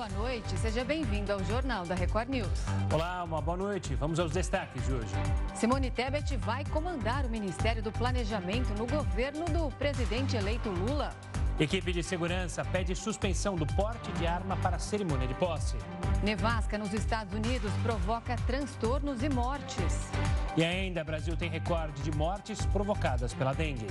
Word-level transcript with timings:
boa 0.00 0.08
noite. 0.08 0.56
Seja 0.56 0.82
bem-vindo 0.82 1.30
ao 1.30 1.44
Jornal 1.44 1.84
da 1.84 1.94
Record 1.94 2.30
News. 2.30 2.48
Olá, 2.90 3.22
uma 3.22 3.38
boa 3.42 3.58
noite. 3.58 3.94
Vamos 3.94 4.18
aos 4.18 4.32
destaques 4.32 4.82
de 4.86 4.94
hoje. 4.94 5.12
Simone 5.54 5.90
Tebet 5.90 6.38
vai 6.38 6.64
comandar 6.64 7.26
o 7.26 7.28
Ministério 7.28 7.82
do 7.82 7.92
Planejamento 7.92 8.70
no 8.78 8.86
governo 8.86 9.44
do 9.44 9.70
presidente 9.76 10.38
eleito 10.38 10.70
Lula. 10.70 11.10
Equipe 11.58 11.92
de 11.92 12.02
segurança 12.02 12.64
pede 12.64 12.96
suspensão 12.96 13.56
do 13.56 13.66
porte 13.66 14.10
de 14.12 14.26
arma 14.26 14.56
para 14.56 14.76
a 14.76 14.78
cerimônia 14.78 15.28
de 15.28 15.34
posse. 15.34 15.76
Nevasca 16.22 16.78
nos 16.78 16.94
Estados 16.94 17.34
Unidos 17.34 17.70
provoca 17.82 18.36
transtornos 18.46 19.22
e 19.22 19.28
mortes. 19.28 20.08
E 20.56 20.64
ainda, 20.64 21.04
Brasil 21.04 21.36
tem 21.36 21.50
recorde 21.50 22.00
de 22.00 22.10
mortes 22.10 22.64
provocadas 22.64 23.34
pela 23.34 23.52
dengue. 23.52 23.86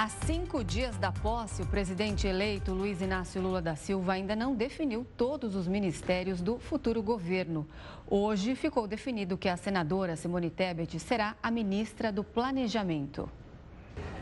Há 0.00 0.08
cinco 0.08 0.62
dias 0.62 0.96
da 0.96 1.10
posse, 1.10 1.60
o 1.60 1.66
presidente 1.66 2.24
eleito 2.24 2.72
Luiz 2.72 3.00
Inácio 3.00 3.42
Lula 3.42 3.60
da 3.60 3.74
Silva 3.74 4.12
ainda 4.12 4.36
não 4.36 4.54
definiu 4.54 5.04
todos 5.16 5.56
os 5.56 5.66
ministérios 5.66 6.40
do 6.40 6.56
futuro 6.56 7.02
governo. 7.02 7.66
Hoje 8.06 8.54
ficou 8.54 8.86
definido 8.86 9.36
que 9.36 9.48
a 9.48 9.56
senadora 9.56 10.14
Simone 10.14 10.50
Tebet 10.50 11.00
será 11.00 11.34
a 11.42 11.50
ministra 11.50 12.12
do 12.12 12.22
Planejamento. 12.22 13.28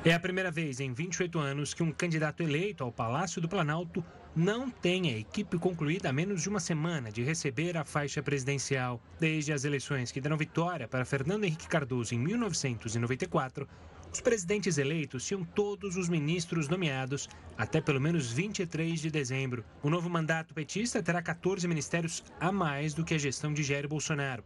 É 0.02 0.14
a 0.14 0.18
primeira 0.18 0.50
vez 0.50 0.80
em 0.80 0.94
28 0.94 1.38
anos 1.38 1.74
que 1.74 1.82
um 1.82 1.92
candidato 1.92 2.42
eleito 2.42 2.82
ao 2.82 2.90
Palácio 2.90 3.42
do 3.42 3.46
Planalto 3.46 4.02
não 4.34 4.70
tem 4.70 5.12
a 5.12 5.18
equipe 5.18 5.58
concluída 5.58 6.08
a 6.08 6.12
menos 6.12 6.40
de 6.40 6.48
uma 6.48 6.60
semana 6.60 7.12
de 7.12 7.22
receber 7.22 7.76
a 7.76 7.84
faixa 7.84 8.22
presidencial. 8.22 8.98
Desde 9.20 9.52
as 9.52 9.64
eleições 9.64 10.10
que 10.10 10.22
deram 10.22 10.38
vitória 10.38 10.88
para 10.88 11.04
Fernando 11.04 11.44
Henrique 11.44 11.68
Cardoso 11.68 12.14
em 12.14 12.18
1994, 12.18 13.68
os 14.16 14.20
presidentes 14.22 14.78
eleitos 14.78 15.26
tinham 15.26 15.44
todos 15.44 15.94
os 15.94 16.08
ministros 16.08 16.68
nomeados 16.68 17.28
até 17.54 17.82
pelo 17.82 18.00
menos 18.00 18.32
23 18.32 18.98
de 18.98 19.10
dezembro. 19.10 19.62
O 19.82 19.90
novo 19.90 20.08
mandato 20.08 20.54
petista 20.54 21.02
terá 21.02 21.20
14 21.20 21.68
ministérios 21.68 22.24
a 22.40 22.50
mais 22.50 22.94
do 22.94 23.04
que 23.04 23.12
a 23.12 23.18
gestão 23.18 23.52
de 23.52 23.62
Jair 23.62 23.86
Bolsonaro. 23.86 24.42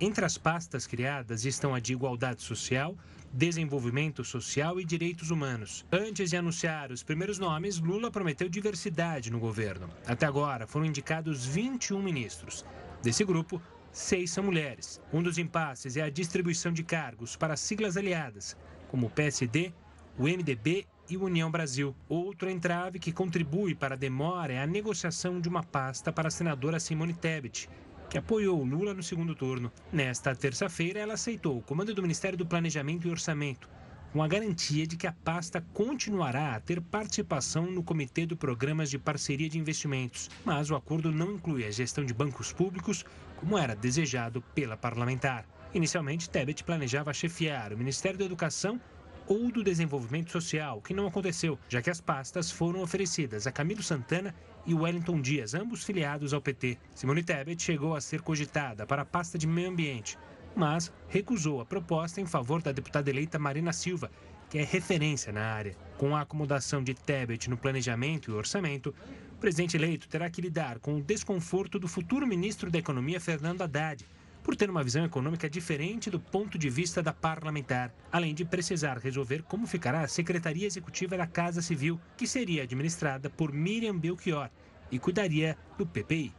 Entre 0.00 0.24
as 0.24 0.36
pastas 0.36 0.84
criadas 0.84 1.44
estão 1.44 1.72
a 1.72 1.78
de 1.78 1.92
Igualdade 1.92 2.42
Social, 2.42 2.98
Desenvolvimento 3.32 4.24
Social 4.24 4.80
e 4.80 4.84
Direitos 4.84 5.30
Humanos. 5.30 5.86
Antes 5.92 6.30
de 6.30 6.36
anunciar 6.36 6.90
os 6.90 7.04
primeiros 7.04 7.38
nomes, 7.38 7.78
Lula 7.78 8.10
prometeu 8.10 8.48
diversidade 8.48 9.30
no 9.30 9.38
governo. 9.38 9.88
Até 10.08 10.26
agora 10.26 10.66
foram 10.66 10.86
indicados 10.86 11.46
21 11.46 12.02
ministros. 12.02 12.64
Desse 13.00 13.24
grupo, 13.24 13.62
seis 13.92 14.32
são 14.32 14.42
mulheres. 14.42 15.00
Um 15.12 15.22
dos 15.22 15.38
impasses 15.38 15.96
é 15.96 16.02
a 16.02 16.10
distribuição 16.10 16.72
de 16.72 16.82
cargos 16.82 17.36
para 17.36 17.56
siglas 17.56 17.96
aliadas 17.96 18.56
como 18.94 19.08
o 19.08 19.10
PSD, 19.10 19.72
o 20.16 20.22
MDB 20.22 20.86
e 21.10 21.16
o 21.16 21.24
União 21.24 21.50
Brasil. 21.50 21.96
Outro 22.08 22.48
entrave 22.48 23.00
que 23.00 23.10
contribui 23.10 23.74
para 23.74 23.96
a 23.96 23.98
demora 23.98 24.52
é 24.52 24.62
a 24.62 24.68
negociação 24.68 25.40
de 25.40 25.48
uma 25.48 25.64
pasta 25.64 26.12
para 26.12 26.28
a 26.28 26.30
senadora 26.30 26.78
Simone 26.78 27.12
Tebet, 27.12 27.68
que 28.08 28.16
apoiou 28.16 28.62
Lula 28.62 28.94
no 28.94 29.02
segundo 29.02 29.34
turno. 29.34 29.72
Nesta 29.92 30.32
terça-feira, 30.32 31.00
ela 31.00 31.14
aceitou 31.14 31.58
o 31.58 31.60
comando 31.60 31.92
do 31.92 32.02
Ministério 32.02 32.38
do 32.38 32.46
Planejamento 32.46 33.08
e 33.08 33.10
Orçamento, 33.10 33.68
com 34.12 34.22
a 34.22 34.28
garantia 34.28 34.86
de 34.86 34.96
que 34.96 35.08
a 35.08 35.12
pasta 35.24 35.60
continuará 35.74 36.54
a 36.54 36.60
ter 36.60 36.80
participação 36.80 37.68
no 37.68 37.82
Comitê 37.82 38.24
do 38.24 38.36
Programas 38.36 38.90
de 38.90 38.96
Parceria 38.96 39.48
de 39.48 39.58
Investimentos, 39.58 40.30
mas 40.44 40.70
o 40.70 40.76
acordo 40.76 41.10
não 41.10 41.32
inclui 41.32 41.64
a 41.64 41.70
gestão 41.72 42.04
de 42.04 42.14
bancos 42.14 42.52
públicos, 42.52 43.04
como 43.40 43.58
era 43.58 43.74
desejado 43.74 44.40
pela 44.54 44.76
parlamentar. 44.76 45.44
Inicialmente, 45.74 46.30
Tebet 46.30 46.62
planejava 46.62 47.12
chefiar 47.12 47.72
o 47.72 47.76
Ministério 47.76 48.16
da 48.16 48.24
Educação 48.24 48.80
ou 49.26 49.50
do 49.50 49.64
Desenvolvimento 49.64 50.30
Social, 50.30 50.80
que 50.80 50.94
não 50.94 51.08
aconteceu, 51.08 51.58
já 51.68 51.82
que 51.82 51.90
as 51.90 52.00
pastas 52.00 52.48
foram 52.48 52.80
oferecidas 52.80 53.44
a 53.44 53.52
Camilo 53.52 53.82
Santana 53.82 54.32
e 54.64 54.72
Wellington 54.72 55.20
Dias, 55.20 55.52
ambos 55.52 55.82
filiados 55.82 56.32
ao 56.32 56.40
PT. 56.40 56.78
Simone 56.94 57.24
Tebet 57.24 57.60
chegou 57.60 57.96
a 57.96 58.00
ser 58.00 58.20
cogitada 58.20 58.86
para 58.86 59.02
a 59.02 59.04
pasta 59.04 59.36
de 59.36 59.48
Meio 59.48 59.70
Ambiente, 59.70 60.16
mas 60.54 60.92
recusou 61.08 61.60
a 61.60 61.66
proposta 61.66 62.20
em 62.20 62.26
favor 62.26 62.62
da 62.62 62.70
deputada 62.70 63.10
eleita 63.10 63.36
Marina 63.36 63.72
Silva, 63.72 64.12
que 64.48 64.58
é 64.58 64.62
referência 64.62 65.32
na 65.32 65.42
área. 65.42 65.74
Com 65.98 66.14
a 66.14 66.20
acomodação 66.20 66.84
de 66.84 66.94
Tebet 66.94 67.50
no 67.50 67.56
planejamento 67.56 68.30
e 68.30 68.34
orçamento, 68.34 68.94
o 69.32 69.40
presidente 69.40 69.76
eleito 69.76 70.06
terá 70.06 70.30
que 70.30 70.40
lidar 70.40 70.78
com 70.78 70.94
o 70.98 71.02
desconforto 71.02 71.80
do 71.80 71.88
futuro 71.88 72.26
ministro 72.26 72.70
da 72.70 72.78
Economia, 72.78 73.18
Fernando 73.18 73.62
Haddad, 73.62 74.06
por 74.44 74.54
ter 74.54 74.68
uma 74.68 74.84
visão 74.84 75.02
econômica 75.06 75.48
diferente 75.48 76.10
do 76.10 76.20
ponto 76.20 76.58
de 76.58 76.68
vista 76.68 77.02
da 77.02 77.14
parlamentar, 77.14 77.92
além 78.12 78.34
de 78.34 78.44
precisar 78.44 78.98
resolver 78.98 79.42
como 79.42 79.66
ficará 79.66 80.02
a 80.02 80.06
Secretaria 80.06 80.66
Executiva 80.66 81.16
da 81.16 81.26
Casa 81.26 81.62
Civil, 81.62 81.98
que 82.14 82.26
seria 82.26 82.62
administrada 82.62 83.30
por 83.30 83.50
Miriam 83.50 83.98
Belchior 83.98 84.50
e 84.92 84.98
cuidaria 84.98 85.56
do 85.78 85.86
PPI. 85.86 86.34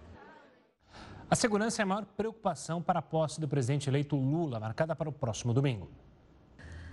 A 1.27 1.35
segurança 1.35 1.81
é 1.81 1.83
a 1.83 1.87
maior 1.87 2.05
preocupação 2.05 2.79
para 2.79 2.99
a 2.99 3.01
posse 3.01 3.41
do 3.41 3.47
presidente 3.47 3.89
eleito 3.89 4.15
Lula, 4.15 4.59
marcada 4.59 4.95
para 4.95 5.09
o 5.09 5.11
próximo 5.11 5.51
domingo. 5.51 5.89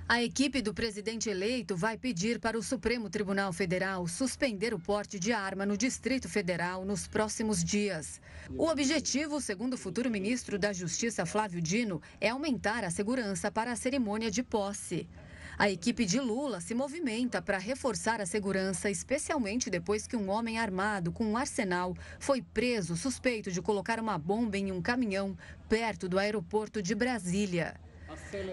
A 0.09 0.21
equipe 0.21 0.61
do 0.61 0.75
presidente 0.75 1.31
eleito 1.31 1.77
vai 1.77 1.97
pedir 1.97 2.41
para 2.41 2.59
o 2.59 2.63
Supremo 2.63 3.09
Tribunal 3.09 3.53
Federal 3.53 4.07
suspender 4.09 4.75
o 4.75 4.79
porte 4.79 5.19
de 5.19 5.33
arma 5.33 5.65
no 5.65 5.77
Distrito 5.77 6.29
Federal 6.29 6.85
nos 6.85 7.07
próximos 7.07 7.63
dias. 7.63 8.21
O 8.51 8.67
objetivo, 8.67 9.41
segundo 9.41 9.75
o 9.75 9.79
futuro 9.79 10.11
ministro 10.11 10.59
da 10.59 10.73
Justiça 10.73 11.25
Flávio 11.25 11.63
Dino, 11.63 12.03
é 12.21 12.29
aumentar 12.31 12.85
a 12.85 12.91
segurança 12.91 13.51
para 13.51 13.73
a 13.73 13.77
cerimônia 13.77 14.31
de 14.31 14.43
posse. 14.43 15.09
A 15.57 15.71
equipe 15.71 16.05
de 16.05 16.19
Lula 16.19 16.61
se 16.61 16.75
movimenta 16.75 17.41
para 17.41 17.57
reforçar 17.59 18.21
a 18.21 18.27
segurança, 18.27 18.91
especialmente 18.91 19.71
depois 19.71 20.07
que 20.07 20.17
um 20.17 20.29
homem 20.31 20.59
armado 20.59 21.13
com 21.13 21.25
um 21.25 21.37
arsenal 21.37 21.97
foi 22.19 22.43
preso 22.43 22.97
suspeito 22.97 23.53
de 23.53 23.63
colocar 23.63 24.01
uma 24.01 24.19
bomba 24.19 24.59
em 24.59 24.73
um 24.73 24.83
caminhão 24.83 25.37
perto 25.69 26.09
do 26.09 26.19
aeroporto 26.19 26.83
de 26.83 26.95
Brasília. 26.95 27.81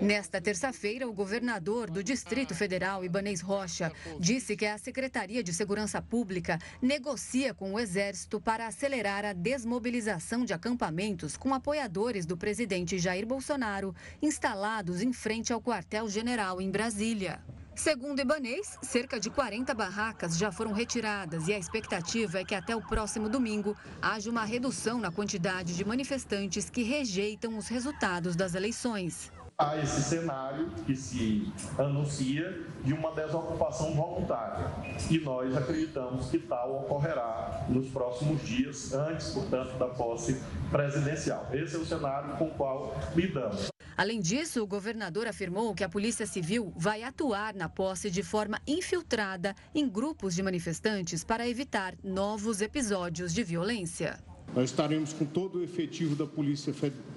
Nesta 0.01 0.41
terça-feira, 0.41 1.07
o 1.07 1.13
governador 1.13 1.89
do 1.89 2.03
Distrito 2.03 2.53
Federal, 2.55 3.03
Ibanês 3.03 3.41
Rocha, 3.41 3.91
disse 4.19 4.55
que 4.55 4.65
a 4.65 4.77
Secretaria 4.77 5.43
de 5.43 5.53
Segurança 5.53 6.01
Pública 6.01 6.59
negocia 6.81 7.53
com 7.53 7.73
o 7.73 7.79
Exército 7.79 8.39
para 8.39 8.67
acelerar 8.67 9.25
a 9.25 9.33
desmobilização 9.33 10.45
de 10.45 10.53
acampamentos 10.53 11.37
com 11.37 11.53
apoiadores 11.53 12.25
do 12.25 12.37
presidente 12.37 12.97
Jair 12.97 13.25
Bolsonaro 13.25 13.95
instalados 14.21 15.01
em 15.01 15.13
frente 15.13 15.53
ao 15.53 15.61
quartel-general 15.61 16.61
em 16.61 16.69
Brasília. 16.69 17.41
Segundo 17.79 18.19
Ibanês, 18.19 18.77
cerca 18.81 19.17
de 19.17 19.29
40 19.29 19.73
barracas 19.73 20.37
já 20.37 20.51
foram 20.51 20.73
retiradas 20.73 21.47
e 21.47 21.53
a 21.53 21.57
expectativa 21.57 22.39
é 22.39 22.43
que 22.43 22.53
até 22.53 22.75
o 22.75 22.81
próximo 22.81 23.29
domingo 23.29 23.73
haja 24.01 24.29
uma 24.29 24.43
redução 24.43 24.99
na 24.99 25.09
quantidade 25.09 25.73
de 25.73 25.85
manifestantes 25.85 26.69
que 26.69 26.83
rejeitam 26.83 27.57
os 27.57 27.69
resultados 27.69 28.35
das 28.35 28.53
eleições 28.53 29.31
há 29.59 29.77
esse 29.77 30.01
cenário 30.01 30.69
que 30.85 30.95
se 30.95 31.51
anuncia 31.77 32.65
de 32.81 32.93
uma 32.93 33.11
desocupação 33.11 33.93
voluntária. 33.93 34.71
E 35.11 35.19
nós 35.19 35.55
acreditamos 35.55 36.29
que 36.29 36.39
tal 36.39 36.77
ocorrerá 36.77 37.65
nos 37.67 37.89
próximos 37.89 38.41
dias, 38.41 38.93
antes, 38.93 39.31
portanto, 39.31 39.77
da 39.77 39.87
posse 39.87 40.41
presidencial. 40.71 41.45
Esse 41.51 41.75
é 41.75 41.79
o 41.79 41.85
cenário 41.85 42.37
com 42.37 42.45
o 42.45 42.51
qual 42.51 42.95
lidamos. 43.13 43.67
Além 43.97 44.21
disso, 44.21 44.63
o 44.63 44.67
governador 44.67 45.27
afirmou 45.27 45.75
que 45.75 45.83
a 45.83 45.89
Polícia 45.89 46.25
Civil 46.25 46.71
vai 46.77 47.03
atuar 47.03 47.53
na 47.53 47.67
posse 47.67 48.09
de 48.09 48.23
forma 48.23 48.61
infiltrada 48.65 49.53
em 49.75 49.89
grupos 49.89 50.35
de 50.35 50.41
manifestantes 50.41 51.21
para 51.21 51.45
evitar 51.45 51.95
novos 52.01 52.61
episódios 52.61 53.33
de 53.33 53.43
violência. 53.43 54.17
Nós 54.55 54.71
estaremos 54.71 55.13
com 55.13 55.25
todo 55.25 55.59
o 55.59 55.63
efetivo 55.63 56.15
da 56.15 56.25
Polícia, 56.25 56.73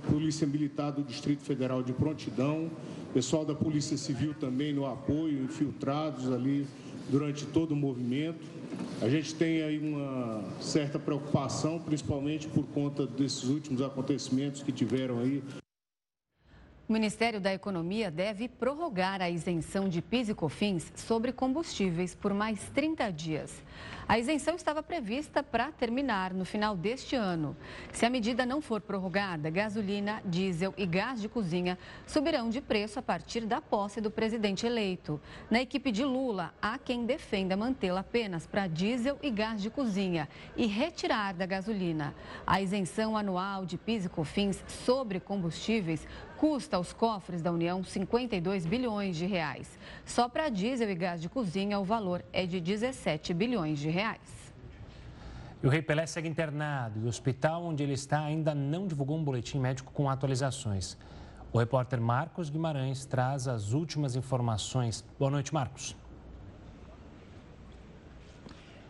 Polícia 0.09 0.47
Militar 0.47 0.93
do 0.93 1.03
Distrito 1.03 1.43
Federal 1.43 1.83
de 1.83 1.93
prontidão, 1.93 2.71
pessoal 3.15 3.45
da 3.45 3.55
Polícia 3.55 3.97
Civil 3.97 4.35
também 4.35 4.73
no 4.73 4.85
apoio, 4.85 5.43
infiltrados 5.43 6.31
ali 6.31 6.67
durante 7.09 7.47
todo 7.47 7.73
o 7.73 7.77
movimento. 7.77 8.45
A 9.01 9.09
gente 9.09 9.35
tem 9.35 9.63
aí 9.63 9.79
uma 9.79 10.45
certa 10.61 10.99
preocupação, 10.99 11.79
principalmente 11.79 12.47
por 12.49 12.65
conta 12.67 13.07
desses 13.07 13.45
últimos 13.45 13.81
acontecimentos 13.81 14.63
que 14.63 14.71
tiveram 14.71 15.19
aí 15.21 15.43
o 16.89 16.93
Ministério 16.93 17.41
da 17.41 17.55
Economia 17.55 18.11
deve 18.11 18.49
prorrogar 18.49 19.23
a 19.23 19.31
isenção 19.31 19.89
de 19.89 20.03
PIS 20.03 20.29
e 20.29 20.35
COFINS 20.35 20.93
sobre 20.95 21.33
combustíveis 21.33 22.15
por 22.15 22.35
mais 22.35 22.69
30 22.75 23.11
dias. 23.11 23.63
A 24.09 24.19
isenção 24.19 24.57
estava 24.57 24.83
prevista 24.83 25.43
para 25.43 25.71
terminar 25.71 26.35
no 26.35 26.45
final 26.45 26.77
deste 26.77 27.15
ano. 27.15 27.57
Se 27.93 28.05
a 28.05 28.11
medida 28.11 28.45
não 28.45 28.61
for 28.61 28.81
prorrogada, 28.81 29.49
gasolina, 29.49 30.21
diesel 30.25 30.75
e 30.77 30.85
gás 30.85 31.21
de 31.21 31.29
cozinha 31.29 31.79
subirão 32.07 32.51
de 32.51 32.61
preço 32.61 32.99
a 32.99 33.03
partir 33.03 33.47
da 33.47 33.61
posse 33.61 34.01
do 34.01 34.11
presidente 34.11 34.67
eleito. 34.67 35.21
Na 35.51 35.63
equipe 35.63 35.93
de 35.93 36.05
Lula, 36.05 36.53
há 36.61 36.79
quem 36.79 37.07
defenda 37.07 37.57
mantê-la 37.57 38.01
apenas 38.01 38.47
para 38.47 38.67
diesel 38.67 39.19
e 39.23 39.31
gás 39.31 39.63
de 39.63 39.71
cozinha 39.71 40.29
e 40.57 40.67
retirar 40.67 41.33
da 41.35 41.47
gasolina. 41.47 42.15
A 42.47 42.61
isenção 42.61 43.17
anual 43.17 43.65
de 43.65 43.79
PIS 43.79 44.07
e 44.07 44.09
COFINS 44.09 44.65
sobre 44.67 45.21
combustíveis 45.21 46.07
custa 46.43 46.77
aos 46.77 46.93
cofres 46.93 47.41
da 47.41 47.53
União 47.53 47.85
52 47.85 48.67
bilhões 48.67 49.17
de 49.17 49.27
reais. 49.27 49.79
Só 50.05 50.29
para 50.29 50.49
diesel 50.49 50.91
e 50.91 50.95
gás 50.97 51.23
de 51.23 51.29
cozinha, 51.29 51.79
o 51.79 51.85
valor 51.85 52.25
é 52.33 52.45
de 52.45 52.61
17 52.61 53.33
bilhões 53.33 53.79
de 53.79 53.89
reais. 53.89 54.53
E 55.63 55.67
o 55.69 55.71
Rei 55.71 55.81
Pelé 55.81 56.05
segue 56.05 56.29
internado 56.29 56.99
e 56.99 57.05
o 57.05 57.07
hospital 57.07 57.63
onde 57.63 57.85
ele 57.85 57.93
está 57.93 58.25
ainda 58.25 58.57
não 58.57 58.89
divulgou 58.89 59.17
um 59.17 59.23
boletim 59.23 59.61
médico 59.61 59.93
com 59.93 60.11
atualizações. 60.11 60.99
O 61.53 61.59
repórter 61.61 62.01
Marcos 62.01 62.51
Guimarães 62.51 63.05
traz 63.05 63.47
as 63.47 63.73
últimas 63.73 64.17
informações. 64.17 65.05
Boa 65.21 65.31
noite, 65.31 65.55
Marcos. 65.55 65.95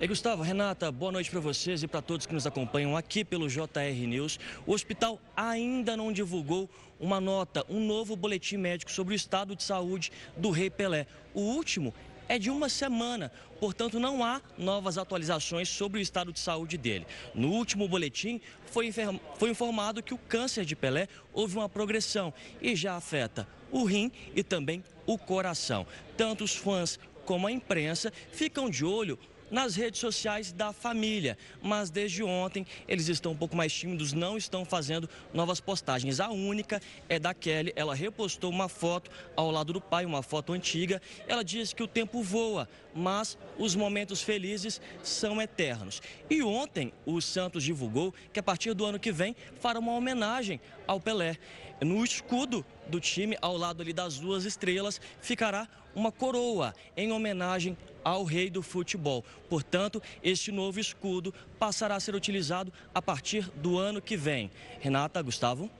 E 0.02 0.06
Gustavo, 0.08 0.42
Renata, 0.42 0.90
boa 0.90 1.12
noite 1.12 1.30
para 1.30 1.38
vocês 1.38 1.80
e 1.84 1.86
para 1.86 2.02
todos 2.02 2.26
que 2.26 2.34
nos 2.34 2.44
acompanham 2.44 2.96
aqui 2.96 3.24
pelo 3.24 3.48
JR 3.48 4.04
News. 4.08 4.36
O 4.66 4.72
hospital 4.72 5.20
ainda 5.36 5.96
não 5.96 6.12
divulgou 6.12 6.68
uma 7.02 7.20
nota, 7.20 7.66
um 7.68 7.84
novo 7.84 8.14
boletim 8.14 8.56
médico 8.56 8.90
sobre 8.90 9.12
o 9.12 9.16
estado 9.16 9.56
de 9.56 9.64
saúde 9.64 10.12
do 10.36 10.50
Rei 10.50 10.70
Pelé. 10.70 11.06
O 11.34 11.40
último 11.40 11.92
é 12.28 12.38
de 12.38 12.48
uma 12.48 12.68
semana, 12.68 13.32
portanto 13.58 13.98
não 13.98 14.24
há 14.24 14.40
novas 14.56 14.96
atualizações 14.96 15.68
sobre 15.68 15.98
o 15.98 16.00
estado 16.00 16.32
de 16.32 16.38
saúde 16.38 16.78
dele. 16.78 17.04
No 17.34 17.48
último 17.48 17.88
boletim 17.88 18.40
foi, 18.66 18.90
foi 19.36 19.50
informado 19.50 20.02
que 20.02 20.14
o 20.14 20.18
câncer 20.18 20.64
de 20.64 20.76
Pelé 20.76 21.08
houve 21.32 21.56
uma 21.56 21.68
progressão 21.68 22.32
e 22.60 22.76
já 22.76 22.94
afeta 22.94 23.48
o 23.72 23.82
rim 23.82 24.12
e 24.34 24.44
também 24.44 24.84
o 25.04 25.18
coração. 25.18 25.84
Tanto 26.16 26.44
os 26.44 26.54
fãs 26.54 27.00
como 27.24 27.48
a 27.48 27.52
imprensa 27.52 28.12
ficam 28.30 28.70
de 28.70 28.84
olho 28.84 29.18
nas 29.52 29.76
redes 29.76 30.00
sociais 30.00 30.50
da 30.50 30.72
família. 30.72 31.36
Mas 31.62 31.90
desde 31.90 32.24
ontem 32.24 32.66
eles 32.88 33.08
estão 33.08 33.32
um 33.32 33.36
pouco 33.36 33.54
mais 33.54 33.72
tímidos, 33.72 34.14
não 34.14 34.36
estão 34.36 34.64
fazendo 34.64 35.08
novas 35.32 35.60
postagens. 35.60 36.18
A 36.18 36.30
única 36.30 36.80
é 37.08 37.18
da 37.18 37.34
Kelly, 37.34 37.72
ela 37.76 37.94
repostou 37.94 38.50
uma 38.50 38.68
foto 38.68 39.10
ao 39.36 39.50
lado 39.50 39.74
do 39.74 39.80
pai, 39.80 40.06
uma 40.06 40.22
foto 40.22 40.54
antiga. 40.54 41.00
Ela 41.28 41.44
diz 41.44 41.74
que 41.74 41.82
o 41.82 41.86
tempo 41.86 42.22
voa, 42.22 42.66
mas 42.94 43.38
os 43.58 43.76
momentos 43.76 44.22
felizes 44.22 44.80
são 45.02 45.40
eternos. 45.40 46.00
E 46.30 46.42
ontem 46.42 46.92
o 47.04 47.20
Santos 47.20 47.62
divulgou 47.62 48.14
que 48.32 48.40
a 48.40 48.42
partir 48.42 48.72
do 48.72 48.86
ano 48.86 48.98
que 48.98 49.12
vem 49.12 49.36
fará 49.60 49.78
uma 49.78 49.92
homenagem 49.92 50.58
ao 50.86 50.98
Pelé. 50.98 51.36
No 51.80 52.02
escudo 52.04 52.64
do 52.86 53.00
time, 53.00 53.36
ao 53.42 53.56
lado 53.56 53.82
ali 53.82 53.92
das 53.92 54.18
duas 54.18 54.44
estrelas, 54.44 55.00
ficará 55.20 55.68
uma 55.94 56.12
coroa 56.12 56.74
em 56.96 57.12
homenagem 57.12 57.76
ao 58.04 58.24
rei 58.24 58.50
do 58.50 58.62
futebol. 58.62 59.24
Portanto, 59.48 60.02
este 60.22 60.50
novo 60.52 60.78
escudo 60.80 61.32
passará 61.58 61.96
a 61.96 62.00
ser 62.00 62.14
utilizado 62.14 62.72
a 62.94 63.00
partir 63.00 63.50
do 63.56 63.78
ano 63.78 64.00
que 64.00 64.16
vem. 64.16 64.50
Renata, 64.80 65.20
Gustavo. 65.22 65.70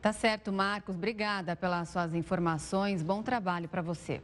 Tá 0.00 0.12
certo, 0.12 0.52
Marcos. 0.52 0.94
Obrigada 0.94 1.56
pelas 1.56 1.88
suas 1.88 2.14
informações. 2.14 3.02
Bom 3.02 3.22
trabalho 3.22 3.68
para 3.68 3.82
você. 3.82 4.22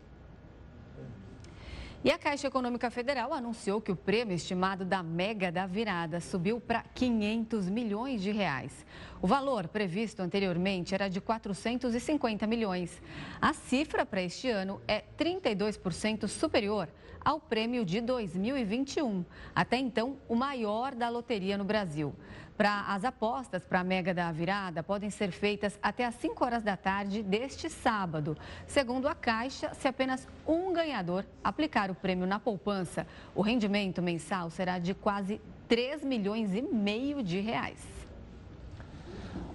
E 2.05 2.11
a 2.11 2.19
Caixa 2.19 2.49
Econômica 2.49 2.91
Federal 2.91 3.33
anunciou 3.33 3.81
que 3.81 3.91
o 3.91 3.97
prêmio 3.97 4.35
estimado 4.35 4.85
da 4.85 5.03
Mega 5.03 5.50
da 5.50 5.65
Virada 5.65 6.21
subiu 6.21 6.61
para 6.61 6.83
500 6.95 7.71
milhões 7.71 8.21
de 8.21 8.31
reais. 8.31 8.85
O 9.25 9.26
valor 9.26 9.69
previsto 9.69 10.21
anteriormente 10.21 10.94
era 10.94 11.09
de 11.09 11.19
450 11.19 12.47
milhões. 12.47 13.00
A 13.41 13.55
cifra 13.55 14.05
para 14.05 14.21
este 14.21 14.50
ano 14.50 14.82
é 14.87 15.03
32% 15.19 16.29
superior 16.29 16.91
ao 17.25 17.41
prêmio 17.41 17.87
de 17.87 18.03
2021, 18.03 19.25
até 19.55 19.79
então 19.79 20.19
o 20.29 20.35
maior 20.35 20.94
da 20.94 21.09
loteria 21.09 21.56
no 21.56 21.65
Brasil. 21.65 22.15
Para 22.55 22.82
as 22.82 23.03
apostas 23.03 23.65
para 23.65 23.81
a 23.81 23.82
Mega 23.82 24.12
da 24.12 24.31
Virada 24.31 24.82
podem 24.82 25.09
ser 25.09 25.31
feitas 25.31 25.79
até 25.82 26.05
às 26.05 26.17
5 26.17 26.44
horas 26.44 26.62
da 26.62 26.76
tarde 26.76 27.23
deste 27.23 27.71
sábado. 27.71 28.37
Segundo 28.67 29.09
a 29.09 29.15
Caixa, 29.15 29.73
se 29.73 29.88
apenas 29.88 30.29
um 30.47 30.71
ganhador 30.71 31.25
aplicar 31.43 31.91
o 31.91 31.94
prêmio 31.94 32.26
na 32.26 32.38
poupança, 32.38 33.06
o 33.35 33.41
rendimento 33.41 34.03
mensal 34.03 34.50
será 34.50 34.79
de 34.79 34.93
quase 34.93 35.41
3 35.67 36.05
milhões 36.05 36.55
e 36.55 36.61
meio 36.61 37.23
de 37.23 37.41
reais. 37.41 37.94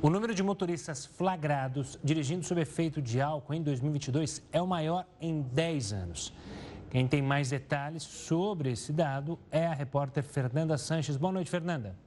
O 0.01 0.09
número 0.09 0.33
de 0.33 0.41
motoristas 0.41 1.05
flagrados 1.05 1.99
dirigindo 2.01 2.45
sob 2.45 2.61
efeito 2.61 3.01
de 3.01 3.19
álcool 3.19 3.53
em 3.53 3.61
2022 3.61 4.41
é 4.49 4.61
o 4.61 4.65
maior 4.65 5.05
em 5.19 5.41
10 5.41 5.91
anos. 5.91 6.33
Quem 6.89 7.05
tem 7.05 7.21
mais 7.21 7.49
detalhes 7.49 8.03
sobre 8.03 8.71
esse 8.71 8.93
dado 8.93 9.37
é 9.51 9.67
a 9.67 9.73
repórter 9.73 10.23
Fernanda 10.23 10.77
Sanches. 10.77 11.17
Boa 11.17 11.33
noite, 11.33 11.51
Fernanda. 11.51 11.97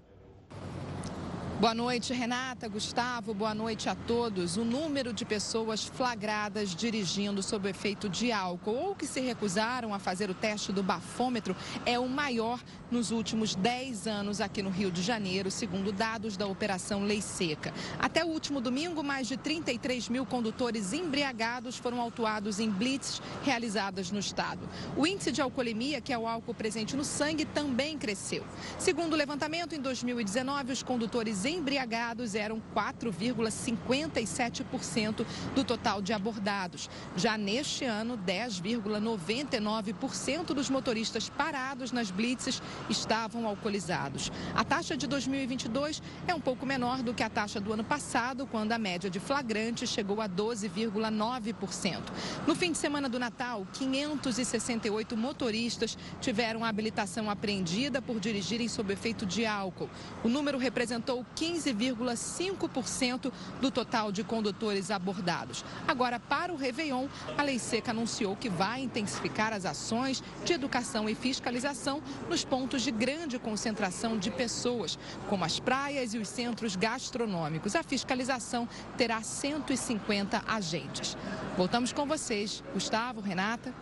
Boa 1.63 1.75
noite, 1.75 2.13
Renata, 2.13 2.67
Gustavo, 2.67 3.33
boa 3.33 3.55
noite 3.55 3.89
a 3.89 3.95
todos. 3.95 4.57
O 4.57 4.65
número 4.65 5.13
de 5.13 5.25
pessoas 5.25 5.85
flagradas 5.85 6.75
dirigindo 6.75 7.41
sob 7.41 7.71
efeito 7.71 8.09
de 8.09 8.33
álcool 8.33 8.75
ou 8.75 8.97
que 8.97 9.07
se 9.07 9.21
recusaram 9.21 9.95
a 9.95 10.01
fazer 10.01 10.29
o 10.29 10.35
teste 10.35 10.73
do 10.73 10.83
bafômetro 10.83 11.55
é 11.87 11.97
o 12.01 12.09
maior 12.09 12.61
nos 12.91 13.13
últimos 13.13 13.55
10 13.55 14.09
anos 14.09 14.41
aqui 14.41 14.61
no 14.61 14.71
Rio 14.71 14.91
de 14.91 15.03
Janeiro, 15.03 15.53
segundo 15.53 15.93
dados 15.93 16.37
da 16.37 16.49
Operação 16.49 17.05
Lei 17.05 17.23
Seca. 17.23 17.73
Até 17.97 18.25
o 18.25 18.29
último 18.29 18.61
domingo, 18.61 19.05
mais 19.05 19.29
de 19.29 19.37
33 19.37 20.09
mil 20.09 20.27
condutores 20.27 20.93
embriagados 20.93 21.77
foram 21.79 22.01
autuados 22.01 22.59
em 22.59 22.69
blitz 22.69 23.23
realizadas 23.45 24.11
no 24.11 24.19
estado. 24.19 24.69
O 24.97 25.07
índice 25.07 25.31
de 25.31 25.41
alcoolemia, 25.41 26.01
que 26.01 26.13
é 26.13 26.19
o 26.19 26.27
álcool 26.27 26.55
presente 26.55 26.97
no 26.97 27.05
sangue, 27.05 27.45
também 27.45 27.97
cresceu. 27.97 28.45
Segundo 28.81 29.13
o 29.13 29.17
levantamento, 29.17 29.77
em 29.77 29.81
2019, 29.81 30.73
os 30.73 30.83
condutores 30.83 31.52
embriagados 31.53 32.35
eram 32.35 32.61
4,57% 32.75 35.25
do 35.55 35.63
total 35.65 36.03
de 36.03 36.13
abordados. 36.13 36.91
Já 37.17 37.39
neste 37.39 37.85
ano, 37.85 38.19
10,99% 38.19 40.55
dos 40.55 40.71
motoristas 40.71 41.29
parados 41.29 41.93
nas 41.93 42.11
blitzes 42.11 42.61
estavam 42.89 43.47
alcoolizados. 43.47 44.33
A 44.55 44.65
taxa 44.65 44.97
de 44.97 45.07
2022 45.07 46.03
é 46.27 46.35
um 46.35 46.41
pouco 46.41 46.67
menor 46.67 47.03
do 47.03 47.15
que 47.15 47.23
a 47.23 47.31
taxa 47.31 47.61
do 47.61 47.73
ano 47.73 47.85
passado, 47.85 48.47
quando 48.47 48.73
a 48.73 48.79
média 48.79 49.11
de 49.11 49.21
flagrante 49.21 49.87
chegou 49.87 50.21
a 50.21 50.29
12,9%. 50.29 52.01
No 52.47 52.55
fim 52.55 52.73
de 52.73 52.79
semana 52.79 53.09
do 53.09 53.19
Natal, 53.19 53.67
568 53.73 55.17
motoristas 55.17 55.97
tiveram 56.21 56.65
a 56.65 56.69
habilitação 56.69 57.31
apreendida 57.31 58.01
por 58.01 58.19
dirigirem 58.19 58.69
sob 58.69 58.93
efeito 58.93 59.27
de 59.27 59.47
álcool. 59.47 59.91
O 60.25 60.29
número 60.29 60.59
representou 60.59 61.25
15,5% 61.43 63.33
do 63.61 63.69
total 63.69 64.13
de 64.13 64.23
condutores 64.23 64.93
abordados. 64.93 65.65
Agora, 65.89 66.21
para 66.21 66.53
o 66.53 66.57
Réveillon, 66.57 67.09
a 67.37 67.43
Lei 67.43 67.59
Seca 67.59 67.91
anunciou 67.91 68.37
que 68.37 68.49
vai 68.49 68.83
intensificar 68.83 69.53
as 69.53 69.67
ações 69.67 70.23
de 70.45 70.53
educação 70.53 71.09
e 71.09 71.17
fiscalização 71.17 72.01
nos 72.29 72.45
pontos 72.45 72.83
de 72.83 72.93
grande 72.93 73.41
concentração 73.41 74.17
de 74.17 74.31
pessoas, 74.31 74.97
como 75.29 75.45
as 75.45 75.59
praias 75.59 76.15
e 76.15 76.19
os 76.19 76.29
centros 76.29 76.77
gastronômicos. 76.77 77.75
A 77.75 77.83
fiscalização 77.83 78.69
terá 78.97 79.21
150 79.21 80.45
agentes. 80.47 81.17
Voltamos 81.57 81.93
com 81.93 82.07
vocês. 82.07 82.63
Gustavo, 82.73 83.21
Renata. 83.21 83.75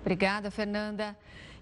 Obrigada, 0.00 0.50
Fernanda. 0.50 1.14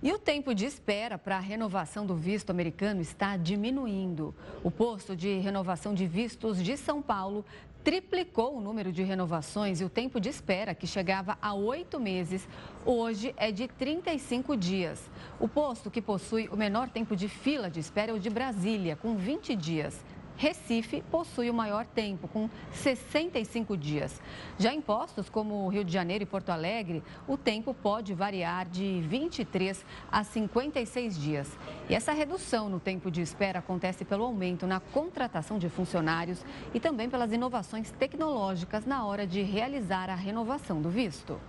E 0.03 0.13
o 0.13 0.19
tempo 0.19 0.55
de 0.55 0.67
espera 0.67 1.17
para 1.17 1.37
a 1.37 1.41
renovação 1.41 2.05
do 2.05 2.15
visto 2.15 2.51
americano 2.51 3.01
está 3.01 3.37
diminuindo. 3.37 4.35
O 4.63 4.71
posto 4.71 5.17
de 5.17 5.39
renovação 5.39 5.95
de 5.95 6.07
vistos 6.07 6.63
de 6.63 6.77
São 6.77 7.01
Paulo 7.01 7.45
triplicou 7.83 8.57
o 8.57 8.61
número 8.61 8.91
de 8.91 9.05
renovações 9.05 9.81
e 9.81 9.85
o 9.85 9.89
tempo 9.89 10.21
de 10.21 10.29
espera, 10.29 10.75
que 10.75 10.89
chegava 10.89 11.39
a 11.41 11.55
oito 11.55 12.01
meses, 12.01 12.47
hoje 12.85 13.33
é 13.37 13.53
de 13.53 13.69
35 13.69 14.57
dias. 14.57 15.09
O 15.39 15.47
posto 15.47 15.89
que 15.89 16.03
possui 16.03 16.49
o 16.49 16.57
menor 16.57 16.91
tempo 16.91 17.15
de 17.15 17.29
fila 17.29 17.71
de 17.71 17.79
espera 17.79 18.11
é 18.11 18.15
o 18.15 18.19
de 18.19 18.29
Brasília, 18.29 18.97
com 18.97 19.17
20 19.17 19.55
dias. 19.55 20.05
Recife 20.37 21.03
possui 21.11 21.49
o 21.49 21.55
maior 21.55 21.87
tempo, 21.87 22.29
com 22.29 22.51
65 22.73 23.77
dias. 23.77 24.21
Já 24.59 24.73
em 24.73 24.81
postos 24.81 25.31
como 25.31 25.69
Rio 25.69 25.85
de 25.85 25.93
Janeiro 25.93 26.25
e 26.25 26.27
Porto 26.27 26.51
Alegre, 26.51 27.03
o 27.27 27.37
tempo 27.37 27.73
pode 27.73 28.13
variar 28.13 28.69
de 28.69 29.01
23 29.03 29.85
a 30.13 30.23
56 30.23 31.19
dias. 31.19 31.59
E 31.89 31.95
essa 31.95 32.13
redução 32.13 32.69
no 32.69 32.79
tempo 32.79 33.11
de 33.11 33.23
espera 33.23 33.61
acontece 33.61 34.05
pelo 34.05 34.25
aumento 34.25 34.67
na 34.67 34.79
contratação 34.79 35.59
de 35.59 35.69
funcionários 35.69 36.45
e 36.75 36.81
também 36.81 37.09
pelas 37.09 37.33
inovações 37.33 37.91
tecnológicas 37.93 38.85
na 38.85 39.07
hora 39.07 39.27
de 39.27 39.43
realizar 39.43 40.11
a 40.11 40.15
renovação 40.15 40.83
do 40.83 40.91
visto. 40.91 41.41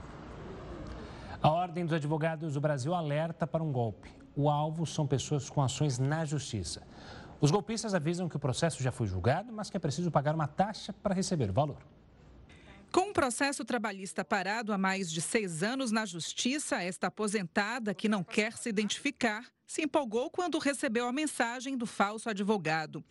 A 1.42 1.50
Ordem 1.50 1.86
dos 1.86 1.94
Advogados 1.94 2.54
do 2.54 2.62
Brasil 2.62 2.96
alerta 2.96 3.46
para 3.46 3.64
um 3.64 3.72
golpe. 3.72 4.12
O 4.36 4.50
alvo 4.50 4.86
são 4.86 5.06
pessoas 5.06 5.50
com 5.50 5.62
ações 5.62 6.00
na 6.00 6.24
justiça. 6.26 6.82
Os 7.40 7.52
golpistas 7.52 7.94
avisam 7.94 8.28
que 8.28 8.36
o 8.36 8.40
processo 8.40 8.82
já 8.82 8.92
foi 8.92 9.06
julgado, 9.06 9.54
mas 9.54 9.70
que 9.70 9.78
é 9.78 9.80
preciso 9.80 10.10
pagar 10.10 10.34
uma 10.34 10.48
taxa 10.48 10.92
para 10.92 11.14
receber 11.14 11.50
o 11.50 11.54
valor. 11.54 11.78
Com 12.92 13.10
um 13.10 13.14
processo 13.14 13.64
trabalhista 13.64 14.26
parado 14.26 14.74
há 14.74 14.78
mais 14.78 15.12
de 15.12 15.22
seis 15.22 15.62
anos 15.62 15.92
na 15.92 16.06
Justiça, 16.06 16.82
esta 16.82 17.08
aposentada, 17.08 17.94
que 17.94 18.10
não 18.10 18.24
quer 18.24 18.54
se 18.58 18.70
identificar, 18.70 19.46
se 19.68 19.84
empolgou 19.84 20.32
quando 20.32 20.58
recebeu 20.58 21.08
a 21.08 21.14
mensagem 21.14 21.78
do 21.78 21.86
falso 21.86 22.30
advogado. 22.30 23.04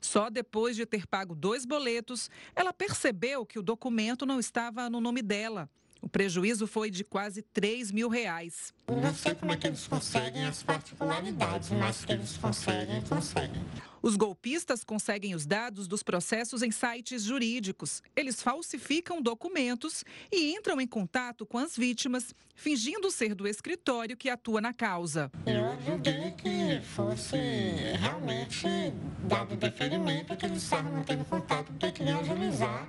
Só 0.00 0.30
depois 0.30 0.76
de 0.76 0.86
ter 0.86 1.06
pago 1.06 1.34
dois 1.34 1.66
boletos, 1.66 2.30
ela 2.54 2.72
percebeu 2.72 3.44
que 3.44 3.58
o 3.58 3.62
documento 3.62 4.24
não 4.24 4.38
estava 4.38 4.88
no 4.88 5.00
nome 5.00 5.20
dela. 5.20 5.68
O 6.04 6.08
prejuízo 6.08 6.66
foi 6.66 6.90
de 6.90 7.02
quase 7.02 7.40
3 7.40 7.90
mil 7.90 8.10
reais. 8.10 8.74
Não 8.86 9.14
sei 9.14 9.34
como 9.34 9.52
é 9.52 9.56
que 9.56 9.66
eles 9.66 9.86
conseguem 9.86 10.44
as 10.44 10.62
particularidades, 10.62 11.70
mas 11.70 12.04
que 12.04 12.12
eles 12.12 12.36
conseguem, 12.36 13.00
conseguem. 13.08 13.64
Os 14.02 14.14
golpistas 14.14 14.84
conseguem 14.84 15.34
os 15.34 15.46
dados 15.46 15.88
dos 15.88 16.02
processos 16.02 16.62
em 16.62 16.70
sites 16.70 17.22
jurídicos. 17.22 18.02
Eles 18.14 18.42
falsificam 18.42 19.22
documentos 19.22 20.04
e 20.30 20.52
entram 20.52 20.78
em 20.78 20.86
contato 20.86 21.46
com 21.46 21.56
as 21.56 21.74
vítimas, 21.74 22.34
fingindo 22.54 23.10
ser 23.10 23.34
do 23.34 23.48
escritório 23.48 24.14
que 24.14 24.28
atua 24.28 24.60
na 24.60 24.74
causa. 24.74 25.32
Eu 25.46 25.74
julguei 25.86 26.32
que 26.32 26.82
fosse 26.82 27.38
realmente 27.98 28.66
dado 29.26 29.56
deferimento 29.56 30.36
que 30.36 30.44
eles 30.44 30.62
estavam 30.62 30.92
mantendo 30.92 31.24
contato 31.24 31.72
porque 31.72 31.90
queriam 31.92 32.20
agilizar 32.20 32.86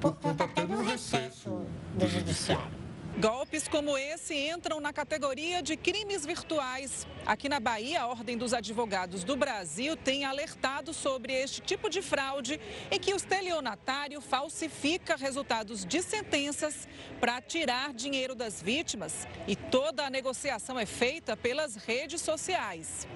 por 0.00 0.14
conta 0.16 0.44
até 0.44 0.64
do 0.66 0.82
recesso 0.82 1.64
do 1.94 2.06
judiciário. 2.08 2.85
Golpes 3.18 3.66
como 3.66 3.96
esse 3.96 4.34
entram 4.34 4.78
na 4.78 4.92
categoria 4.92 5.62
de 5.62 5.74
crimes 5.74 6.26
virtuais. 6.26 7.06
Aqui 7.24 7.48
na 7.48 7.58
Bahia, 7.58 8.02
a 8.02 8.06
Ordem 8.08 8.36
dos 8.36 8.52
Advogados 8.52 9.24
do 9.24 9.34
Brasil 9.34 9.96
tem 9.96 10.26
alertado 10.26 10.92
sobre 10.92 11.32
este 11.32 11.62
tipo 11.62 11.88
de 11.88 12.02
fraude 12.02 12.60
em 12.90 13.00
que 13.00 13.14
o 13.14 13.16
estelionatário 13.16 14.20
falsifica 14.20 15.16
resultados 15.16 15.82
de 15.82 16.02
sentenças 16.02 16.86
para 17.18 17.40
tirar 17.40 17.94
dinheiro 17.94 18.34
das 18.34 18.60
vítimas 18.60 19.26
e 19.48 19.56
toda 19.56 20.04
a 20.04 20.10
negociação 20.10 20.78
é 20.78 20.84
feita 20.84 21.34
pelas 21.34 21.74
redes 21.74 22.20
sociais. 22.20 23.08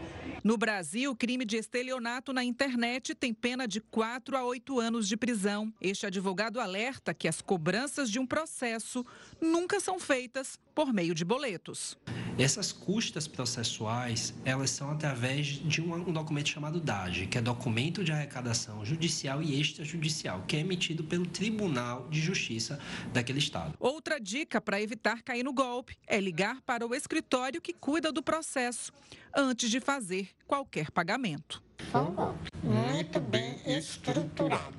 No 0.43 0.57
Brasil, 0.57 1.11
o 1.11 1.17
crime 1.17 1.45
de 1.45 1.59
estelionato 1.59 2.33
na 2.33 2.43
internet 2.43 3.15
tem 3.15 3.35
pena 3.35 3.69
de 3.69 3.79
4 3.79 4.35
a 4.35 4.45
8 4.45 4.81
anos 4.81 5.07
de 5.07 5.15
prisão. 5.15 5.71
Este 5.79 6.07
advogado 6.07 6.59
alerta 6.59 7.13
que 7.13 7.29
as 7.29 7.43
cobranças 7.43 8.11
de 8.11 8.19
um 8.19 8.27
processo 8.27 9.05
nunca 9.39 9.79
são 9.81 9.90
feitas 9.99 10.59
por 10.75 10.93
meio 10.93 11.15
de 11.15 11.25
boletos. 11.25 11.97
Essas 12.39 12.73
custas 12.73 13.29
processuais, 13.29 14.33
elas 14.45 14.71
são 14.71 14.91
através 14.91 15.47
de 15.47 15.83
um, 15.83 15.93
um 15.95 16.13
documento 16.13 16.49
chamado 16.49 16.81
DAGE, 16.81 17.27
que 17.27 17.37
é 17.37 17.41
Documento 17.41 18.03
de 18.03 18.13
Arrecadação 18.13 18.85
Judicial 18.85 19.43
e 19.43 19.61
Extrajudicial, 19.61 20.43
que 20.47 20.57
é 20.57 20.61
emitido 20.61 21.05
pelo 21.05 21.27
Tribunal 21.27 22.09
de 22.09 22.21
Justiça 22.21 22.81
daquele 23.13 23.39
estado. 23.39 23.75
Outra 23.79 24.19
dica 24.19 24.61
para 24.61 24.81
evitar 24.81 25.23
cair 25.23 25.43
no 25.43 25.53
golpe 25.53 25.97
é 26.07 26.19
ligar 26.19 26.63
para 26.63 26.87
o 26.87 26.95
escritório 26.95 27.61
que 27.61 27.75
cuida 27.75 28.11
do 28.11 28.23
processo 28.23 28.91
antes 29.37 29.71
de 29.71 29.81
fazer 29.81 30.31
qualquer 30.47 30.91
pagamento. 30.91 31.63
Foi 31.91 32.01
um 32.01 32.15
golpe 32.15 32.51
muito 32.63 33.21
bem 33.21 33.61
estruturado. 33.67 34.79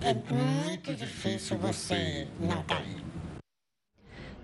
É 0.00 0.14
muito 0.14 0.94
difícil 0.94 1.58
você 1.58 2.28
não 2.38 2.62
cair. 2.62 3.07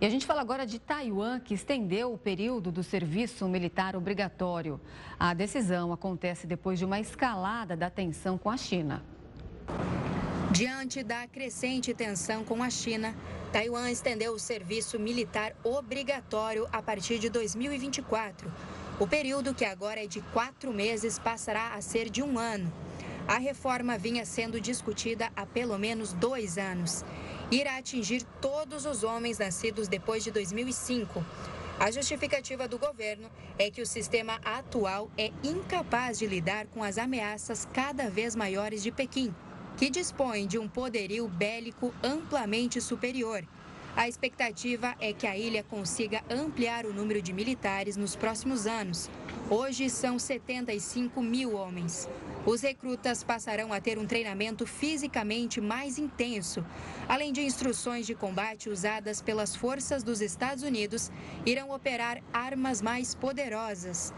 E 0.01 0.07
a 0.07 0.11
gente 0.11 0.27
fala 0.27 0.41
agora 0.41 0.67
de 0.67 0.79
Taiwan, 0.79 1.39
que 1.39 1.55
estendeu 1.55 2.13
o 2.13 2.19
período 2.19 2.73
do 2.73 2.83
serviço 2.83 3.49
militar 3.49 3.95
obrigatório. 3.95 4.81
A 5.19 5.33
decisão 5.33 5.93
acontece 5.93 6.47
depois 6.47 6.79
de 6.79 6.85
uma 6.85 6.99
escalada 6.99 7.77
da 7.77 7.89
tensão 7.89 8.37
com 8.37 8.51
a 8.51 8.57
China. 8.57 9.05
Diante 10.51 11.03
da 11.03 11.27
crescente 11.29 11.95
tensão 11.95 12.45
com 12.45 12.63
a 12.63 12.71
China, 12.71 13.15
Taiwan 13.53 13.89
estendeu 13.91 14.33
o 14.33 14.39
serviço 14.39 14.99
militar 14.99 15.55
obrigatório 15.63 16.69
a 16.73 16.83
partir 16.83 17.19
de 17.19 17.29
2024. 17.29 18.51
O 18.99 19.07
período, 19.07 19.55
que 19.55 19.65
agora 19.65 20.03
é 20.03 20.07
de 20.07 20.21
quatro 20.33 20.73
meses, 20.73 21.19
passará 21.19 21.75
a 21.75 21.81
ser 21.81 22.11
de 22.11 22.23
um 22.23 22.39
ano. 22.39 22.71
A 23.27 23.39
reforma 23.39 23.97
vinha 23.97 24.25
sendo 24.27 24.61
discutida 24.61 25.31
há 25.35 25.47
pelo 25.47 25.79
menos 25.79 26.13
dois 26.13 26.59
anos 26.59 27.05
irá 27.51 27.77
atingir 27.77 28.23
todos 28.41 28.87
os 28.87 29.05
homens 29.05 29.39
nascidos 29.39 29.89
depois 29.89 30.25
de 30.25 30.31
2005. 30.31 31.25
A 31.79 31.91
justificativa 31.91 32.69
do 32.69 32.79
governo 32.79 33.29
é 33.59 33.71
que 33.71 33.83
o 33.83 33.87
sistema 33.87 34.41
atual 34.45 35.11
é 35.19 35.33
incapaz 35.43 36.19
de 36.19 36.27
lidar 36.27 36.67
com 36.67 36.83
as 36.83 36.99
ameaças 36.99 37.69
cada 37.73 38.09
vez 38.09 38.37
maiores 38.37 38.83
de 38.83 38.93
Pequim, 38.93 39.35
que 39.77 39.91
dispõe 39.91 40.47
de 40.47 40.57
um 40.59 40.69
poderio 40.69 41.27
bélico 41.27 41.93
amplamente 42.03 42.81
superior. 42.81 43.45
A 43.97 44.09
expectativa 44.09 44.97
é 45.01 45.13
que 45.13 45.25
a 45.25 45.39
ilha 45.39 45.63
consiga 45.63 46.21
ampliar 46.29 46.85
o 46.85 46.93
número 46.93 47.23
de 47.23 47.33
militares 47.33 47.97
nos 47.97 48.17
próximos 48.17 48.67
anos. 48.67 49.09
Hoje 49.49 49.89
são 49.89 50.19
75 50.19 51.23
mil 51.23 51.55
homens. 51.55 52.09
Os 52.45 52.61
recrutas 52.61 53.23
passarão 53.23 53.73
a 53.73 53.81
ter 53.81 53.97
um 53.97 54.05
treinamento 54.05 54.67
fisicamente 54.67 55.61
mais 55.61 55.97
intenso. 55.97 56.67
Além 57.09 57.33
de 57.33 57.43
instruções 57.43 58.05
de 58.05 58.17
combate 58.17 58.69
usadas 58.69 59.23
pelas 59.23 59.55
forças 59.55 60.03
dos 60.03 60.21
Estados 60.21 60.65
Unidos, 60.65 61.13
irão 61.47 61.71
operar 61.71 62.21
armas 62.33 62.83
mais 62.83 63.15
poderosas. 63.15 64.13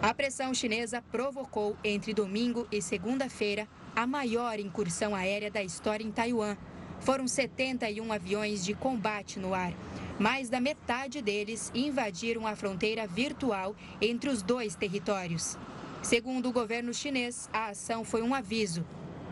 A 0.00 0.14
pressão 0.14 0.54
chinesa 0.54 1.02
provocou, 1.12 1.76
entre 1.84 2.14
domingo 2.14 2.66
e 2.72 2.80
segunda-feira, 2.80 3.68
a 3.94 4.06
maior 4.06 4.58
incursão 4.58 5.14
aérea 5.14 5.50
da 5.50 5.62
história 5.62 6.02
em 6.02 6.10
Taiwan. 6.10 6.56
Foram 7.00 7.26
71 7.26 8.12
aviões 8.12 8.64
de 8.64 8.74
combate 8.74 9.38
no 9.38 9.54
ar. 9.54 9.72
Mais 10.18 10.50
da 10.50 10.60
metade 10.60 11.22
deles 11.22 11.70
invadiram 11.74 12.46
a 12.46 12.54
fronteira 12.54 13.06
virtual 13.06 13.74
entre 14.00 14.28
os 14.28 14.42
dois 14.42 14.74
territórios. 14.74 15.56
Segundo 16.02 16.48
o 16.48 16.52
governo 16.52 16.92
chinês, 16.92 17.48
a 17.52 17.68
ação 17.68 18.04
foi 18.04 18.22
um 18.22 18.34
aviso. 18.34 18.84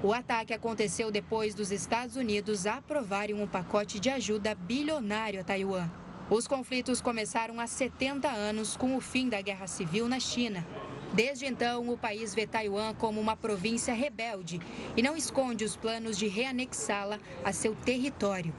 O 0.03 0.13
ataque 0.13 0.55
aconteceu 0.55 1.11
depois 1.11 1.55
dos 1.55 1.71
Estados 1.71 2.17
Unidos 2.17 2.67
aprovarem 2.67 3.35
um 3.35 3.47
pacote 3.47 4.01
de 4.01 4.09
ajuda 4.09 4.55
bilionário 4.55 5.41
a 5.41 5.45
Taiwan. 5.45 5.91
Os 6.31 6.47
conflitos 6.47 7.01
começaram 7.01 7.59
há 7.59 7.67
70 7.67 8.29
anos 8.29 8.77
com 8.77 8.97
o 8.97 9.01
fim 9.01 9.29
da 9.29 9.41
Guerra 9.41 9.67
Civil 9.67 10.09
na 10.09 10.21
China. 10.21 10.65
Desde 11.19 11.47
então, 11.47 11.91
o 11.91 11.99
país 11.99 12.33
vê 12.33 12.47
Taiwan 12.47 12.95
como 12.95 13.21
uma 13.21 13.35
província 13.35 13.93
rebelde 13.93 14.61
e 14.97 15.03
não 15.03 15.17
esconde 15.17 15.65
os 15.65 15.75
planos 15.75 16.17
de 16.17 16.29
reanexá-la 16.29 17.19
a 17.45 17.53
seu 17.53 17.75
território. 17.75 18.55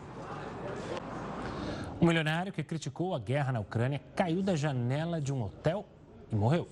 Um 2.01 2.07
milionário 2.07 2.51
que 2.51 2.61
criticou 2.61 3.15
a 3.15 3.19
guerra 3.19 3.53
na 3.53 3.61
Ucrânia 3.61 4.01
caiu 4.13 4.43
da 4.43 4.57
janela 4.57 5.21
de 5.21 5.31
um 5.31 5.41
hotel 5.41 5.85
e 6.29 6.35
morreu. 6.35 6.67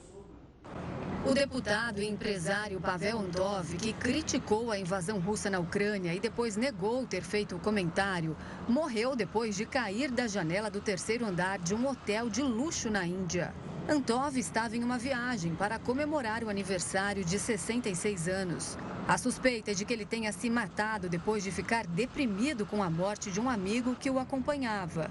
O 1.25 1.33
deputado 1.33 2.01
e 2.01 2.09
empresário 2.09 2.81
Pavel 2.81 3.19
Andov, 3.19 3.77
que 3.77 3.93
criticou 3.93 4.71
a 4.71 4.77
invasão 4.77 5.21
russa 5.21 5.49
na 5.49 5.59
Ucrânia 5.59 6.13
e 6.13 6.19
depois 6.19 6.57
negou 6.57 7.07
ter 7.07 7.21
feito 7.21 7.55
o 7.55 7.59
comentário, 7.59 8.35
morreu 8.67 9.15
depois 9.15 9.55
de 9.55 9.65
cair 9.65 10.11
da 10.11 10.27
janela 10.27 10.69
do 10.69 10.81
terceiro 10.81 11.25
andar 11.25 11.59
de 11.59 11.73
um 11.73 11.87
hotel 11.87 12.29
de 12.29 12.41
luxo 12.41 12.89
na 12.89 13.07
Índia. 13.07 13.53
Antov 13.89 14.37
estava 14.37 14.75
em 14.75 14.83
uma 14.83 14.97
viagem 14.97 15.55
para 15.55 15.79
comemorar 15.79 16.43
o 16.43 16.49
aniversário 16.49 17.23
de 17.23 17.39
66 17.39 18.27
anos. 18.27 18.77
A 19.07 19.17
suspeita 19.17 19.71
é 19.71 19.73
de 19.73 19.85
que 19.85 19.93
ele 19.93 20.05
tenha 20.05 20.33
se 20.33 20.49
matado 20.49 21.07
depois 21.07 21.41
de 21.41 21.51
ficar 21.51 21.87
deprimido 21.87 22.65
com 22.65 22.83
a 22.83 22.89
morte 22.89 23.31
de 23.31 23.39
um 23.39 23.49
amigo 23.49 23.95
que 23.95 24.09
o 24.09 24.19
acompanhava. 24.19 25.09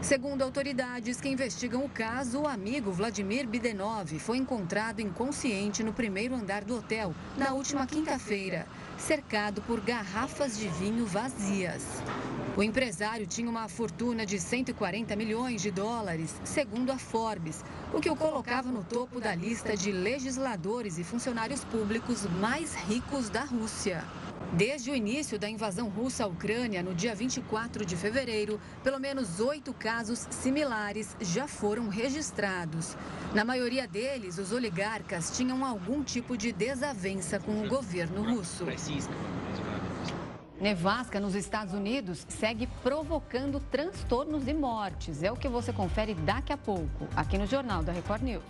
Segundo 0.00 0.42
autoridades 0.42 1.20
que 1.20 1.28
investigam 1.28 1.84
o 1.84 1.88
caso, 1.88 2.42
o 2.42 2.46
amigo 2.46 2.92
Vladimir 2.92 3.48
Bidenov 3.48 4.16
foi 4.20 4.36
encontrado 4.36 5.00
inconsciente 5.00 5.82
no 5.82 5.92
primeiro 5.92 6.36
andar 6.36 6.62
do 6.62 6.76
hotel 6.76 7.12
na 7.36 7.52
última 7.52 7.84
quinta-feira, 7.84 8.64
cercado 8.98 9.62
por 9.62 9.80
garrafas 9.80 10.56
de 10.56 10.68
vinho 10.68 11.06
vazias. 11.06 11.84
O 12.56 12.62
empresário 12.62 13.26
tinha 13.26 13.50
uma 13.50 13.68
fortuna 13.68 14.24
de 14.24 14.38
140 14.38 15.16
milhões 15.16 15.60
de 15.60 15.70
dólares, 15.70 16.40
segundo 16.44 16.90
a 16.92 16.98
Forbes, 16.98 17.64
o 17.92 18.00
que 18.00 18.08
o 18.08 18.16
colocava 18.16 18.70
no 18.70 18.84
topo 18.84 19.20
da 19.20 19.34
lista 19.34 19.76
de 19.76 19.90
legisladores 19.90 20.98
e 20.98 21.04
funcionários 21.04 21.64
públicos 21.64 22.26
mais 22.40 22.74
ricos 22.74 23.28
da 23.28 23.44
Rússia. 23.44 24.04
Desde 24.52 24.90
o 24.90 24.94
início 24.94 25.38
da 25.38 25.48
invasão 25.48 25.88
russa 25.88 26.24
à 26.24 26.26
Ucrânia, 26.26 26.82
no 26.82 26.94
dia 26.94 27.14
24 27.14 27.84
de 27.84 27.96
fevereiro, 27.96 28.60
pelo 28.82 29.00
menos 29.00 29.40
oito 29.40 29.72
casos 29.72 30.26
similares 30.30 31.16
já 31.20 31.48
foram 31.48 31.88
registrados. 31.88 32.96
Na 33.34 33.44
maioria 33.44 33.86
deles, 33.88 34.38
os 34.38 34.52
oligarcas 34.52 35.36
tinham 35.36 35.64
algum 35.64 36.04
tipo 36.04 36.36
de 36.36 36.52
desavença 36.52 37.40
com 37.40 37.64
o 37.64 37.68
governo 37.68 38.22
russo. 38.22 38.64
Nevasca 40.60 41.18
nos 41.18 41.34
Estados 41.34 41.74
Unidos 41.74 42.24
segue 42.28 42.68
provocando 42.82 43.58
transtornos 43.58 44.46
e 44.46 44.54
mortes. 44.54 45.22
É 45.22 45.32
o 45.32 45.36
que 45.36 45.48
você 45.48 45.72
confere 45.72 46.14
daqui 46.14 46.52
a 46.52 46.56
pouco, 46.56 47.08
aqui 47.16 47.36
no 47.36 47.46
Jornal 47.46 47.82
da 47.82 47.92
Record 47.92 48.22
News. 48.22 48.44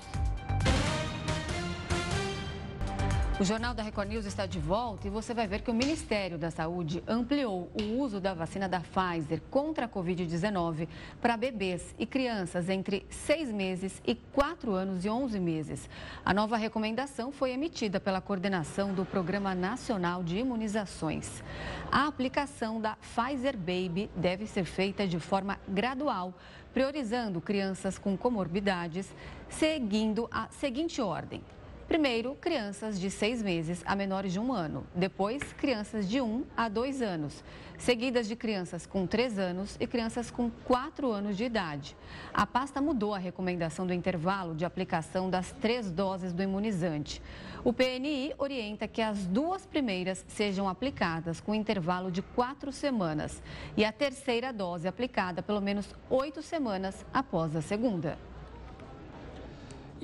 O 3.37 3.43
Jornal 3.43 3.75
da 3.75 3.83
Record 3.83 4.11
News 4.11 4.27
está 4.27 4.47
de 4.47 4.61
volta 4.61 5.09
e 5.09 5.11
você 5.11 5.35
vai 5.35 5.49
ver 5.49 5.61
que 5.61 5.71
o 5.71 5.75
Ministério 5.75 6.39
da 6.39 6.53
Saúde 6.53 7.03
ampliou 7.05 7.69
o 7.75 7.99
uso 7.99 8.21
da 8.21 8.33
vacina 8.33 8.69
da 8.69 8.79
Pfizer 8.79 9.43
contra 9.51 9.87
a 9.87 9.89
Covid-19 9.89 10.87
para 11.21 11.37
bebês 11.37 11.97
e 11.99 12.07
crianças 12.07 12.69
entre 12.69 13.05
6 13.11 13.51
meses 13.51 14.01
e 14.07 14.15
4 14.15 14.73
anos 14.73 15.05
e 15.05 15.11
11 15.11 15.41
meses. 15.41 15.91
A 16.25 16.33
nova 16.33 16.57
recomendação 16.57 17.33
foi 17.33 17.51
emitida 17.51 17.99
pela 17.99 18.21
coordenação 18.21 18.95
do 18.95 19.05
Programa 19.05 19.53
Nacional 19.53 20.23
de 20.23 20.39
Imunizações. 20.39 21.43
A 21.91 22.07
aplicação 22.07 22.81
da 22.81 22.95
Pfizer 22.95 23.57
Baby 23.57 24.13
deve 24.15 24.47
ser 24.47 24.65
feita 24.65 25.09
de 25.09 25.19
forma 25.19 25.59
gradual, 25.67 26.33
priorizando 26.73 27.41
crianças 27.41 27.99
com 27.99 28.17
comorbidades, 28.17 29.13
seguindo 29.49 30.29
a 30.31 30.47
seguinte 30.51 31.03
ordem 31.03 31.43
Primeiro, 31.89 32.35
crianças 32.37 32.99
de 32.99 33.11
seis 33.11 33.43
meses 33.43 33.83
a 33.85 33.95
menores 33.95 34.33
de 34.33 34.41
um 34.41 34.53
ano. 34.53 34.87
Depois, 34.95 35.43
crianças 35.53 36.09
de 36.09 36.19
um 36.19 36.43
a 36.57 36.67
dois 36.67 37.03
anos. 37.03 37.45
Seguidas 37.77 38.27
de 38.27 38.35
crianças 38.35 38.87
com 38.87 39.07
três 39.07 39.39
anos 39.39 39.77
e 39.79 39.87
crianças 39.87 40.31
com 40.31 40.51
quatro 40.65 41.13
anos 41.13 41.37
de 41.37 41.45
idade. 41.45 41.95
A 42.33 42.47
pasta 42.47 42.81
mudou 42.81 43.15
a 43.15 43.19
recomendação 43.19 43.87
do 43.87 43.93
intervalo 43.93 44.55
de 44.55 44.65
aplicação 44.65 45.29
das 45.29 45.53
três 45.53 45.91
doses 45.91 46.33
do 46.33 46.43
imunizante. 46.43 47.21
O 47.63 47.73
PNI 47.73 48.33
orienta 48.39 48.89
que 48.89 49.03
as 49.03 49.27
duas 49.27 49.67
primeiras 49.67 50.25
sejam 50.27 50.67
aplicadas 50.67 51.39
com 51.39 51.55
intervalo 51.55 52.11
de 52.11 52.23
quatro 52.23 52.73
semanas 52.73 53.43
e 53.77 53.85
a 53.85 53.93
terceira 53.93 54.53
dose 54.53 54.89
aplicada 54.89 55.43
pelo 55.43 55.61
menos 55.61 55.95
oito 56.09 56.41
semanas 56.41 57.05
após 57.13 57.55
a 57.55 57.61
segunda. 57.61 58.19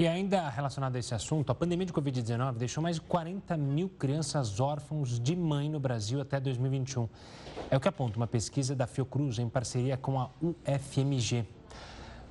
E 0.01 0.09
ainda 0.09 0.49
relacionado 0.49 0.97
a 0.97 0.99
esse 0.99 1.15
assunto, 1.15 1.53
a 1.53 1.55
pandemia 1.55 1.85
de 1.85 1.93
Covid-19 1.93 2.55
deixou 2.55 2.83
mais 2.83 2.97
de 2.97 3.03
40 3.03 3.55
mil 3.59 3.87
crianças 3.87 4.59
órfãos 4.59 5.21
de 5.21 5.37
mãe 5.37 5.69
no 5.69 5.79
Brasil 5.79 6.23
até 6.23 6.41
2021. 6.41 7.07
É 7.71 7.77
o 7.77 7.81
que 7.81 7.87
aponta 7.87 8.17
uma 8.17 8.27
pesquisa 8.27 8.75
da 8.75 8.87
Fiocruz 8.87 9.39
em 9.39 9.47
parceria 9.47 9.99
com 9.99 10.19
a 10.19 10.31
UFMG. 10.41 11.45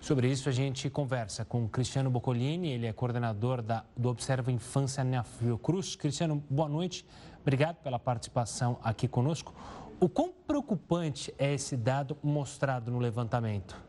Sobre 0.02 0.32
isso, 0.32 0.50
a 0.50 0.52
gente 0.52 0.90
conversa 0.90 1.46
com 1.46 1.70
Cristiano 1.70 2.10
Boccolini, 2.10 2.70
ele 2.70 2.88
é 2.88 2.92
coordenador 2.92 3.62
da, 3.62 3.86
do 3.96 4.10
Observa 4.10 4.52
Infância 4.52 5.04
na 5.04 5.24
Fiocruz. 5.24 5.96
Cristiano, 5.96 6.44
boa 6.50 6.68
noite. 6.68 7.06
Obrigado 7.40 7.76
pela 7.84 8.00
participação 8.00 8.80
aqui 8.84 9.08
conosco. 9.08 9.54
O 10.00 10.10
quão 10.10 10.34
preocupante 10.48 11.32
é 11.38 11.54
esse 11.54 11.78
dado 11.78 12.18
mostrado 12.24 12.90
no 12.90 12.98
levantamento? 12.98 13.89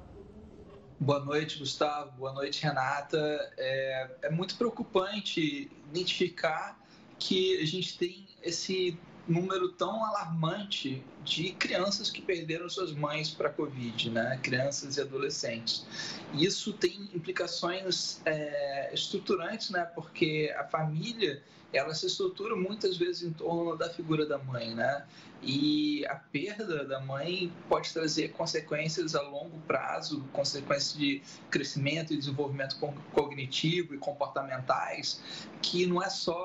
Boa 1.03 1.19
noite, 1.19 1.59
Gustavo. 1.59 2.11
Boa 2.19 2.35
noite, 2.35 2.63
Renata. 2.63 3.17
É, 3.57 4.11
é, 4.21 4.31
muito 4.31 4.55
preocupante 4.57 5.73
identificar 5.89 6.79
que 7.19 7.59
a 7.59 7.65
gente 7.65 7.97
tem 7.97 8.29
esse 8.43 8.99
número 9.31 9.71
tão 9.73 10.05
alarmante 10.05 11.03
de 11.25 11.53
crianças 11.53 12.11
que 12.11 12.21
perderam 12.21 12.69
suas 12.69 12.93
mães 12.93 13.31
para 13.31 13.49
a 13.49 13.53
Covid, 13.53 14.11
né? 14.11 14.39
Crianças 14.43 14.97
e 14.97 15.01
adolescentes. 15.01 15.87
Isso 16.35 16.73
tem 16.73 17.09
implicações 17.15 18.21
é, 18.25 18.91
estruturantes, 18.93 19.71
né? 19.71 19.85
Porque 19.85 20.53
a 20.59 20.65
família 20.65 21.43
ela 21.73 21.95
se 21.95 22.07
estrutura 22.07 22.57
muitas 22.57 22.97
vezes 22.97 23.23
em 23.23 23.33
torno 23.33 23.77
da 23.77 23.89
figura 23.89 24.27
da 24.27 24.39
mãe, 24.39 24.75
né? 24.75 25.05
E 25.43 26.05
a 26.07 26.17
perda 26.17 26.85
da 26.85 27.01
mãe 27.01 27.51
pode 27.69 27.93
trazer 27.93 28.33
consequências 28.33 29.15
a 29.15 29.23
longo 29.23 29.59
prazo, 29.61 30.23
consequências 30.33 30.93
de 30.95 31.23
crescimento 31.51 32.13
e 32.13 32.17
desenvolvimento 32.17 32.77
cognitivo 33.13 33.95
e 33.95 33.99
comportamentais, 33.99 35.23
que 35.63 35.87
não 35.87 36.03
é 36.03 36.11
só, 36.11 36.37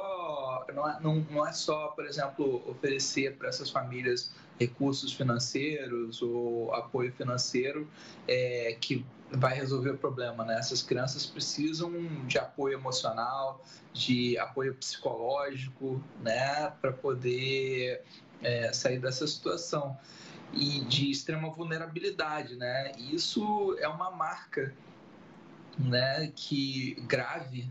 não 0.74 0.90
é, 0.90 1.00
não, 1.02 1.16
não 1.30 1.48
é 1.48 1.54
só, 1.54 1.88
por 1.90 2.06
exemplo, 2.06 2.64
oferecer 2.70 3.36
para 3.38 3.50
essas 3.50 3.70
famílias 3.70 4.32
recursos 4.60 5.14
financeiros 5.14 6.22
ou 6.22 6.74
apoio 6.74 7.12
financeiro 7.12 7.90
é, 8.28 8.78
que 8.80 9.06
vai 9.32 9.54
resolver 9.54 9.92
o 9.92 9.98
problema, 9.98 10.46
né? 10.46 10.58
Essas 10.58 10.82
crianças 10.82 11.26
precisam 11.26 11.92
de 12.26 12.38
apoio 12.38 12.78
emocional, 12.78 13.64
de 13.94 14.38
apoio 14.38 14.74
psicológico, 14.76 16.02
né, 16.22 16.72
para 16.82 16.92
poder 16.92 18.04
é, 18.42 18.72
sair 18.72 19.00
dessa 19.00 19.28
situação 19.28 19.98
e 20.54 20.82
de 20.86 21.12
extrema 21.12 21.50
vulnerabilidade, 21.50 22.56
né? 22.56 22.92
Isso 22.98 23.76
é 23.80 23.88
uma 23.88 24.12
marca, 24.12 24.74
né, 25.78 26.32
que 26.36 26.96
grave 27.08 27.70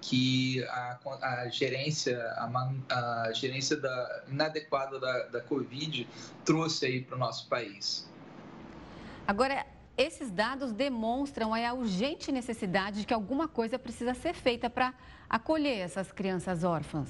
que 0.00 0.64
a, 0.64 0.98
a 1.22 1.48
gerência 1.48 2.18
a, 2.36 2.72
a, 2.90 3.32
gerência 3.32 3.76
da 3.76 4.24
inadequada 4.28 4.98
da, 4.98 5.26
da 5.28 5.40
Covid 5.40 6.08
trouxe 6.44 6.86
aí 6.86 7.02
para 7.02 7.16
o 7.16 7.18
nosso 7.18 7.48
país. 7.48 8.08
Agora, 9.26 9.64
esses 9.96 10.30
dados 10.30 10.72
demonstram 10.72 11.54
a 11.54 11.72
urgente 11.72 12.32
necessidade 12.32 13.00
de 13.00 13.06
que 13.06 13.14
alguma 13.14 13.46
coisa 13.46 13.78
precisa 13.78 14.14
ser 14.14 14.34
feita 14.34 14.68
para 14.68 14.94
acolher 15.28 15.78
essas 15.78 16.10
crianças 16.10 16.64
órfãs. 16.64 17.08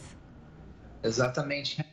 Exatamente. 1.03 1.85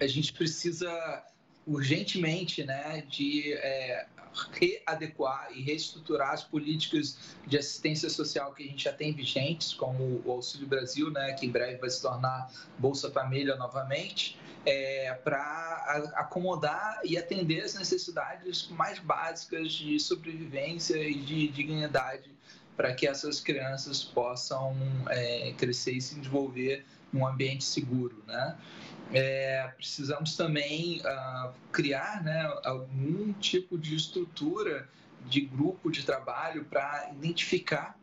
A 0.00 0.06
gente 0.06 0.32
precisa 0.32 1.24
urgentemente 1.66 2.64
né, 2.64 3.02
de 3.08 3.52
é, 3.54 4.06
readequar 4.52 5.48
e 5.54 5.62
reestruturar 5.62 6.32
as 6.32 6.42
políticas 6.42 7.18
de 7.46 7.58
assistência 7.58 8.08
social 8.10 8.52
que 8.52 8.62
a 8.62 8.66
gente 8.66 8.84
já 8.84 8.92
tem 8.92 9.12
vigentes, 9.12 9.72
como 9.72 10.22
o 10.24 10.32
Auxílio 10.32 10.66
Brasil, 10.66 11.10
né, 11.10 11.32
que 11.32 11.46
em 11.46 11.50
breve 11.50 11.76
vai 11.76 11.90
se 11.90 12.00
tornar 12.02 12.50
Bolsa 12.78 13.10
Família 13.10 13.56
novamente, 13.56 14.38
é, 14.66 15.14
para 15.24 16.12
acomodar 16.14 17.00
e 17.04 17.16
atender 17.16 17.62
as 17.62 17.74
necessidades 17.74 18.68
mais 18.68 18.98
básicas 18.98 19.72
de 19.72 19.98
sobrevivência 19.98 20.96
e 20.96 21.14
de 21.14 21.48
dignidade 21.48 22.30
para 22.76 22.94
que 22.94 23.08
essas 23.08 23.40
crianças 23.40 24.04
possam 24.04 24.76
é, 25.08 25.52
crescer 25.58 25.92
e 25.92 26.00
se 26.00 26.14
desenvolver 26.14 26.84
num 27.12 27.26
ambiente 27.26 27.64
seguro, 27.64 28.22
né? 28.26 28.56
É, 29.12 29.72
precisamos 29.76 30.36
também 30.36 31.00
uh, 31.00 31.52
criar 31.72 32.22
né, 32.22 32.42
algum 32.64 33.32
tipo 33.34 33.78
de 33.78 33.94
estrutura 33.94 34.88
de 35.26 35.40
grupo 35.40 35.90
de 35.90 36.04
trabalho 36.04 36.64
para 36.64 37.10
identificar 37.12 37.98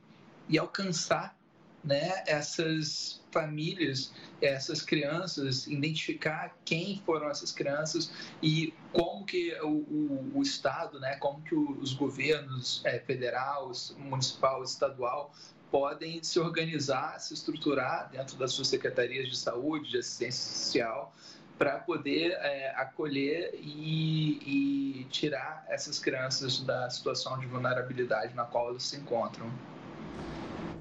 e 0.49 0.57
alcançar 0.57 1.35
né, 1.83 2.23
essas 2.25 3.21
famílias, 3.31 4.11
essas 4.41 4.81
crianças, 4.81 5.67
identificar 5.67 6.57
quem 6.65 7.01
foram 7.05 7.29
essas 7.29 7.51
crianças 7.51 8.11
e 8.41 8.73
como 8.91 9.23
que 9.25 9.53
o, 9.61 9.67
o, 9.67 10.31
o 10.35 10.41
Estado, 10.41 10.99
né, 10.99 11.15
como 11.17 11.41
que 11.43 11.53
os 11.53 11.93
governos 11.93 12.81
é, 12.83 12.99
federal, 12.99 13.71
municipal, 13.97 14.63
estadual 14.63 15.31
podem 15.75 16.23
se 16.23 16.39
organizar, 16.39 17.19
se 17.19 17.33
estruturar 17.33 18.09
dentro 18.09 18.37
das 18.37 18.53
suas 18.53 18.69
secretarias 18.69 19.27
de 19.27 19.35
saúde, 19.35 19.91
de 19.91 19.97
assistência 19.97 20.53
social, 20.53 21.13
para 21.57 21.79
poder 21.79 22.31
é, 22.31 22.73
acolher 22.77 23.53
e, 23.55 25.01
e 25.01 25.03
tirar 25.09 25.65
essas 25.67 25.99
crianças 25.99 26.61
da 26.61 26.89
situação 26.89 27.37
de 27.37 27.45
vulnerabilidade 27.45 28.33
na 28.33 28.45
qual 28.45 28.69
elas 28.69 28.83
se 28.83 28.95
encontram. 28.95 29.51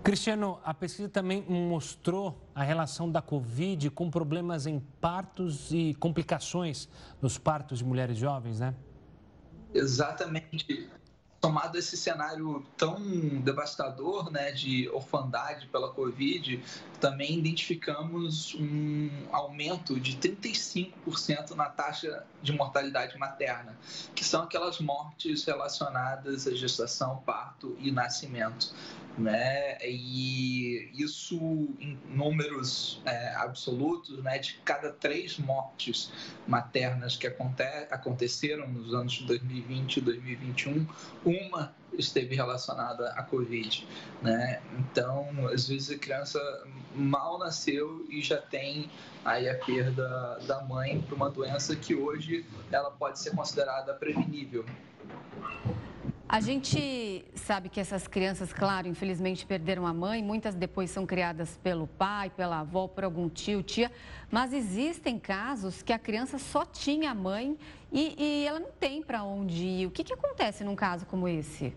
Cristiano, 0.04 0.61
a 0.62 0.72
pesquisa 0.72 1.09
também 1.09 1.42
mostrou 1.42 2.40
a 2.54 2.62
relação 2.62 3.11
da 3.11 3.20
Covid 3.20 3.90
com 3.90 4.09
problemas 4.09 4.64
em 4.64 4.78
partos 5.00 5.72
e 5.72 5.94
complicações 5.94 6.88
nos 7.20 7.37
partos 7.37 7.78
de 7.78 7.85
mulheres 7.85 8.16
jovens, 8.16 8.61
né? 8.61 8.72
Exatamente 9.74 10.88
tomado 11.44 11.76
esse 11.76 11.94
cenário 11.94 12.64
tão 12.74 12.98
devastador 13.42 14.33
né, 14.33 14.50
de 14.50 14.88
orfandade 14.88 15.66
pela 15.66 15.92
Covid, 15.92 16.59
também 16.98 17.38
identificamos 17.38 18.54
um 18.54 19.11
aumento 19.30 20.00
de 20.00 20.16
35% 20.16 21.50
na 21.50 21.66
taxa 21.66 22.24
de 22.42 22.50
mortalidade 22.50 23.18
materna, 23.18 23.76
que 24.14 24.24
são 24.24 24.44
aquelas 24.44 24.80
mortes 24.80 25.44
relacionadas 25.44 26.46
à 26.46 26.54
gestação, 26.54 27.18
parto 27.26 27.76
e 27.78 27.90
nascimento 27.90 28.74
né? 29.16 29.78
E 29.87 30.90
isso 30.94 31.37
em 31.78 31.98
números 32.09 33.00
é, 33.04 33.35
absolutos, 33.37 34.22
né? 34.22 34.38
De 34.38 34.54
cada 34.64 34.90
três 34.90 35.38
mortes 35.38 36.11
maternas 36.46 37.16
que 37.16 37.26
aconte 37.26 37.62
aconteceram 37.90 38.68
nos 38.68 38.92
anos 38.92 39.12
de 39.12 39.26
2020 39.26 39.96
e 39.96 40.00
2021, 40.00 40.87
uma 41.42 41.75
esteve 41.99 42.35
relacionada 42.35 43.11
à 43.11 43.23
Covid, 43.23 43.87
né? 44.23 44.61
Então, 44.79 45.29
às 45.53 45.68
vezes 45.68 45.90
a 45.90 45.99
criança 45.99 46.40
mal 46.94 47.38
nasceu 47.38 48.07
e 48.09 48.20
já 48.20 48.38
tem 48.38 48.90
aí 49.25 49.49
a 49.49 49.55
perda 49.55 50.38
da 50.47 50.62
mãe 50.62 51.01
por 51.03 51.14
uma 51.14 51.31
doença 51.31 51.75
que 51.77 51.94
hoje 51.94 52.44
ela 52.70 52.90
pode 52.90 53.18
ser 53.18 53.31
considerada 53.31 53.94
prevenível. 53.94 54.64
A 56.27 56.41
gente 56.41 57.25
sabe 57.35 57.69
que 57.69 57.79
essas 57.79 58.09
crianças, 58.09 58.51
claro, 58.53 58.89
infelizmente 58.89 59.45
perderam 59.45 59.87
a 59.87 59.93
mãe, 59.93 60.23
muitas 60.23 60.55
depois 60.55 60.91
são 60.91 61.05
criadas 61.05 61.59
pelo 61.63 61.87
pai, 61.87 62.31
pela 62.31 62.61
avó, 62.61 62.89
por 62.89 63.05
algum 63.05 63.29
tio, 63.29 63.63
tia, 63.63 63.93
mas 64.31 64.55
existem 64.55 65.19
casos 65.19 65.83
que 65.83 65.93
a 65.93 65.99
criança 65.99 66.39
só 66.39 66.65
tinha 66.65 67.11
a 67.11 67.15
mãe 67.15 67.59
e, 67.93 68.15
e 68.19 68.47
ela 68.47 68.59
não 68.59 68.73
tem 68.73 69.03
para 69.03 69.23
onde 69.23 69.65
ir. 69.65 69.87
O 69.87 69.91
que, 69.91 70.03
que 70.03 70.15
acontece 70.15 70.65
num 70.65 70.75
caso 70.75 71.05
como 71.05 71.29
esse? 71.29 71.75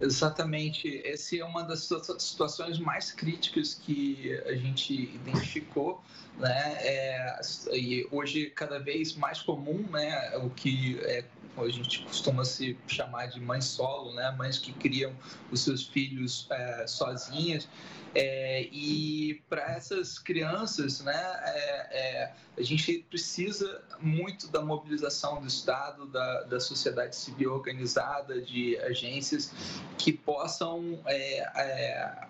Exatamente. 0.00 1.02
Essa 1.04 1.36
é 1.36 1.44
uma 1.44 1.62
das 1.62 1.88
situações 2.18 2.78
mais 2.78 3.12
críticas 3.12 3.74
que 3.74 4.32
a 4.46 4.54
gente 4.54 4.94
identificou, 4.94 6.02
né? 6.38 6.78
É, 6.80 7.40
e 7.72 8.08
hoje 8.10 8.48
cada 8.50 8.78
vez 8.78 9.14
mais 9.14 9.42
comum, 9.42 9.84
né? 9.90 10.38
O 10.38 10.48
que 10.48 10.98
é 11.02 11.24
a 11.56 11.68
gente 11.68 12.02
costuma 12.04 12.44
se 12.44 12.76
chamar 12.86 13.26
de 13.26 13.40
mães 13.40 13.64
solo, 13.64 14.14
né? 14.14 14.30
Mães 14.32 14.58
que 14.58 14.72
criam 14.72 15.14
os 15.50 15.60
seus 15.60 15.82
filhos 15.82 16.46
é, 16.50 16.86
sozinhas. 16.86 17.68
É, 18.14 18.62
e 18.72 19.40
para 19.48 19.62
essas 19.72 20.18
crianças, 20.18 21.00
né, 21.00 21.12
é, 21.14 21.98
é, 21.98 22.32
a 22.58 22.62
gente 22.62 23.06
precisa 23.08 23.82
muito 24.00 24.48
da 24.48 24.60
mobilização 24.60 25.40
do 25.40 25.46
Estado, 25.46 26.06
da, 26.06 26.42
da 26.42 26.58
sociedade 26.58 27.14
civil 27.14 27.52
organizada, 27.52 28.40
de 28.42 28.76
agências 28.78 29.52
que 29.96 30.12
possam 30.12 31.00
é, 31.06 31.38
é, 31.54 32.26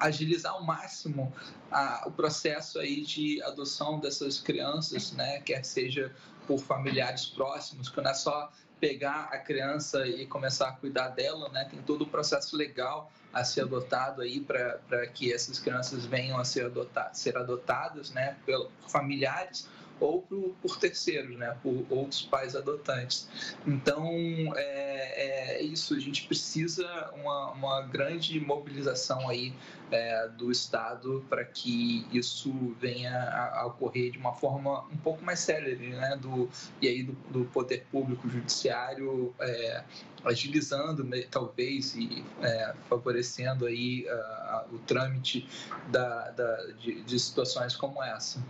agilizar 0.00 0.54
ao 0.54 0.64
máximo 0.64 1.32
a, 1.70 2.02
o 2.06 2.10
processo 2.10 2.80
aí 2.80 3.02
de 3.02 3.40
adoção 3.44 4.00
dessas 4.00 4.40
crianças, 4.40 5.12
né, 5.12 5.40
quer 5.40 5.64
seja 5.64 6.12
por 6.52 6.60
familiares 6.60 7.24
próximos, 7.24 7.88
que 7.88 7.98
não 8.02 8.10
é 8.10 8.14
só 8.14 8.50
pegar 8.78 9.30
a 9.32 9.38
criança 9.38 10.06
e 10.06 10.26
começar 10.26 10.68
a 10.68 10.72
cuidar 10.72 11.08
dela, 11.08 11.48
né? 11.48 11.64
Tem 11.64 11.80
todo 11.80 12.02
o 12.02 12.06
processo 12.06 12.56
legal 12.56 13.10
a 13.32 13.42
ser 13.42 13.62
adotado 13.62 14.20
aí 14.20 14.38
para 14.38 15.06
que 15.14 15.32
essas 15.32 15.58
crianças 15.58 16.04
venham 16.04 16.38
a 16.38 16.44
ser, 16.44 16.66
adotadas, 16.66 17.16
ser 17.16 17.38
adotadas, 17.38 18.10
né? 18.10 18.36
Por 18.44 18.70
familiares 18.86 19.66
ou 20.02 20.22
por, 20.22 20.54
por 20.60 20.78
terceiros, 20.78 21.36
né? 21.38 21.56
Por 21.62 21.86
outros 21.88 22.22
pais 22.22 22.56
adotantes. 22.56 23.28
Então, 23.66 24.04
é, 24.56 25.58
é 25.58 25.62
isso. 25.62 25.94
A 25.94 26.00
gente 26.00 26.26
precisa 26.26 26.84
uma, 27.14 27.52
uma 27.52 27.82
grande 27.82 28.40
mobilização 28.40 29.28
aí 29.28 29.54
é, 29.92 30.28
do 30.28 30.50
Estado 30.50 31.24
para 31.28 31.44
que 31.44 32.06
isso 32.12 32.52
venha 32.80 33.16
a, 33.16 33.60
a, 33.60 33.66
ocorrer 33.66 34.10
de 34.10 34.18
uma 34.18 34.32
forma 34.32 34.80
um 34.92 34.96
pouco 34.96 35.24
mais 35.24 35.38
célere, 35.38 35.90
né? 35.90 36.16
Do, 36.16 36.48
e 36.80 36.88
aí 36.88 37.04
do, 37.04 37.12
do 37.30 37.44
poder 37.46 37.86
público 37.90 38.28
judiciário 38.28 39.32
é, 39.38 39.84
agilizando 40.24 41.04
né, 41.04 41.22
talvez 41.30 41.94
e 41.94 42.24
é, 42.42 42.74
favorecendo 42.88 43.66
aí 43.66 44.06
o 44.72 44.78
trâmite 44.78 45.48
da, 45.88 46.30
da 46.30 46.66
de, 46.80 47.02
de 47.02 47.18
situações 47.18 47.76
como 47.76 48.02
essa. 48.02 48.42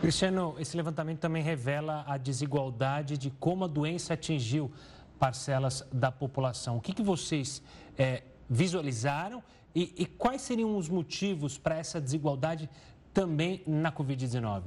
Cristiano, 0.00 0.54
esse 0.58 0.76
levantamento 0.76 1.20
também 1.20 1.42
revela 1.42 2.04
a 2.06 2.16
desigualdade 2.18 3.16
de 3.16 3.30
como 3.30 3.64
a 3.64 3.66
doença 3.66 4.14
atingiu 4.14 4.70
parcelas 5.18 5.86
da 5.92 6.12
população. 6.12 6.76
O 6.76 6.80
que, 6.80 6.92
que 6.92 7.02
vocês 7.02 7.62
é, 7.96 8.22
visualizaram 8.48 9.42
e, 9.74 9.94
e 9.96 10.06
quais 10.06 10.42
seriam 10.42 10.76
os 10.76 10.88
motivos 10.88 11.56
para 11.56 11.76
essa 11.76 12.00
desigualdade 12.00 12.68
também 13.12 13.62
na 13.66 13.90
Covid-19? 13.90 14.64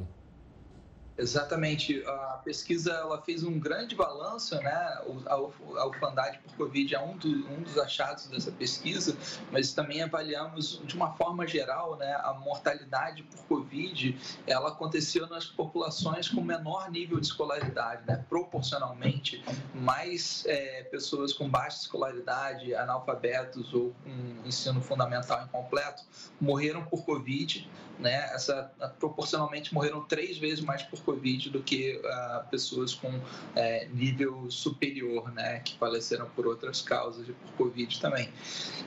Exatamente. 1.17 2.03
A 2.05 2.41
pesquisa 2.43 2.91
ela 2.91 3.19
fez 3.21 3.43
um 3.43 3.59
grande 3.59 3.95
balanço, 3.95 4.55
né? 4.55 4.99
A 5.25 5.85
orfandade 5.85 6.37
por 6.39 6.55
Covid 6.55 6.93
é 6.93 6.99
um, 6.99 7.17
do, 7.17 7.27
um, 7.27 7.63
dos 7.63 7.77
achados 7.77 8.27
dessa 8.27 8.51
pesquisa, 8.51 9.17
mas 9.51 9.73
também 9.73 10.03
avaliamos 10.03 10.79
de 10.85 10.95
uma 10.95 11.13
forma 11.13 11.47
geral, 11.47 11.97
né? 11.97 12.13
A 12.23 12.33
mortalidade 12.33 13.23
por 13.23 13.43
Covid 13.45 14.15
ela 14.45 14.69
aconteceu 14.69 15.27
nas 15.27 15.45
populações 15.45 16.29
com 16.29 16.41
menor 16.41 16.91
nível 16.91 17.19
de 17.19 17.25
escolaridade, 17.25 18.03
né? 18.05 18.23
Proporcionalmente, 18.29 19.43
mais 19.73 20.45
é, 20.45 20.83
pessoas 20.83 21.33
com 21.33 21.49
baixa 21.49 21.81
escolaridade, 21.81 22.75
analfabetos 22.75 23.73
ou 23.73 23.95
com 24.03 24.47
ensino 24.47 24.81
fundamental 24.81 25.43
incompleto 25.43 26.03
morreram 26.39 26.85
por 26.85 27.03
Covid, 27.03 27.67
né? 27.97 28.29
Essa 28.33 28.71
proporcionalmente 28.99 29.73
morreram 29.73 30.03
três 30.03 30.37
vezes 30.37 30.63
mais 30.63 30.83
por 30.83 31.06
Covid 31.07 31.49
do 31.51 31.63
que 31.63 32.01
uh, 32.03 32.49
pessoas 32.51 32.93
com 32.93 33.09
é, 33.55 33.87
nível 33.93 34.51
superior, 34.51 35.31
né, 35.33 35.59
que 35.59 35.77
faleceram 35.77 36.29
por 36.35 36.45
outras 36.45 36.81
causas 36.81 37.29
e 37.29 37.31
por 37.31 37.51
Covid 37.53 38.01
também. 38.01 38.29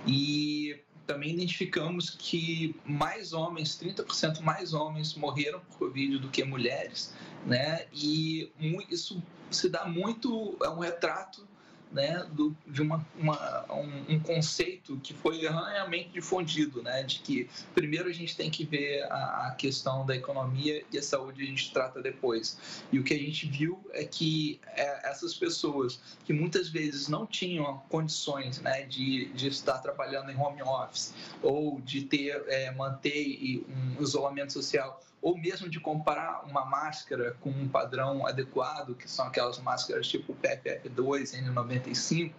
E 0.07 0.79
também 1.07 1.33
identificamos 1.33 2.11
que 2.11 2.77
mais 2.85 3.33
homens, 3.33 3.71
30% 3.81 4.43
mais 4.43 4.75
homens 4.75 5.15
morreram 5.15 5.61
por 5.61 5.79
Covid 5.79 6.19
do 6.19 6.29
que 6.29 6.45
mulheres, 6.45 7.15
né? 7.47 7.87
E 7.93 8.53
isso 8.91 9.21
se 9.51 9.69
dá 9.69 9.87
muito, 9.87 10.57
é 10.63 10.69
um 10.69 10.79
retrato 10.79 11.49
né, 11.91 12.27
do, 12.33 12.57
de 12.67 12.83
uma, 12.83 13.05
uma 13.19 13.65
um, 13.73 14.15
um, 14.15 14.21
conceito 14.21 14.97
que 14.99 15.13
foi 15.13 15.45
erroneamente 15.45 16.11
difundido, 16.11 16.83
né, 16.83 17.03
de 17.03 17.19
que 17.21 17.49
primeiro 17.75 18.09
a 18.09 18.13
gente 18.13 18.37
tem 18.37 18.51
que 18.51 18.65
ver 18.65 19.03
a, 19.11 19.49
a, 19.49 19.55
questão 19.59 20.07
da 20.07 20.15
economia 20.15 20.85
e 20.93 20.99
a 20.99 21.03
saúde 21.03 21.43
a 21.43 21.47
gente 21.47 21.73
trata 21.73 22.01
depois. 22.01 22.59
E 22.93 22.99
o 22.99 23.05
que 23.05 23.15
a 23.15 23.19
gente 23.19 23.47
viu 23.47 23.81
é 23.93 24.05
que 24.05 24.61
é, 24.67 25.11
essas 25.11 25.35
pessoas 25.35 26.01
que 26.25 26.33
muitas 26.33 26.69
vezes 26.69 27.09
não 27.09 27.27
tinham 27.27 27.79
condições 27.89 28.61
né, 28.61 28.83
de, 28.83 29.27
de 29.33 29.49
estar 29.49 29.79
trabalhando 29.79 30.31
em 30.31 30.37
home 30.37 30.63
office 30.63 31.15
ou 31.43 31.81
de 31.81 32.03
ter 32.03 32.45
é, 32.47 32.71
manter 32.73 33.65
um 33.99 34.03
isolamento 34.03 34.53
social 34.53 35.01
ou 35.23 35.37
mesmo 35.37 35.69
de 35.69 35.79
comparar 35.79 36.45
uma 36.47 36.65
máscara 36.65 37.37
com 37.41 37.51
um 37.51 37.69
padrão 37.69 38.27
adequado, 38.27 38.95
que 38.95 39.11
são 39.11 39.27
aquelas 39.27 39.59
máscaras 39.59 40.09
tipo 40.09 40.35
PFF2, 40.35 41.35
N95. 41.45 42.33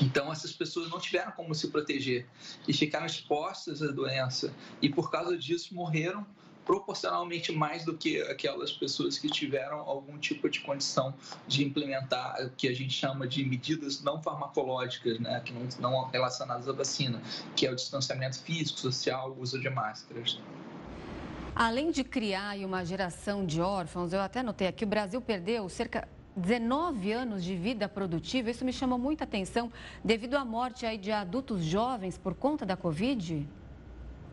Então, 0.00 0.32
essas 0.32 0.52
pessoas 0.52 0.90
não 0.90 0.98
tiveram 0.98 1.32
como 1.32 1.54
se 1.54 1.68
proteger 1.68 2.26
e 2.66 2.72
ficaram 2.72 3.06
expostas 3.06 3.82
à 3.82 3.88
doença, 3.88 4.52
e 4.80 4.88
por 4.88 5.10
causa 5.10 5.36
disso 5.36 5.74
morreram 5.74 6.26
proporcionalmente 6.64 7.52
mais 7.52 7.84
do 7.84 7.96
que 7.96 8.20
aquelas 8.22 8.72
pessoas 8.72 9.18
que 9.18 9.28
tiveram 9.28 9.80
algum 9.80 10.16
tipo 10.18 10.48
de 10.48 10.60
condição 10.60 11.14
de 11.46 11.64
implementar 11.64 12.36
o 12.44 12.50
que 12.50 12.68
a 12.68 12.74
gente 12.74 12.92
chama 12.92 13.26
de 13.26 13.44
medidas 13.44 14.00
não 14.02 14.22
farmacológicas, 14.22 15.18
né, 15.18 15.40
que 15.44 15.52
não, 15.52 15.66
não 15.80 16.08
relacionadas 16.10 16.68
à 16.68 16.72
vacina, 16.72 17.20
que 17.56 17.66
é 17.66 17.72
o 17.72 17.74
distanciamento 17.74 18.40
físico, 18.40 18.78
social, 18.78 19.32
o 19.32 19.40
uso 19.40 19.60
de 19.60 19.68
máscaras. 19.68 20.38
Além 21.54 21.90
de 21.90 22.02
criar 22.02 22.56
uma 22.58 22.82
geração 22.82 23.44
de 23.44 23.60
órfãos, 23.60 24.14
eu 24.14 24.20
até 24.22 24.42
notei 24.42 24.66
aqui, 24.66 24.84
o 24.84 24.86
Brasil 24.86 25.20
perdeu 25.20 25.68
cerca 25.68 26.08
19 26.34 27.12
anos 27.12 27.44
de 27.44 27.54
vida 27.54 27.86
produtiva. 27.86 28.50
Isso 28.50 28.64
me 28.64 28.72
chamou 28.72 28.98
muita 28.98 29.24
atenção 29.24 29.70
devido 30.02 30.36
à 30.36 30.46
morte 30.46 30.86
aí 30.86 30.96
de 30.96 31.12
adultos 31.12 31.62
jovens 31.62 32.16
por 32.16 32.34
conta 32.34 32.64
da 32.64 32.74
Covid. 32.74 33.46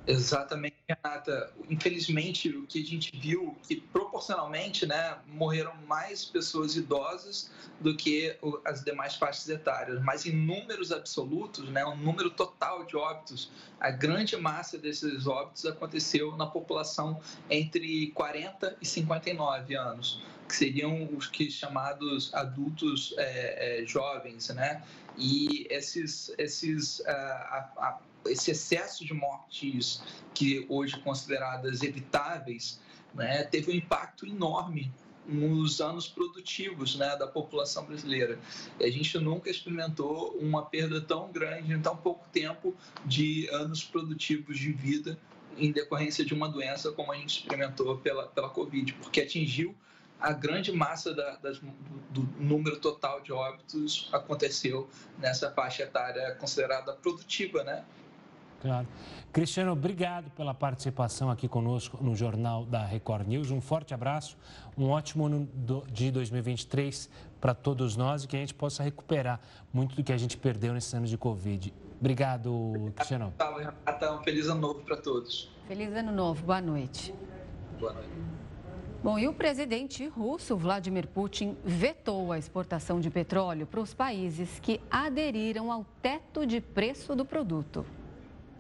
Exatamente, 0.08 0.76
Renata. 0.88 1.52
Infelizmente, 1.70 2.50
o 2.50 2.66
que 2.66 2.82
a 2.82 2.86
gente 2.86 3.16
viu 3.16 3.56
que 3.64 3.76
proporcionalmente, 3.76 4.86
né, 4.86 5.18
morreram 5.28 5.76
mais 5.88 6.26
pessoas 6.26 6.76
idosas 6.76 7.52
do 7.80 7.96
que 7.96 8.36
as 8.66 8.84
demais 8.84 9.16
faixas 9.16 9.48
etárias, 9.50 10.02
mas 10.04 10.26
em 10.26 10.32
números 10.32 10.92
absolutos, 10.92 11.70
né, 11.70 11.86
o 11.86 11.96
número 11.96 12.30
total 12.32 12.86
de 12.86 12.98
óbitos, 12.98 13.52
a 13.80 13.92
grande 13.92 14.36
massa 14.36 14.78
desses 14.78 15.28
óbitos 15.28 15.66
aconteceu 15.66 16.36
na 16.36 16.48
população 16.48 17.22
entre 17.50 18.08
40 18.12 18.78
e 18.82 18.86
59 18.86 19.76
anos, 19.76 20.22
que 20.48 20.56
seriam 20.56 21.08
os 21.16 21.28
que 21.28 21.50
chamados 21.52 22.34
adultos 22.34 23.14
é, 23.18 23.82
é, 23.82 23.86
jovens, 23.86 24.50
né? 24.50 24.84
E 25.16 25.68
esses, 25.70 26.34
esses, 26.38 27.00
uh, 27.02 27.06
a, 27.08 27.70
a, 27.78 28.00
esse 28.26 28.52
excesso 28.52 29.06
de 29.06 29.14
mortes 29.14 30.02
que 30.34 30.66
hoje 30.70 31.00
consideradas 31.00 31.82
evitáveis, 31.82 32.80
né, 33.14 33.44
teve 33.44 33.72
um 33.72 33.76
impacto 33.76 34.26
enorme 34.26 34.92
nos 35.26 35.80
anos 35.80 36.08
produtivos 36.08 36.96
né, 36.96 37.16
da 37.16 37.28
população 37.28 37.86
brasileira. 37.86 38.40
A 38.80 38.90
gente 38.90 39.18
nunca 39.20 39.50
experimentou 39.50 40.36
uma 40.40 40.66
perda 40.66 41.00
tão 41.00 41.32
grande 41.32 41.74
em 41.74 41.82
tão 41.82 41.96
pouco 41.96 42.28
tempo 42.32 42.76
de 43.06 43.48
anos 43.52 43.84
produtivos 43.84 44.58
de 44.58 44.72
vida 44.72 45.20
em 45.58 45.72
decorrência 45.72 46.26
de 46.26 46.34
uma 46.34 46.50
doença 46.50 46.92
como 46.92 47.12
a 47.12 47.16
gente 47.16 47.42
experimentou 47.42 47.98
pela, 47.98 48.28
pela 48.28 48.50
Covid, 48.50 48.94
porque 48.94 49.22
atingiu 49.22 49.76
a 50.20 50.34
grande 50.34 50.72
massa 50.72 51.14
da, 51.14 51.36
das, 51.38 51.60
do, 52.10 52.22
número 52.38 52.78
total 52.78 53.22
de 53.22 53.32
óbitos 53.32 54.10
aconteceu 54.12 54.90
nessa 55.18 55.50
faixa 55.52 55.84
etária 55.84 56.36
considerada 56.36 56.94
produtiva, 56.94 57.64
né? 57.64 57.86
Claro. 58.62 58.88
Cristiano, 59.32 59.72
obrigado 59.72 60.30
pela 60.32 60.54
participação 60.54 61.30
aqui 61.30 61.48
conosco 61.48 62.04
no 62.04 62.16
Jornal 62.16 62.66
da 62.66 62.86
Record 62.86 63.28
News. 63.28 63.52
Um 63.52 63.62
forte 63.62 63.94
abraço, 63.94 64.38
um 64.78 64.90
ótimo 64.90 65.26
ano 65.26 65.48
de 65.92 66.12
2023 66.12 67.10
para 67.40 67.54
todos 67.54 67.96
nós 67.96 68.24
e 68.24 68.28
que 68.28 68.36
a 68.36 68.40
gente 68.40 68.54
possa 68.54 68.84
recuperar 68.84 69.40
muito 69.72 69.96
do 69.96 70.04
que 70.04 70.12
a 70.12 70.18
gente 70.18 70.36
perdeu 70.36 70.74
nesses 70.74 70.94
anos 70.94 71.10
de 71.10 71.18
Covid. 71.18 71.74
Obrigado, 72.00 72.92
Cristiano. 72.96 73.34
Um 74.20 74.24
feliz 74.24 74.48
ano 74.48 74.62
novo 74.62 74.82
para 74.82 74.98
todos. 74.98 75.50
Feliz 75.68 75.94
ano 75.94 76.12
novo, 76.12 76.44
boa 76.44 76.62
noite. 76.62 77.14
Boa 77.80 77.94
noite. 77.94 78.10
Bom, 79.02 79.18
e 79.18 79.30
o 79.30 79.34
presidente 79.34 80.06
russo 80.08 80.58
Vladimir 80.58 81.08
Putin 81.08 81.56
vetou 81.64 82.34
a 82.34 82.38
exportação 82.38 83.00
de 83.00 83.10
petróleo 83.10 83.66
para 83.66 83.80
os 83.80 83.94
países 83.94 84.60
que 84.60 84.82
aderiram 84.92 85.72
ao 85.72 85.86
teto 86.02 86.46
de 86.46 86.60
preço 86.60 87.16
do 87.16 87.24
produto. 87.24 87.86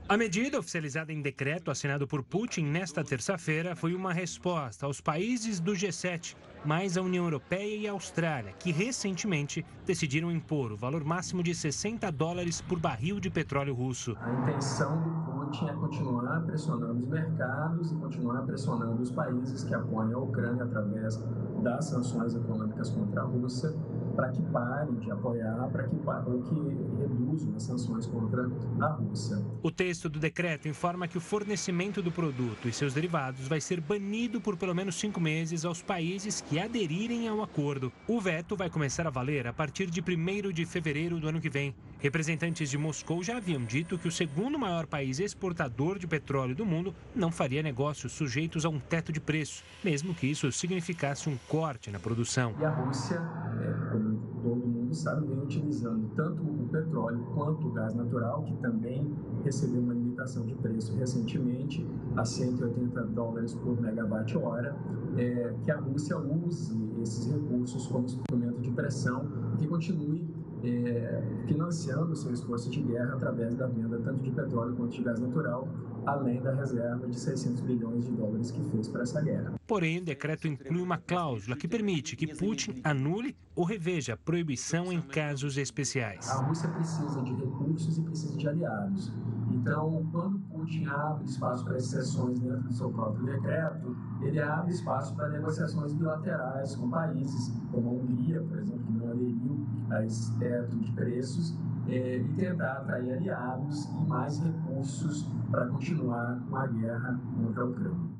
A 0.09 0.17
medida, 0.17 0.57
oficializada 0.57 1.13
em 1.13 1.21
decreto 1.21 1.69
assinado 1.69 2.07
por 2.07 2.23
Putin 2.23 2.63
nesta 2.63 3.03
terça-feira, 3.03 3.75
foi 3.75 3.93
uma 3.93 4.11
resposta 4.11 4.87
aos 4.87 4.99
países 4.99 5.59
do 5.59 5.73
G7, 5.73 6.35
mais 6.65 6.97
a 6.97 7.01
União 7.03 7.25
Europeia 7.25 7.75
e 7.75 7.87
a 7.87 7.91
Austrália, 7.91 8.51
que 8.53 8.71
recentemente 8.71 9.63
decidiram 9.85 10.31
impor 10.31 10.71
o 10.71 10.75
valor 10.75 11.03
máximo 11.03 11.43
de 11.43 11.53
60 11.53 12.11
dólares 12.11 12.59
por 12.59 12.79
barril 12.79 13.19
de 13.19 13.29
petróleo 13.29 13.75
russo. 13.75 14.17
A 14.19 14.33
intenção 14.33 14.99
do 14.99 15.31
Putin 15.31 15.67
é 15.67 15.73
continuar 15.73 16.41
pressionando 16.41 17.03
os 17.03 17.07
mercados 17.07 17.91
e 17.91 17.95
continuar 17.95 18.41
pressionando 18.47 18.99
os 19.03 19.11
países 19.11 19.63
que 19.63 19.75
apoiam 19.75 20.21
a 20.21 20.23
Ucrânia 20.23 20.63
através 20.63 21.23
das 21.61 21.85
sanções 21.85 22.33
econômicas 22.33 22.89
contra 22.89 23.21
a 23.21 23.25
Rússia 23.25 23.71
para 24.15 24.29
que 24.29 24.41
parem 24.43 24.95
de 24.95 25.11
apoiar, 25.11 25.69
para 25.71 25.83
que, 25.83 25.95
que 25.95 26.95
reduzam 26.99 27.55
as 27.55 27.63
sanções 27.63 28.05
contra 28.05 28.49
a 28.81 28.87
Rússia. 28.87 29.37
O 29.61 29.71
texto 29.71 30.09
do 30.09 30.19
decreto 30.19 30.67
informa 30.67 31.07
que 31.07 31.17
o 31.17 31.21
fornecimento 31.21 32.01
do 32.01 32.11
produto 32.11 32.67
e 32.67 32.73
seus 32.73 32.93
derivados 32.93 33.47
vai 33.47 33.61
ser 33.61 33.81
banido 33.81 34.41
por 34.41 34.57
pelo 34.57 34.75
menos 34.75 34.95
cinco 34.95 35.19
meses 35.19 35.65
aos 35.65 35.81
países 35.81 36.41
que 36.41 36.59
aderirem 36.59 37.27
ao 37.27 37.41
acordo. 37.41 37.91
O 38.07 38.19
veto 38.19 38.55
vai 38.55 38.69
começar 38.69 39.07
a 39.07 39.11
valer 39.11 39.47
a 39.47 39.53
partir 39.53 39.89
de 39.89 40.01
1 40.01 40.51
de 40.51 40.65
fevereiro 40.65 41.19
do 41.19 41.27
ano 41.27 41.41
que 41.41 41.49
vem. 41.49 41.75
Representantes 41.99 42.69
de 42.69 42.77
Moscou 42.77 43.21
já 43.21 43.37
haviam 43.37 43.63
dito 43.63 43.97
que 43.97 44.07
o 44.07 44.11
segundo 44.11 44.57
maior 44.57 44.87
país 44.87 45.19
exportador 45.19 45.99
de 45.99 46.07
petróleo 46.07 46.55
do 46.55 46.65
mundo 46.65 46.95
não 47.13 47.29
faria 47.31 47.61
negócios 47.61 48.13
sujeitos 48.13 48.65
a 48.65 48.69
um 48.69 48.79
teto 48.79 49.11
de 49.11 49.19
preço, 49.19 49.63
mesmo 49.83 50.15
que 50.15 50.27
isso 50.27 50.49
significasse 50.51 51.29
um 51.29 51.37
corte 51.47 51.91
na 51.91 51.99
produção. 51.99 52.55
E 52.59 52.65
a 52.65 52.69
Rússia, 52.69 53.15
é, 53.15 53.91
como 53.91 54.17
todo 54.41 54.65
mundo 54.65 54.78
sabe, 54.95 55.27
vem 55.27 55.39
utilizando 55.39 56.09
tanto 56.15 56.41
o 56.43 56.67
petróleo 56.71 57.25
quanto 57.33 57.67
o 57.67 57.71
gás 57.71 57.93
natural, 57.93 58.43
que 58.43 58.55
também 58.57 59.13
recebeu 59.43 59.81
uma 59.81 59.93
limitação 59.93 60.45
de 60.45 60.55
preço 60.55 60.95
recentemente 60.95 61.85
a 62.15 62.25
180 62.25 63.03
dólares 63.07 63.53
por 63.53 63.79
megawatt-hora, 63.79 64.75
é, 65.17 65.53
que 65.63 65.71
a 65.71 65.79
Rússia 65.79 66.17
use 66.17 66.77
esses 67.01 67.31
recursos 67.31 67.87
como 67.87 68.05
instrumento 68.05 68.61
de 68.61 68.71
pressão 68.71 69.25
e 69.59 69.67
continue 69.67 70.27
é, 70.63 71.23
financiando 71.45 72.15
seu 72.15 72.31
esforço 72.33 72.69
de 72.69 72.81
guerra 72.81 73.13
através 73.13 73.55
da 73.55 73.67
venda 73.67 73.97
tanto 73.99 74.21
de 74.21 74.31
petróleo 74.31 74.75
quanto 74.75 74.91
de 74.91 75.03
gás 75.03 75.19
natural, 75.19 75.67
além 76.11 76.41
da 76.41 76.53
reserva 76.53 77.07
de 77.07 77.19
600 77.19 77.61
bilhões 77.61 78.05
de 78.05 78.11
dólares 78.11 78.51
que 78.51 78.63
fez 78.71 78.87
para 78.87 79.03
essa 79.03 79.21
guerra. 79.21 79.53
Porém, 79.67 79.99
o 79.99 80.05
decreto 80.05 80.47
inclui 80.47 80.81
uma 80.81 80.97
cláusula 80.97 81.55
que 81.55 81.67
permite 81.67 82.15
que 82.15 82.27
Putin 82.27 82.81
anule 82.83 83.35
ou 83.55 83.63
reveja 83.63 84.13
a 84.13 84.17
proibição 84.17 84.91
em 84.91 85.01
casos 85.01 85.57
especiais. 85.57 86.29
A 86.29 86.43
Rússia 86.43 86.69
precisa 86.69 87.21
de 87.21 87.33
recursos 87.33 87.97
e 87.97 88.01
precisa 88.01 88.37
de 88.37 88.47
aliados. 88.47 89.11
Então, 89.51 90.07
quando 90.11 90.39
Putin 90.39 90.85
abre 90.85 91.25
espaço 91.25 91.65
para 91.65 91.77
exceções 91.77 92.39
dentro 92.39 92.61
do 92.61 92.73
seu 92.73 92.89
próprio 92.89 93.25
decreto, 93.25 93.95
ele 94.21 94.39
abre 94.39 94.71
espaço 94.71 95.15
para 95.15 95.29
negociações 95.29 95.93
bilaterais 95.93 96.75
com 96.75 96.89
países 96.89 97.51
como 97.71 97.89
a 97.89 97.91
Hungria, 97.93 98.41
por 98.41 98.57
exemplo, 98.59 98.83
que 98.85 98.93
não 98.93 99.11
aderiu 99.11 99.67
a 99.89 100.05
esse 100.05 100.37
teto 100.37 100.75
de 100.77 100.91
preços, 100.91 101.57
é, 101.91 102.17
e 102.17 102.23
tentar 102.35 102.73
atrair 102.73 103.13
aliados 103.13 103.85
e 103.85 104.07
mais 104.07 104.39
recursos 104.39 105.25
para 105.49 105.67
continuar 105.67 106.39
com 106.49 106.55
a 106.55 106.67
guerra 106.67 107.19
contra 107.35 107.63
a 107.63 107.65
Ucrânia. 107.65 108.19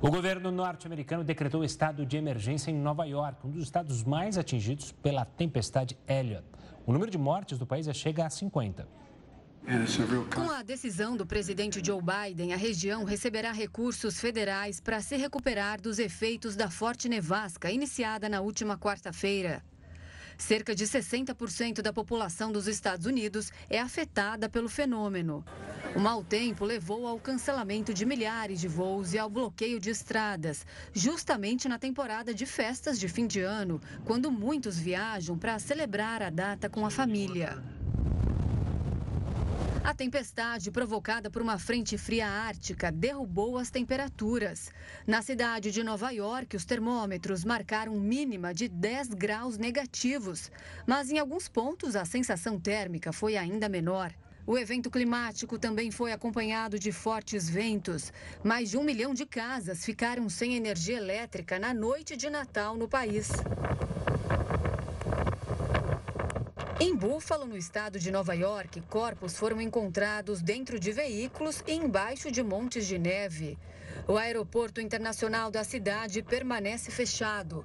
O 0.00 0.10
governo 0.10 0.50
norte-americano 0.50 1.24
decretou 1.24 1.64
estado 1.64 2.04
de 2.04 2.16
emergência 2.16 2.70
em 2.70 2.74
Nova 2.74 3.04
York, 3.06 3.46
um 3.46 3.50
dos 3.50 3.62
estados 3.62 4.04
mais 4.04 4.36
atingidos 4.36 4.92
pela 4.92 5.24
tempestade 5.24 5.98
Elliott. 6.06 6.46
O 6.84 6.92
número 6.92 7.10
de 7.10 7.16
mortes 7.16 7.58
do 7.58 7.66
país 7.66 7.88
chega 7.96 8.26
a 8.26 8.30
50. 8.30 8.86
Com 10.32 10.48
a 10.48 10.62
decisão 10.62 11.16
do 11.16 11.26
presidente 11.26 11.84
Joe 11.84 12.00
Biden, 12.00 12.52
a 12.52 12.56
região 12.56 13.02
receberá 13.02 13.50
recursos 13.50 14.20
federais 14.20 14.80
para 14.80 15.00
se 15.00 15.16
recuperar 15.16 15.80
dos 15.80 15.98
efeitos 15.98 16.54
da 16.54 16.70
forte 16.70 17.08
nevasca 17.08 17.68
iniciada 17.68 18.28
na 18.28 18.40
última 18.40 18.78
quarta-feira. 18.78 19.64
Cerca 20.38 20.74
de 20.74 20.84
60% 20.84 21.80
da 21.80 21.92
população 21.92 22.52
dos 22.52 22.66
Estados 22.66 23.06
Unidos 23.06 23.50
é 23.70 23.80
afetada 23.80 24.48
pelo 24.48 24.68
fenômeno. 24.68 25.44
O 25.94 26.00
mau 26.00 26.22
tempo 26.22 26.64
levou 26.64 27.06
ao 27.06 27.18
cancelamento 27.18 27.94
de 27.94 28.04
milhares 28.04 28.60
de 28.60 28.68
voos 28.68 29.14
e 29.14 29.18
ao 29.18 29.30
bloqueio 29.30 29.80
de 29.80 29.90
estradas, 29.90 30.66
justamente 30.92 31.68
na 31.68 31.78
temporada 31.78 32.34
de 32.34 32.44
festas 32.44 32.98
de 32.98 33.08
fim 33.08 33.26
de 33.26 33.40
ano, 33.40 33.80
quando 34.04 34.30
muitos 34.30 34.78
viajam 34.78 35.38
para 35.38 35.58
celebrar 35.58 36.22
a 36.22 36.30
data 36.30 36.68
com 36.68 36.84
a 36.84 36.90
família. 36.90 37.75
A 39.86 39.94
tempestade 39.94 40.72
provocada 40.72 41.30
por 41.30 41.40
uma 41.40 41.60
frente 41.60 41.96
fria 41.96 42.26
ártica 42.28 42.90
derrubou 42.90 43.56
as 43.56 43.70
temperaturas. 43.70 44.68
Na 45.06 45.22
cidade 45.22 45.70
de 45.70 45.84
Nova 45.84 46.10
York, 46.10 46.56
os 46.56 46.64
termômetros 46.64 47.44
marcaram 47.44 47.94
mínima 47.94 48.52
de 48.52 48.66
10 48.66 49.10
graus 49.10 49.56
negativos, 49.56 50.50
mas 50.88 51.08
em 51.08 51.20
alguns 51.20 51.48
pontos 51.48 51.94
a 51.94 52.04
sensação 52.04 52.58
térmica 52.58 53.12
foi 53.12 53.36
ainda 53.36 53.68
menor. 53.68 54.12
O 54.44 54.58
evento 54.58 54.90
climático 54.90 55.56
também 55.56 55.92
foi 55.92 56.10
acompanhado 56.10 56.80
de 56.80 56.90
fortes 56.90 57.48
ventos. 57.48 58.12
Mais 58.42 58.70
de 58.70 58.76
um 58.76 58.82
milhão 58.82 59.14
de 59.14 59.24
casas 59.24 59.84
ficaram 59.84 60.28
sem 60.28 60.56
energia 60.56 60.96
elétrica 60.96 61.60
na 61.60 61.72
noite 61.72 62.16
de 62.16 62.28
Natal 62.28 62.76
no 62.76 62.88
país. 62.88 63.30
Em 66.78 66.94
Buffalo, 66.94 67.46
no 67.46 67.56
estado 67.56 67.98
de 67.98 68.10
Nova 68.10 68.34
York, 68.34 68.82
corpos 68.82 69.34
foram 69.34 69.62
encontrados 69.62 70.42
dentro 70.42 70.78
de 70.78 70.92
veículos 70.92 71.64
e 71.66 71.72
embaixo 71.72 72.30
de 72.30 72.42
montes 72.42 72.86
de 72.86 72.98
neve. 72.98 73.58
O 74.06 74.18
aeroporto 74.18 74.78
internacional 74.78 75.50
da 75.50 75.64
cidade 75.64 76.22
permanece 76.22 76.90
fechado. 76.90 77.64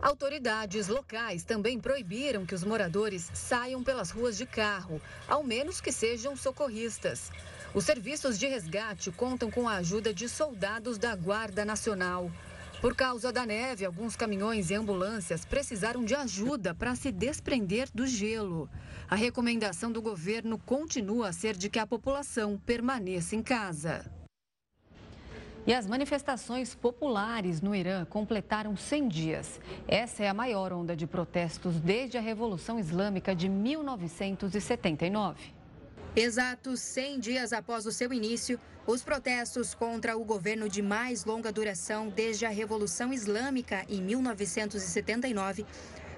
Autoridades 0.00 0.86
locais 0.86 1.42
também 1.42 1.80
proibiram 1.80 2.46
que 2.46 2.54
os 2.54 2.62
moradores 2.62 3.28
saiam 3.34 3.82
pelas 3.82 4.12
ruas 4.12 4.36
de 4.36 4.46
carro, 4.46 5.02
ao 5.26 5.42
menos 5.42 5.80
que 5.80 5.90
sejam 5.90 6.36
socorristas. 6.36 7.32
Os 7.74 7.84
serviços 7.84 8.38
de 8.38 8.46
resgate 8.46 9.10
contam 9.10 9.50
com 9.50 9.68
a 9.68 9.78
ajuda 9.78 10.14
de 10.14 10.28
soldados 10.28 10.98
da 10.98 11.16
Guarda 11.16 11.64
Nacional. 11.64 12.30
Por 12.82 12.94
causa 12.96 13.32
da 13.32 13.46
neve, 13.46 13.84
alguns 13.84 14.16
caminhões 14.16 14.68
e 14.68 14.74
ambulâncias 14.74 15.44
precisaram 15.44 16.04
de 16.04 16.16
ajuda 16.16 16.74
para 16.74 16.96
se 16.96 17.12
desprender 17.12 17.88
do 17.94 18.08
gelo. 18.08 18.68
A 19.08 19.14
recomendação 19.14 19.92
do 19.92 20.02
governo 20.02 20.58
continua 20.58 21.28
a 21.28 21.32
ser 21.32 21.56
de 21.56 21.70
que 21.70 21.78
a 21.78 21.86
população 21.86 22.60
permaneça 22.66 23.36
em 23.36 23.42
casa. 23.42 24.10
E 25.64 25.72
as 25.72 25.86
manifestações 25.86 26.74
populares 26.74 27.60
no 27.60 27.72
Irã 27.72 28.04
completaram 28.04 28.76
100 28.76 29.08
dias. 29.08 29.60
Essa 29.86 30.24
é 30.24 30.28
a 30.28 30.34
maior 30.34 30.72
onda 30.72 30.96
de 30.96 31.06
protestos 31.06 31.78
desde 31.78 32.18
a 32.18 32.20
Revolução 32.20 32.80
Islâmica 32.80 33.32
de 33.32 33.48
1979. 33.48 35.61
Exatos 36.14 36.80
100 36.80 37.20
dias 37.20 37.52
após 37.54 37.86
o 37.86 37.90
seu 37.90 38.12
início, 38.12 38.60
os 38.86 39.02
protestos 39.02 39.74
contra 39.74 40.14
o 40.14 40.22
governo 40.22 40.68
de 40.68 40.82
mais 40.82 41.24
longa 41.24 41.50
duração 41.50 42.10
desde 42.10 42.44
a 42.44 42.50
Revolução 42.50 43.14
Islâmica 43.14 43.86
em 43.88 44.02
1979 44.02 45.64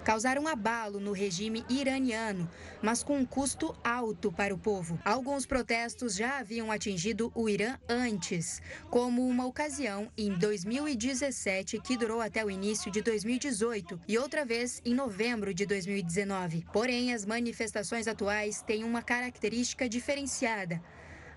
causaram 0.04 0.46
abalo 0.46 1.00
no 1.00 1.12
regime 1.12 1.64
iraniano, 1.68 2.48
mas 2.82 3.02
com 3.02 3.18
um 3.18 3.24
custo 3.24 3.74
alto 3.82 4.30
para 4.30 4.54
o 4.54 4.58
povo. 4.58 5.00
Alguns 5.04 5.46
protestos 5.46 6.14
já 6.14 6.38
haviam 6.38 6.70
atingido 6.70 7.32
o 7.34 7.48
Irã 7.48 7.78
antes, 7.88 8.60
como 8.90 9.26
uma 9.26 9.46
ocasião 9.46 10.10
em 10.16 10.30
2017 10.38 11.80
que 11.80 11.96
durou 11.96 12.20
até 12.20 12.44
o 12.44 12.50
início 12.50 12.90
de 12.92 13.00
2018 13.00 13.98
e 14.06 14.18
outra 14.18 14.44
vez 14.44 14.82
em 14.84 14.94
novembro 14.94 15.54
de 15.54 15.64
2019. 15.64 16.66
Porém, 16.72 17.14
as 17.14 17.24
manifestações 17.24 18.06
atuais 18.06 18.62
têm 18.62 18.84
uma 18.84 19.02
característica 19.02 19.88
diferenciada. 19.88 20.82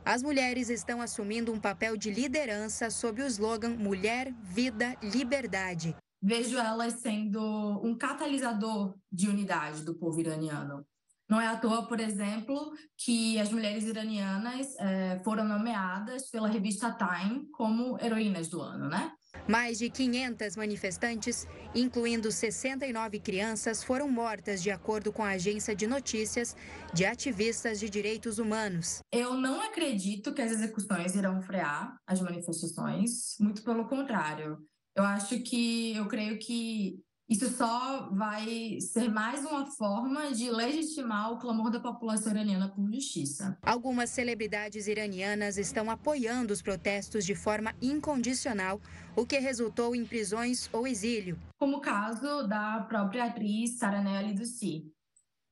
As 0.03 0.21
mulheres 0.21 0.69
estão 0.69 1.01
assumindo 1.01 1.51
um 1.51 1.59
papel 1.59 1.97
de 1.97 2.11
liderança 2.11 2.89
sob 2.89 3.21
o 3.21 3.27
slogan 3.27 3.75
Mulher, 3.77 4.33
Vida, 4.41 4.95
Liberdade 5.01 5.95
vejo 6.21 6.57
elas 6.57 6.95
sendo 7.01 7.41
um 7.83 7.97
catalisador 7.97 8.95
de 9.11 9.27
unidade 9.27 9.83
do 9.83 9.95
povo 9.95 10.19
iraniano. 10.19 10.85
Não 11.29 11.41
é 11.41 11.47
à 11.47 11.57
toa, 11.57 11.85
por 11.85 11.99
exemplo, 11.99 12.71
que 12.97 13.37
as 13.37 13.51
mulheres 13.51 13.83
iranianas 13.83 14.73
é, 14.79 15.19
foram 15.25 15.43
nomeadas 15.43 16.29
pela 16.29 16.47
revista 16.47 16.95
Time 16.97 17.45
como 17.51 17.99
heroínas 17.99 18.47
do 18.47 18.61
ano, 18.61 18.87
né? 18.87 19.11
Mais 19.47 19.77
de 19.77 19.89
500 19.89 20.55
manifestantes, 20.55 21.45
incluindo 21.75 22.31
69 22.31 23.19
crianças, 23.19 23.83
foram 23.83 24.09
mortas, 24.09 24.63
de 24.63 24.71
acordo 24.71 25.11
com 25.11 25.23
a 25.23 25.31
agência 25.31 25.75
de 25.75 25.85
notícias 25.85 26.55
de 26.93 27.05
ativistas 27.05 27.79
de 27.79 27.89
direitos 27.89 28.39
humanos. 28.39 29.01
Eu 29.11 29.33
não 29.33 29.61
acredito 29.61 30.33
que 30.33 30.41
as 30.41 30.51
execuções 30.51 31.13
irão 31.13 31.41
frear 31.41 31.97
as 32.07 32.21
manifestações, 32.21 33.35
muito 33.39 33.63
pelo 33.63 33.87
contrário. 33.87 34.57
Eu 34.97 35.03
acho 35.03 35.39
que, 35.41 35.95
eu 35.95 36.07
creio 36.07 36.39
que 36.39 36.99
isso 37.29 37.47
só 37.49 38.09
vai 38.09 38.79
ser 38.81 39.09
mais 39.09 39.45
uma 39.45 39.67
forma 39.67 40.31
de 40.31 40.49
legitimar 40.49 41.33
o 41.33 41.37
clamor 41.37 41.69
da 41.69 41.79
população 41.79 42.31
iraniana 42.31 42.67
por 42.67 42.91
justiça. 42.91 43.55
Algumas 43.61 44.09
celebridades 44.09 44.87
iranianas 44.87 45.59
estão 45.59 45.91
apoiando 45.91 46.51
os 46.51 46.63
protestos 46.63 47.23
de 47.23 47.35
forma 47.35 47.75
incondicional, 47.79 48.81
o 49.15 49.23
que 49.23 49.37
resultou 49.37 49.95
em 49.95 50.03
prisões 50.03 50.67
ou 50.73 50.87
exílio. 50.87 51.37
Como 51.59 51.77
o 51.77 51.81
caso 51.81 52.47
da 52.47 52.83
própria 52.89 53.25
atriz 53.25 53.77
Saraneh 53.77 54.17
Ali 54.17 54.33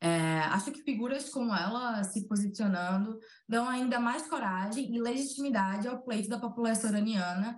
É, 0.02 0.40
acho 0.40 0.72
que 0.72 0.82
figuras 0.82 1.30
como 1.30 1.54
ela 1.54 2.04
se 2.04 2.28
posicionando 2.28 3.20
dão 3.48 3.70
ainda 3.70 4.00
mais 4.00 4.28
coragem 4.28 4.92
e 4.92 5.00
legitimidade 5.00 5.88
ao 5.88 6.02
pleito 6.02 6.30
da 6.30 6.40
população 6.40 6.90
iraniana 6.90 7.56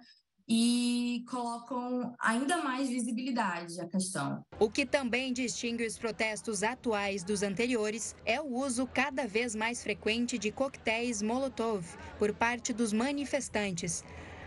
e 0.48 1.26
colocam 1.30 2.16
ainda 2.20 2.58
mais 2.64 2.88
visibilidade 2.88 3.80
à 3.82 3.88
questão. 3.88 4.42
O 4.58 4.70
que 4.70 4.86
também 4.86 5.34
distingue 5.34 5.86
os 5.86 5.98
protestos 5.98 6.64
atuais 6.64 7.24
dos 7.24 7.44
anteriores 7.44 8.16
é 8.26 8.40
o 8.40 8.46
uso 8.46 8.88
cada 8.88 9.28
vez 9.28 9.54
mais 9.56 9.84
frequente 9.84 10.38
de 10.38 10.52
coquetéis 10.52 11.22
Molotov 11.22 11.86
por 12.18 12.34
parte 12.34 12.72
dos 12.72 12.94
manifestantes. 12.94 14.04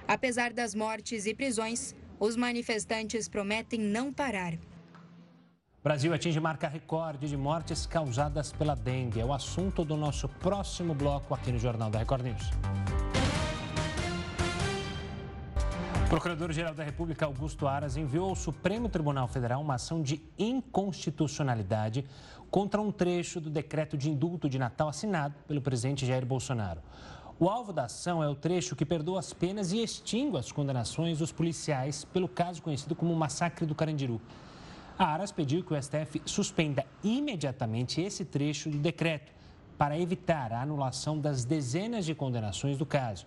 Apesar 0.08 0.52
das 0.52 0.74
mortes 0.74 1.26
e 1.26 1.34
prisões, 1.34 1.94
os 2.18 2.34
manifestantes 2.34 3.28
prometem 3.28 3.78
não 3.78 4.12
parar. 4.12 4.54
O 4.54 5.82
Brasil 5.82 6.12
atinge 6.12 6.38
marca 6.38 6.68
recorde 6.68 7.28
de 7.28 7.36
mortes 7.36 7.86
causadas 7.86 8.52
pela 8.52 8.74
dengue. 8.74 9.20
É 9.20 9.24
o 9.24 9.32
assunto 9.32 9.82
do 9.82 9.96
nosso 9.96 10.28
próximo 10.28 10.94
bloco 10.94 11.34
aqui 11.34 11.50
no 11.50 11.58
Jornal 11.58 11.88
da 11.90 11.98
Record 11.98 12.22
News. 12.22 12.50
Procurador-Geral 16.10 16.74
da 16.74 16.82
República 16.82 17.24
Augusto 17.24 17.68
Aras 17.68 17.96
enviou 17.96 18.30
ao 18.30 18.34
Supremo 18.34 18.88
Tribunal 18.88 19.28
Federal 19.28 19.60
uma 19.60 19.76
ação 19.76 20.02
de 20.02 20.20
inconstitucionalidade 20.36 22.04
contra 22.50 22.80
um 22.80 22.90
trecho 22.90 23.40
do 23.40 23.48
decreto 23.48 23.96
de 23.96 24.10
indulto 24.10 24.48
de 24.48 24.58
Natal 24.58 24.88
assinado 24.88 25.36
pelo 25.46 25.62
presidente 25.62 26.04
Jair 26.04 26.26
Bolsonaro. 26.26 26.82
O 27.38 27.48
alvo 27.48 27.72
da 27.72 27.84
ação 27.84 28.24
é 28.24 28.28
o 28.28 28.34
trecho 28.34 28.74
que 28.74 28.84
perdoa 28.84 29.20
as 29.20 29.32
penas 29.32 29.70
e 29.70 29.84
extingue 29.84 30.36
as 30.36 30.50
condenações 30.50 31.18
dos 31.18 31.30
policiais 31.30 32.04
pelo 32.04 32.26
caso 32.26 32.60
conhecido 32.60 32.96
como 32.96 33.14
Massacre 33.14 33.64
do 33.64 33.76
Carandiru. 33.76 34.20
A 34.98 35.04
Aras 35.04 35.30
pediu 35.30 35.62
que 35.62 35.72
o 35.72 35.80
STF 35.80 36.22
suspenda 36.24 36.84
imediatamente 37.04 38.00
esse 38.00 38.24
trecho 38.24 38.68
do 38.68 38.78
decreto 38.78 39.32
para 39.78 39.96
evitar 39.96 40.52
a 40.52 40.60
anulação 40.60 41.20
das 41.20 41.44
dezenas 41.44 42.04
de 42.04 42.16
condenações 42.16 42.76
do 42.76 42.84
caso. 42.84 43.26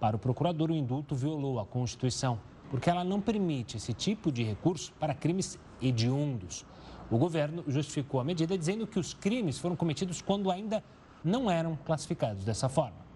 Para 0.00 0.16
o 0.16 0.18
procurador, 0.18 0.70
o 0.70 0.74
indulto 0.74 1.14
violou 1.14 1.60
a 1.60 1.66
Constituição, 1.66 2.40
porque 2.70 2.88
ela 2.88 3.04
não 3.04 3.20
permite 3.20 3.76
esse 3.76 3.92
tipo 3.92 4.32
de 4.32 4.42
recurso 4.42 4.92
para 4.98 5.14
crimes 5.14 5.58
hediondos. 5.80 6.64
O 7.10 7.18
governo 7.18 7.62
justificou 7.68 8.18
a 8.18 8.24
medida 8.24 8.56
dizendo 8.56 8.86
que 8.86 8.98
os 8.98 9.12
crimes 9.12 9.58
foram 9.58 9.76
cometidos 9.76 10.22
quando 10.22 10.50
ainda 10.50 10.82
não 11.22 11.50
eram 11.50 11.78
classificados 11.84 12.44
dessa 12.44 12.66
forma. 12.66 13.10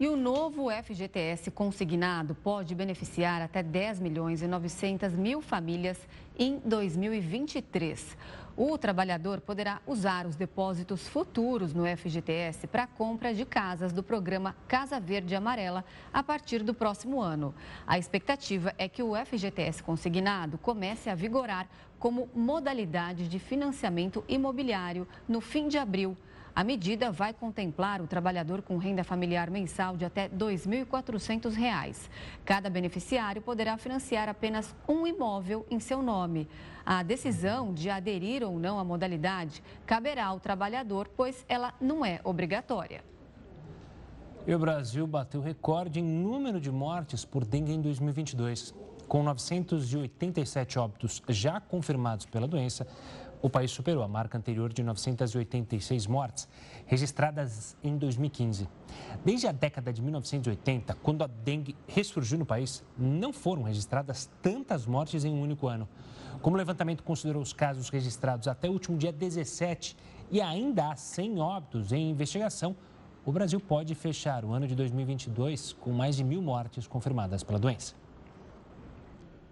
E 0.00 0.08
o 0.08 0.16
novo 0.16 0.66
FGTS 0.70 1.50
consignado 1.50 2.34
pode 2.34 2.74
beneficiar 2.74 3.40
até 3.40 3.62
10 3.62 4.00
milhões 4.00 4.42
e 4.42 4.46
900 4.46 5.14
mil 5.14 5.40
famílias 5.40 5.96
em 6.38 6.58
2023. 6.58 8.16
O 8.58 8.78
trabalhador 8.78 9.42
poderá 9.42 9.82
usar 9.86 10.24
os 10.24 10.34
depósitos 10.34 11.06
futuros 11.06 11.74
no 11.74 11.84
FGTS 11.84 12.66
para 12.66 12.86
compra 12.86 13.34
de 13.34 13.44
casas 13.44 13.92
do 13.92 14.02
programa 14.02 14.56
Casa 14.66 14.98
Verde 14.98 15.34
Amarela 15.34 15.84
a 16.10 16.22
partir 16.22 16.62
do 16.62 16.72
próximo 16.72 17.20
ano. 17.20 17.54
A 17.86 17.98
expectativa 17.98 18.74
é 18.78 18.88
que 18.88 19.02
o 19.02 19.12
FGTS 19.14 19.82
consignado 19.82 20.56
comece 20.56 21.10
a 21.10 21.14
vigorar 21.14 21.68
como 21.98 22.30
modalidade 22.34 23.28
de 23.28 23.38
financiamento 23.38 24.24
imobiliário 24.26 25.06
no 25.28 25.42
fim 25.42 25.68
de 25.68 25.76
abril. 25.76 26.16
A 26.56 26.64
medida 26.64 27.12
vai 27.12 27.34
contemplar 27.34 28.00
o 28.00 28.06
trabalhador 28.06 28.62
com 28.62 28.78
renda 28.78 29.04
familiar 29.04 29.50
mensal 29.50 29.94
de 29.94 30.06
até 30.06 30.22
R$ 30.22 30.30
2.400. 30.38 32.08
Cada 32.46 32.70
beneficiário 32.70 33.42
poderá 33.42 33.76
financiar 33.76 34.26
apenas 34.26 34.74
um 34.88 35.06
imóvel 35.06 35.66
em 35.70 35.78
seu 35.78 36.00
nome. 36.00 36.48
A 36.86 37.02
decisão 37.02 37.74
de 37.74 37.90
aderir 37.90 38.42
ou 38.42 38.58
não 38.58 38.78
à 38.78 38.84
modalidade 38.84 39.62
caberá 39.84 40.24
ao 40.24 40.40
trabalhador, 40.40 41.10
pois 41.14 41.44
ela 41.46 41.74
não 41.78 42.02
é 42.02 42.22
obrigatória. 42.24 43.04
E 44.46 44.54
o 44.54 44.58
Brasil 44.58 45.06
bateu 45.06 45.42
recorde 45.42 46.00
em 46.00 46.04
número 46.04 46.58
de 46.58 46.70
mortes 46.70 47.22
por 47.22 47.44
dengue 47.44 47.72
em 47.72 47.82
2022. 47.82 48.74
Com 49.06 49.22
987 49.22 50.78
óbitos 50.78 51.22
já 51.28 51.60
confirmados 51.60 52.26
pela 52.26 52.48
doença, 52.48 52.86
o 53.42 53.50
país 53.50 53.70
superou 53.70 54.02
a 54.02 54.08
marca 54.08 54.38
anterior 54.38 54.72
de 54.72 54.82
986 54.82 56.06
mortes, 56.06 56.48
registradas 56.86 57.76
em 57.82 57.96
2015. 57.96 58.68
Desde 59.24 59.46
a 59.46 59.52
década 59.52 59.92
de 59.92 60.02
1980, 60.02 60.94
quando 61.02 61.22
a 61.22 61.26
dengue 61.26 61.76
ressurgiu 61.86 62.38
no 62.38 62.46
país, 62.46 62.84
não 62.96 63.32
foram 63.32 63.62
registradas 63.62 64.30
tantas 64.42 64.86
mortes 64.86 65.24
em 65.24 65.32
um 65.32 65.40
único 65.40 65.68
ano. 65.68 65.88
Como 66.40 66.56
o 66.56 66.58
levantamento 66.58 67.02
considerou 67.02 67.42
os 67.42 67.52
casos 67.52 67.88
registrados 67.88 68.48
até 68.48 68.68
o 68.68 68.72
último 68.72 68.96
dia 68.96 69.12
17 69.12 69.96
e 70.30 70.40
ainda 70.40 70.90
há 70.90 70.96
100 70.96 71.40
óbitos 71.40 71.92
em 71.92 72.10
investigação, 72.10 72.76
o 73.24 73.32
Brasil 73.32 73.58
pode 73.58 73.94
fechar 73.94 74.44
o 74.44 74.52
ano 74.52 74.66
de 74.66 74.74
2022 74.74 75.72
com 75.72 75.92
mais 75.92 76.16
de 76.16 76.22
mil 76.22 76.40
mortes 76.40 76.86
confirmadas 76.86 77.42
pela 77.42 77.58
doença. 77.58 78.05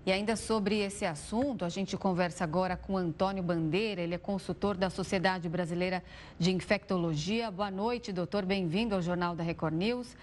E 0.06 0.12
ainda 0.12 0.36
sobre 0.36 0.80
esse 0.80 1.06
assunto, 1.06 1.64
a 1.64 1.70
gente 1.70 1.96
conversa 1.96 2.44
agora 2.44 2.76
com 2.76 2.94
Antônio 2.94 3.42
Bandeira, 3.42 4.02
ele 4.02 4.14
é 4.14 4.18
consultor 4.18 4.76
da 4.76 4.90
Sociedade 4.90 5.48
Brasileira 5.48 6.04
de 6.38 6.52
Infectologia. 6.52 7.50
Boa 7.50 7.70
noite, 7.70 8.12
doutor, 8.12 8.44
bem-vindo 8.44 8.94
ao 8.94 9.00
Jornal 9.00 9.34
da 9.34 9.42
Record 9.42 9.72
News. 9.72 10.14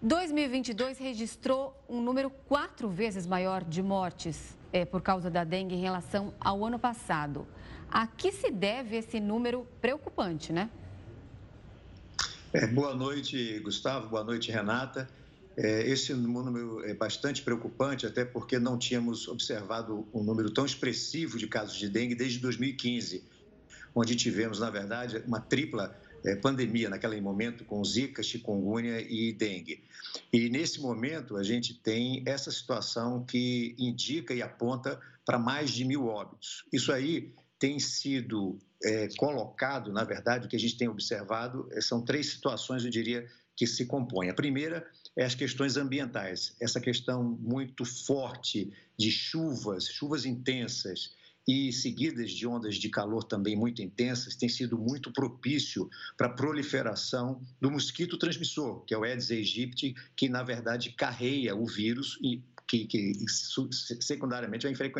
2022 0.00 1.00
registrou 1.00 1.76
um 1.88 2.00
número 2.00 2.30
quatro 2.30 2.88
vezes 2.88 3.26
maior 3.26 3.64
de 3.64 3.82
mortes 3.82 4.56
é, 4.72 4.84
por 4.84 5.02
causa 5.02 5.28
da 5.28 5.42
dengue 5.42 5.74
em 5.74 5.80
relação 5.80 6.32
ao 6.38 6.64
ano 6.64 6.78
passado. 6.78 7.44
A 7.90 8.06
que 8.06 8.30
se 8.30 8.52
deve 8.52 8.94
esse 8.94 9.18
número 9.18 9.66
preocupante, 9.80 10.52
né? 10.52 10.70
É, 12.52 12.68
boa 12.68 12.94
noite, 12.94 13.58
Gustavo. 13.64 14.08
Boa 14.08 14.22
noite, 14.22 14.52
Renata. 14.52 15.08
É, 15.56 15.88
esse 15.88 16.12
número 16.12 16.84
é 16.84 16.92
bastante 16.92 17.42
preocupante, 17.42 18.06
até 18.06 18.24
porque 18.24 18.58
não 18.58 18.78
tínhamos 18.78 19.26
observado 19.26 20.06
um 20.12 20.22
número 20.22 20.50
tão 20.50 20.66
expressivo 20.66 21.38
de 21.38 21.46
casos 21.46 21.76
de 21.78 21.88
dengue 21.88 22.14
desde 22.14 22.38
2015, 22.40 23.24
onde 23.94 24.14
tivemos, 24.14 24.60
na 24.60 24.68
verdade, 24.68 25.22
uma 25.26 25.40
tripla 25.40 25.98
é, 26.24 26.36
pandemia 26.36 26.90
naquele 26.90 27.20
momento 27.20 27.64
com 27.64 27.82
zika, 27.84 28.22
chikungunya 28.22 29.00
e 29.00 29.32
dengue. 29.32 29.82
E 30.32 30.48
nesse 30.50 30.80
momento 30.80 31.36
a 31.36 31.42
gente 31.42 31.74
tem 31.74 32.22
essa 32.26 32.50
situação 32.50 33.24
que 33.24 33.74
indica 33.78 34.34
e 34.34 34.42
aponta 34.42 35.00
para 35.24 35.38
mais 35.38 35.70
de 35.70 35.84
mil 35.84 36.06
óbitos. 36.06 36.64
Isso 36.72 36.92
aí 36.92 37.32
tem 37.58 37.78
sido 37.78 38.58
é, 38.84 39.08
colocado, 39.16 39.90
na 39.90 40.04
verdade, 40.04 40.46
o 40.46 40.50
que 40.50 40.56
a 40.56 40.60
gente 40.60 40.76
tem 40.76 40.88
observado 40.88 41.68
é, 41.72 41.80
são 41.80 42.04
três 42.04 42.30
situações, 42.30 42.84
eu 42.84 42.90
diria, 42.90 43.26
que 43.56 43.66
se 43.66 43.86
compõem. 43.86 44.28
A 44.28 44.34
primeira 44.34 44.86
é 45.16 45.24
as 45.24 45.34
questões 45.34 45.76
ambientais, 45.76 46.54
essa 46.60 46.80
questão 46.80 47.22
muito 47.40 47.84
forte 47.84 48.70
de 48.98 49.10
chuvas, 49.10 49.88
chuvas 49.88 50.26
intensas 50.26 51.14
e 51.48 51.72
seguidas 51.72 52.32
de 52.32 52.46
ondas 52.46 52.74
de 52.74 52.88
calor 52.88 53.22
também 53.22 53.56
muito 53.56 53.80
intensas, 53.80 54.34
tem 54.34 54.48
sido 54.48 54.76
muito 54.76 55.12
propício 55.12 55.88
para 56.16 56.26
a 56.26 56.32
proliferação 56.32 57.40
do 57.60 57.70
mosquito 57.70 58.18
transmissor, 58.18 58.84
que 58.84 58.92
é 58.92 58.98
o 58.98 59.04
Aedes 59.04 59.30
aegypti, 59.30 59.94
que 60.16 60.28
na 60.28 60.42
verdade 60.42 60.90
carreia 60.92 61.54
o 61.54 61.64
vírus 61.64 62.18
e 62.20 62.42
que, 62.66 62.84
que, 62.84 63.12
secundariamente 64.00 64.66
vai, 64.66 64.90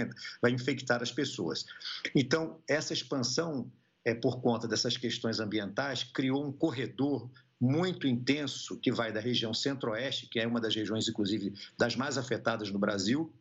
vai 0.40 0.52
infectar 0.52 1.02
as 1.02 1.10
pessoas. 1.10 1.66
Então, 2.14 2.60
essa 2.68 2.92
expansão 2.92 3.68
é, 4.04 4.14
por 4.14 4.40
conta 4.40 4.68
dessas 4.68 4.96
questões 4.96 5.40
ambientais, 5.40 6.04
criou 6.04 6.46
um 6.46 6.52
corredor 6.52 7.28
muito 7.60 8.06
intenso 8.06 8.78
que 8.78 8.92
vai 8.92 9.12
da 9.12 9.20
região 9.20 9.54
centro-oeste, 9.54 10.26
que 10.26 10.38
é 10.38 10.46
uma 10.46 10.60
das 10.60 10.74
regiões, 10.74 11.08
inclusive, 11.08 11.54
das 11.78 11.96
mais 11.96 12.18
afetadas 12.18 12.70
no 12.70 12.78
Brasil, 12.78 13.32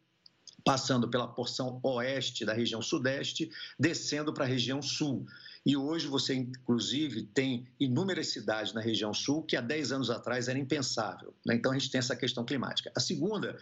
passando 0.63 1.09
pela 1.09 1.27
porção 1.27 1.79
oeste 1.83 2.45
da 2.45 2.53
região 2.53 2.81
sudeste, 2.81 3.51
descendo 3.79 4.33
para 4.33 4.45
a 4.45 4.47
região 4.47 4.81
sul. 4.81 5.25
E 5.65 5.75
hoje 5.75 6.07
você, 6.07 6.33
inclusive, 6.33 7.23
tem 7.23 7.67
inúmeras 7.79 8.27
cidades 8.27 8.73
na 8.73 8.81
região 8.81 9.13
sul 9.13 9.43
que 9.43 9.55
há 9.55 9.61
10 9.61 9.91
anos 9.91 10.09
atrás 10.09 10.47
era 10.47 10.57
impensável. 10.57 11.35
Né? 11.45 11.55
Então, 11.55 11.71
a 11.71 11.77
gente 11.77 11.91
tem 11.91 11.99
essa 11.99 12.15
questão 12.15 12.45
climática. 12.45 12.91
A 12.95 12.99
segunda 12.99 13.57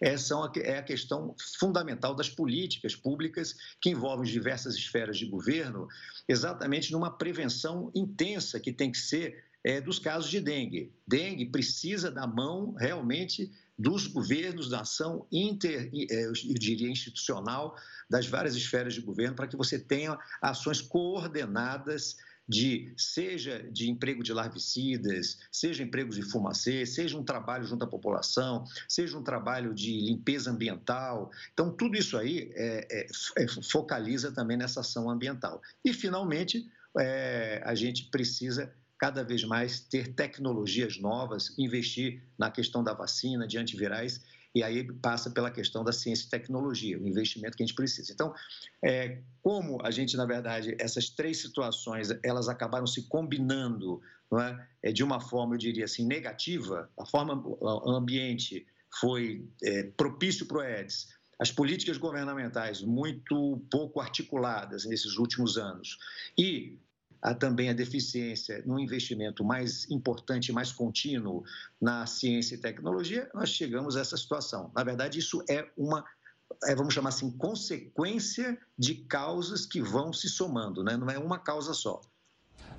é, 0.00 0.14
é 0.62 0.78
a 0.78 0.82
questão 0.82 1.34
fundamental 1.58 2.14
das 2.14 2.28
políticas 2.28 2.94
públicas 2.94 3.56
que 3.80 3.90
envolvem 3.90 4.30
diversas 4.30 4.74
esferas 4.74 5.16
de 5.16 5.26
governo, 5.26 5.88
exatamente 6.28 6.92
numa 6.92 7.10
prevenção 7.10 7.90
intensa 7.94 8.60
que 8.60 8.72
tem 8.72 8.90
que 8.90 8.98
ser 8.98 9.47
é, 9.68 9.82
dos 9.82 9.98
casos 9.98 10.30
de 10.30 10.40
dengue. 10.40 10.90
Dengue 11.06 11.44
precisa 11.44 12.10
da 12.10 12.26
mão 12.26 12.72
realmente 12.72 13.52
dos 13.78 14.06
governos, 14.06 14.70
da 14.70 14.80
ação 14.80 15.26
inter, 15.30 15.90
é, 16.10 16.24
eu 16.24 16.32
diria, 16.32 16.88
institucional 16.88 17.76
das 18.08 18.26
várias 18.26 18.56
esferas 18.56 18.94
de 18.94 19.02
governo, 19.02 19.36
para 19.36 19.46
que 19.46 19.58
você 19.58 19.78
tenha 19.78 20.18
ações 20.40 20.80
coordenadas 20.80 22.16
de 22.48 22.94
seja 22.96 23.62
de 23.70 23.90
emprego 23.90 24.22
de 24.22 24.32
larvicidas, 24.32 25.38
seja 25.52 25.82
empregos 25.82 26.16
de 26.16 26.22
fumacê, 26.22 26.86
seja 26.86 27.18
um 27.18 27.22
trabalho 27.22 27.66
junto 27.66 27.84
à 27.84 27.86
população, 27.86 28.64
seja 28.88 29.18
um 29.18 29.22
trabalho 29.22 29.74
de 29.74 30.00
limpeza 30.00 30.50
ambiental. 30.50 31.30
Então, 31.52 31.70
tudo 31.70 31.94
isso 31.94 32.16
aí 32.16 32.50
é, 32.54 32.88
é, 32.90 33.06
é 33.36 33.46
focaliza 33.70 34.32
também 34.32 34.56
nessa 34.56 34.80
ação 34.80 35.10
ambiental. 35.10 35.60
E, 35.84 35.92
finalmente, 35.92 36.66
é, 36.98 37.60
a 37.66 37.74
gente 37.74 38.04
precisa 38.10 38.72
cada 38.98 39.22
vez 39.22 39.44
mais 39.44 39.80
ter 39.80 40.14
tecnologias 40.14 40.98
novas, 40.98 41.56
investir 41.58 42.22
na 42.36 42.50
questão 42.50 42.82
da 42.82 42.92
vacina, 42.92 43.46
de 43.46 43.56
antivirais, 43.56 44.20
e 44.54 44.62
aí 44.62 44.82
passa 44.94 45.30
pela 45.30 45.50
questão 45.50 45.84
da 45.84 45.92
ciência 45.92 46.26
e 46.26 46.30
tecnologia, 46.30 46.98
o 46.98 47.06
investimento 47.06 47.56
que 47.56 47.62
a 47.62 47.66
gente 47.66 47.76
precisa. 47.76 48.12
Então, 48.12 48.34
é, 48.82 49.20
como 49.42 49.78
a 49.84 49.90
gente, 49.90 50.16
na 50.16 50.24
verdade, 50.24 50.74
essas 50.78 51.10
três 51.10 51.40
situações, 51.40 52.08
elas 52.24 52.48
acabaram 52.48 52.86
se 52.86 53.08
combinando 53.08 54.00
não 54.30 54.40
é? 54.40 54.68
é 54.82 54.92
de 54.92 55.02
uma 55.02 55.20
forma, 55.20 55.54
eu 55.54 55.58
diria 55.58 55.84
assim, 55.84 56.06
negativa, 56.06 56.90
a 56.98 57.06
forma, 57.06 57.42
o 57.44 57.90
ambiente 57.90 58.66
foi 59.00 59.46
é, 59.62 59.84
propício 59.96 60.46
para 60.46 60.58
o 60.58 60.62
EDS, 60.62 61.08
as 61.38 61.52
políticas 61.52 61.96
governamentais 61.96 62.82
muito 62.82 63.62
pouco 63.70 64.00
articuladas 64.00 64.84
nesses 64.84 65.16
últimos 65.16 65.56
anos 65.56 65.98
e 66.36 66.78
há 67.20 67.34
também 67.34 67.68
a 67.68 67.72
deficiência 67.72 68.62
no 68.64 68.78
investimento 68.78 69.44
mais 69.44 69.90
importante, 69.90 70.52
mais 70.52 70.72
contínuo 70.72 71.44
na 71.80 72.06
ciência 72.06 72.54
e 72.54 72.58
tecnologia, 72.58 73.28
nós 73.34 73.50
chegamos 73.50 73.96
a 73.96 74.00
essa 74.00 74.16
situação. 74.16 74.70
Na 74.74 74.84
verdade, 74.84 75.18
isso 75.18 75.42
é 75.48 75.68
uma, 75.76 76.04
é, 76.64 76.74
vamos 76.74 76.94
chamar 76.94 77.10
assim, 77.10 77.30
consequência 77.30 78.58
de 78.78 78.94
causas 78.94 79.66
que 79.66 79.80
vão 79.80 80.12
se 80.12 80.28
somando, 80.28 80.82
né? 80.84 80.96
não 80.96 81.10
é 81.10 81.18
uma 81.18 81.38
causa 81.38 81.74
só. 81.74 82.00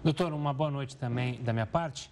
Doutor, 0.04 0.32
uma 0.34 0.54
boa 0.54 0.72
noite 0.72 0.96
também 0.96 1.42
da 1.44 1.52
minha 1.52 1.68
parte. 1.68 2.10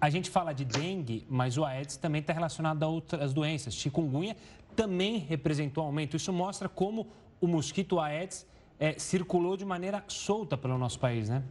A 0.00 0.08
gente 0.08 0.30
fala 0.30 0.52
de 0.52 0.64
dengue, 0.64 1.26
mas 1.28 1.58
o 1.58 1.64
Aedes 1.64 1.96
também 1.96 2.20
está 2.20 2.32
relacionado 2.32 2.82
a 2.82 2.86
outras 2.86 3.32
doenças. 3.32 3.74
Chikungunya 3.74 4.36
também 4.74 5.18
representou 5.18 5.84
aumento. 5.84 6.16
Isso 6.16 6.32
mostra 6.32 6.68
como 6.68 7.06
o 7.40 7.46
mosquito 7.46 7.98
Aedes 7.98 8.46
é, 8.78 8.98
circulou 8.98 9.56
de 9.56 9.64
maneira 9.64 10.02
solta 10.08 10.56
pelo 10.56 10.78
nosso 10.78 10.98
país, 10.98 11.28
né? 11.28 11.42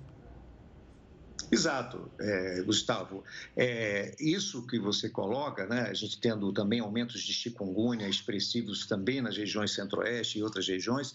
Exato, 1.51 2.11
é, 2.19 2.61
Gustavo. 2.61 3.23
É, 3.57 4.15
isso 4.19 4.67
que 4.67 4.77
você 4.77 5.09
coloca, 5.09 5.65
né, 5.65 5.87
a 5.89 5.93
gente 5.93 6.19
tendo 6.19 6.53
também 6.53 6.79
aumentos 6.79 7.21
de 7.21 7.33
chikungunya 7.33 8.07
expressivos 8.07 8.85
também 8.85 9.19
nas 9.19 9.35
regiões 9.35 9.73
centro-oeste 9.73 10.37
e 10.37 10.43
outras 10.43 10.67
regiões, 10.67 11.11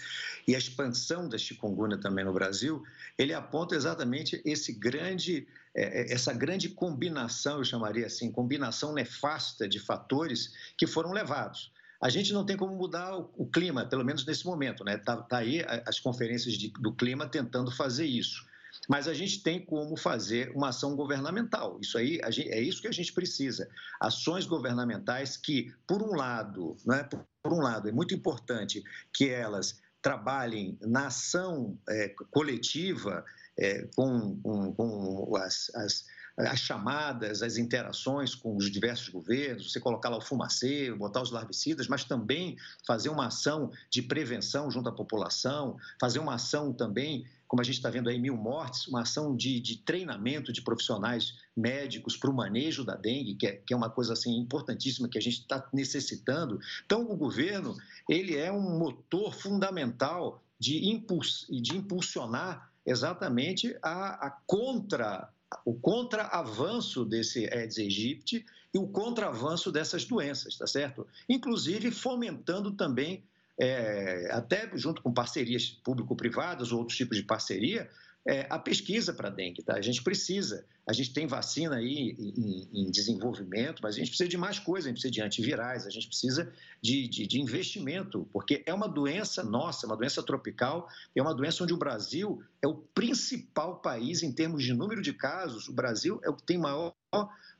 e 0.46 0.54
a 0.54 0.58
expansão 0.58 1.28
da 1.28 1.38
chikungunya 1.38 1.98
também 1.98 2.24
no 2.24 2.32
Brasil, 2.32 2.82
ele 3.16 3.32
aponta 3.32 3.76
exatamente 3.76 4.42
esse 4.44 4.72
grande, 4.72 5.46
é, 5.72 6.02
é 6.02 6.12
essa 6.12 6.32
grande 6.32 6.68
combinação, 6.68 7.58
eu 7.58 7.64
chamaria 7.64 8.06
assim, 8.06 8.32
combinação 8.32 8.92
nefasta 8.92 9.68
de 9.68 9.78
fatores 9.78 10.52
que 10.76 10.86
foram 10.86 11.12
levados. 11.12 11.72
A 12.00 12.08
gente 12.08 12.32
não 12.32 12.44
tem 12.44 12.56
como 12.56 12.74
mudar 12.74 13.16
o, 13.16 13.46
clima, 13.46 13.86
pelo 13.86 14.04
menos 14.04 14.26
nesse 14.26 14.44
momento, 14.44 14.84
né? 14.84 14.98
Tá, 14.98 15.16
tá 15.16 15.38
aí 15.38 15.64
as 15.86 15.98
conferências 16.00 16.54
de, 16.54 16.68
do 16.68 16.92
clima 16.92 17.26
tentando 17.26 17.70
fazer 17.70 18.04
isso. 18.04 18.44
Mas 18.88 19.08
a 19.08 19.14
gente 19.14 19.42
tem 19.42 19.64
como 19.64 19.96
fazer 19.96 20.50
uma 20.54 20.68
ação 20.68 20.94
governamental. 20.94 21.78
Isso 21.80 21.96
aí 21.96 22.20
gente, 22.28 22.50
é 22.50 22.60
isso 22.60 22.82
que 22.82 22.88
a 22.88 22.92
gente 22.92 23.12
precisa. 23.12 23.68
Ações 24.00 24.46
governamentais 24.46 25.36
que, 25.36 25.72
por 25.86 26.02
um 26.02 26.14
lado, 26.14 26.76
né, 26.84 27.08
por 27.42 27.52
um 27.52 27.60
lado, 27.60 27.88
é 27.88 27.92
muito 27.92 28.14
importante 28.14 28.82
que 29.12 29.28
elas 29.28 29.80
trabalhem 30.02 30.78
na 30.82 31.06
ação 31.06 31.78
é, 31.88 32.08
coletiva 32.30 33.24
é, 33.56 33.88
com, 33.96 34.38
com, 34.40 34.74
com 34.74 35.36
as, 35.36 35.70
as 35.74 36.04
as 36.36 36.58
chamadas, 36.58 37.42
as 37.42 37.56
interações 37.56 38.34
com 38.34 38.56
os 38.56 38.70
diversos 38.70 39.08
governos, 39.08 39.70
você 39.70 39.78
colocar 39.78 40.08
lá 40.08 40.18
o 40.18 40.20
fumacê, 40.20 40.92
botar 40.92 41.22
os 41.22 41.30
larvicidas, 41.30 41.86
mas 41.86 42.04
também 42.04 42.56
fazer 42.86 43.08
uma 43.08 43.26
ação 43.26 43.70
de 43.88 44.02
prevenção 44.02 44.70
junto 44.70 44.88
à 44.88 44.92
população, 44.92 45.76
fazer 46.00 46.18
uma 46.18 46.34
ação 46.34 46.72
também 46.72 47.24
como 47.46 47.60
a 47.60 47.64
gente 47.64 47.76
está 47.76 47.90
vendo 47.90 48.08
aí, 48.08 48.18
mil 48.18 48.36
mortes, 48.36 48.86
uma 48.88 49.02
ação 49.02 49.36
de, 49.36 49.60
de 49.60 49.78
treinamento 49.78 50.52
de 50.52 50.62
profissionais 50.62 51.34
médicos 51.56 52.16
para 52.16 52.30
o 52.30 52.34
manejo 52.34 52.84
da 52.84 52.96
dengue, 52.96 53.34
que 53.34 53.46
é, 53.46 53.52
que 53.52 53.72
é 53.72 53.76
uma 53.76 53.90
coisa 53.90 54.12
assim 54.12 54.36
importantíssima 54.38 55.08
que 55.08 55.18
a 55.18 55.20
gente 55.20 55.40
está 55.40 55.66
necessitando. 55.72 56.58
Então, 56.84 57.02
o 57.10 57.16
governo 57.16 57.76
ele 58.08 58.36
é 58.36 58.52
um 58.52 58.78
motor 58.78 59.34
fundamental 59.34 60.42
de, 60.58 60.88
impuls, 60.90 61.46
de 61.50 61.76
impulsionar 61.76 62.70
exatamente 62.86 63.76
a, 63.82 64.26
a 64.26 64.30
contra 64.46 65.30
o 65.64 65.74
contraavanço 65.74 67.04
desse 67.04 67.46
Aedes 67.52 67.78
aegypti 67.78 68.44
e 68.72 68.78
o 68.78 68.88
contraavanço 68.88 69.70
dessas 69.70 70.04
doenças, 70.04 70.56
tá 70.56 70.66
certo? 70.66 71.06
Inclusive 71.28 71.92
fomentando 71.92 72.72
também 72.72 73.22
é, 73.58 74.28
até 74.32 74.70
junto 74.74 75.02
com 75.02 75.12
parcerias 75.12 75.68
público-privadas 75.84 76.72
ou 76.72 76.78
outros 76.78 76.96
tipos 76.96 77.16
de 77.16 77.22
parceria, 77.22 77.88
é, 78.26 78.46
a 78.48 78.58
pesquisa 78.58 79.12
para 79.12 79.28
dengue. 79.28 79.62
Tá? 79.62 79.74
A 79.74 79.82
gente 79.82 80.02
precisa, 80.02 80.64
a 80.88 80.92
gente 80.92 81.12
tem 81.12 81.26
vacina 81.26 81.76
aí 81.76 82.16
em, 82.18 82.68
em, 82.72 82.90
desenvolvimento, 82.90 83.80
mas 83.82 83.94
a 83.94 83.98
gente 83.98 84.08
precisa 84.08 84.28
de 84.28 84.38
mais 84.38 84.58
coisa, 84.58 84.88
a 84.88 84.90
gente 84.90 85.00
precisa 85.00 85.12
de 85.12 85.22
antivirais, 85.22 85.86
a 85.86 85.90
gente 85.90 86.08
precisa 86.08 86.50
de, 86.80 87.06
de, 87.06 87.26
de, 87.26 87.40
investimento, 87.40 88.26
porque 88.32 88.62
é 88.66 88.72
uma 88.72 88.88
doença 88.88 89.42
nossa, 89.42 89.86
uma 89.86 89.96
doença 89.96 90.22
tropical, 90.22 90.88
é 91.14 91.20
uma 91.20 91.34
doença 91.34 91.62
onde 91.62 91.74
o 91.74 91.78
Brasil 91.78 92.42
é 92.62 92.66
o 92.66 92.74
principal 92.74 93.80
país 93.80 94.22
em 94.22 94.32
termos 94.32 94.62
de 94.62 94.72
número 94.72 95.02
de 95.02 95.12
casos, 95.12 95.68
o 95.68 95.72
Brasil 95.72 96.18
é 96.24 96.30
o 96.30 96.34
que 96.34 96.42
tem 96.42 96.56
maior 96.56 96.94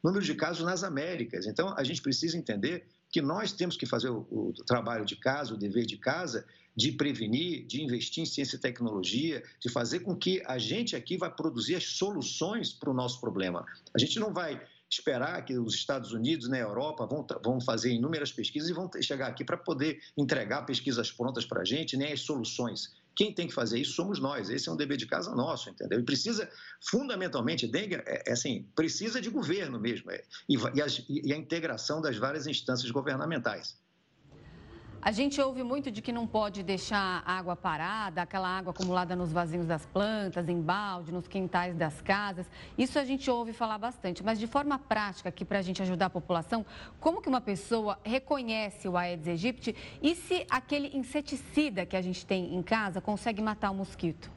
número 0.02 0.24
de 0.24 0.34
casos 0.34 0.64
nas 0.64 0.82
Américas. 0.82 1.46
Então, 1.46 1.74
a 1.76 1.84
gente 1.84 2.02
precisa 2.02 2.36
entender 2.36 2.86
que 3.14 3.22
nós 3.22 3.52
temos 3.52 3.76
que 3.76 3.86
fazer 3.86 4.08
o, 4.08 4.26
o, 4.28 4.52
trabalho 4.66 5.04
de 5.04 5.14
casa, 5.14 5.54
o 5.54 5.56
dever 5.56 5.86
de 5.86 5.96
casa, 5.96 6.44
de 6.74 6.90
prevenir, 6.90 7.64
de 7.64 7.80
investir 7.80 8.24
em 8.24 8.26
ciência 8.26 8.56
e 8.56 8.58
tecnologia, 8.58 9.40
de 9.60 9.68
fazer 9.68 10.00
com 10.00 10.16
que 10.16 10.42
a 10.44 10.58
gente 10.58 10.96
aqui 10.96 11.16
vai 11.16 11.32
produzir 11.32 11.76
as 11.76 11.84
soluções 11.84 12.72
para 12.72 12.90
o 12.90 12.92
nosso 12.92 13.20
problema. 13.20 13.64
A 13.94 14.00
gente 14.00 14.18
não 14.18 14.32
vai 14.32 14.60
esperar 14.90 15.44
que 15.44 15.56
os 15.56 15.76
Estados 15.76 16.10
Unidos, 16.10 16.48
na 16.48 16.58
Europa, 16.58 17.06
vão, 17.06 17.24
vão 17.40 17.60
fazer 17.60 17.92
inúmeras 17.92 18.32
pesquisas 18.32 18.68
e 18.68 18.72
vão 18.72 18.90
chegar 19.00 19.28
aqui 19.28 19.44
para 19.44 19.56
poder 19.56 20.00
entregar 20.18 20.62
pesquisas 20.62 21.12
prontas 21.12 21.46
para 21.46 21.60
a 21.60 21.64
gente, 21.64 21.96
nem 21.96 22.12
as 22.12 22.22
soluções. 22.22 22.96
Quem 23.14 23.32
tem 23.32 23.46
que 23.46 23.54
fazer 23.54 23.78
isso 23.78 23.92
somos 23.92 24.18
nós. 24.18 24.50
Esse 24.50 24.68
é 24.68 24.72
um 24.72 24.76
dever 24.76 24.96
de 24.96 25.06
casa 25.06 25.34
nosso, 25.34 25.70
entendeu? 25.70 26.00
E 26.00 26.02
precisa, 26.02 26.50
fundamentalmente, 26.80 27.66
dengue, 27.66 27.96
é, 27.96 28.24
é 28.26 28.32
assim, 28.32 28.68
precisa 28.74 29.20
de 29.20 29.30
governo 29.30 29.78
mesmo, 29.78 30.10
é, 30.10 30.22
e, 30.48 30.56
e, 30.56 31.28
e 31.28 31.32
a 31.32 31.36
integração 31.36 32.00
das 32.00 32.16
várias 32.16 32.46
instâncias 32.46 32.90
governamentais. 32.90 33.76
A 35.04 35.12
gente 35.12 35.38
ouve 35.38 35.62
muito 35.62 35.90
de 35.90 36.00
que 36.00 36.10
não 36.10 36.26
pode 36.26 36.62
deixar 36.62 37.22
água 37.26 37.54
parada, 37.54 38.22
aquela 38.22 38.48
água 38.48 38.70
acumulada 38.70 39.14
nos 39.14 39.30
vasinhos 39.30 39.66
das 39.66 39.84
plantas, 39.84 40.48
em 40.48 40.58
balde, 40.58 41.12
nos 41.12 41.28
quintais 41.28 41.76
das 41.76 42.00
casas. 42.00 42.46
Isso 42.78 42.98
a 42.98 43.04
gente 43.04 43.30
ouve 43.30 43.52
falar 43.52 43.76
bastante, 43.76 44.24
mas 44.24 44.38
de 44.38 44.46
forma 44.46 44.78
prática, 44.78 45.28
aqui 45.28 45.44
para 45.44 45.58
a 45.58 45.62
gente 45.62 45.82
ajudar 45.82 46.06
a 46.06 46.10
população, 46.10 46.64
como 46.98 47.20
que 47.20 47.28
uma 47.28 47.42
pessoa 47.42 47.98
reconhece 48.02 48.88
o 48.88 48.96
Aedes 48.96 49.28
aegypti 49.28 49.76
e 50.02 50.14
se 50.14 50.46
aquele 50.48 50.88
inseticida 50.96 51.84
que 51.84 51.98
a 51.98 52.00
gente 52.00 52.24
tem 52.24 52.54
em 52.54 52.62
casa 52.62 52.98
consegue 52.98 53.42
matar 53.42 53.72
o 53.72 53.74
mosquito? 53.74 54.30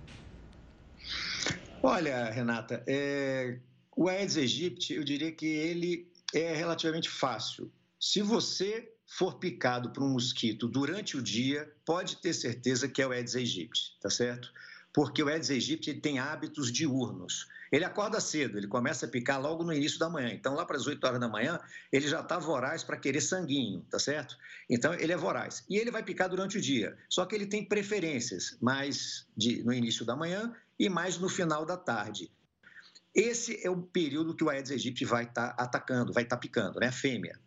Olha, 1.82 2.30
Renata, 2.30 2.84
é... 2.86 3.57
o 3.95 4.09
Aedes 4.09 4.36
aegypti, 4.36 4.95
eu 4.95 5.05
diria 5.05 5.32
que 5.32 5.45
ele 5.45 6.11
é 6.34 6.53
relativamente 6.53 7.09
fácil. 7.09 7.72
Se 7.97 8.22
você 8.22 8.97
for 9.08 9.39
picado 9.39 9.91
por 9.91 10.03
um 10.03 10.10
mosquito 10.10 10.68
durante 10.68 11.16
o 11.16 11.22
dia, 11.22 11.74
pode 11.86 12.18
ter 12.18 12.34
certeza 12.34 12.89
que 12.89 13.01
é 13.01 13.08
o 13.08 13.12
Aedes 13.12 13.36
aegypti, 13.36 13.97
tá 14.01 14.10
certo? 14.10 14.51
Porque 14.93 15.24
o 15.24 15.30
Aedes 15.30 15.49
aegypti 15.49 15.93
tem 15.93 16.20
hábitos 16.20 16.72
diurnos. 16.72 17.47
Ele 17.72 17.86
acorda 17.86 18.20
cedo, 18.20 18.58
ele 18.58 18.68
começa 18.68 19.05
a 19.05 19.10
picar 19.10 19.41
logo 19.41 19.64
no 19.64 19.74
início 19.74 19.99
da 19.99 20.10
manhã. 20.10 20.30
Então, 20.34 20.53
lá 20.53 20.66
para 20.66 20.78
as 20.78 20.88
8 20.88 21.03
horas 21.05 21.20
da 21.20 21.28
manhã, 21.28 21.60
ele 21.91 22.08
já 22.08 22.22
está 22.22 22.38
voraz 22.38 22.84
para 22.84 22.97
querer 22.97 23.22
sanguinho, 23.22 23.86
tá 23.89 23.99
certo? 23.99 24.38
Então, 24.70 24.93
ele 24.93 25.12
é 25.12 25.18
voraz. 25.18 25.64
E 25.70 25.78
ele 25.78 25.91
vai 25.91 26.03
picar 26.03 26.30
durante 26.30 26.58
o 26.58 26.62
dia. 26.62 26.97
Só 27.10 27.26
que 27.26 27.36
ele 27.36 27.45
tem 27.45 27.64
preferências, 27.64 28.58
mais 28.62 29.28
de, 29.36 29.64
no 29.64 29.74
início 29.74 30.05
da 30.05 30.16
manhã 30.16 30.53
e 30.80 30.89
mais 30.89 31.18
no 31.18 31.30
final 31.30 31.66
da 31.66 31.78
tarde. 31.78 32.32
Esse 33.14 33.66
é 33.66 33.70
o 33.70 33.82
período 33.82 34.36
que 34.36 34.43
o 34.43 34.49
Aedes 34.49 34.72
aegypti 34.72 35.03
vai 35.03 35.24
estar 35.24 35.53
tá 35.53 35.64
atacando, 35.64 36.14
vai 36.14 36.24
estar 36.24 36.38
tá 36.38 36.39
picando, 36.39 36.80
né? 36.80 36.88
A 36.88 36.91
fêmea. 36.91 37.39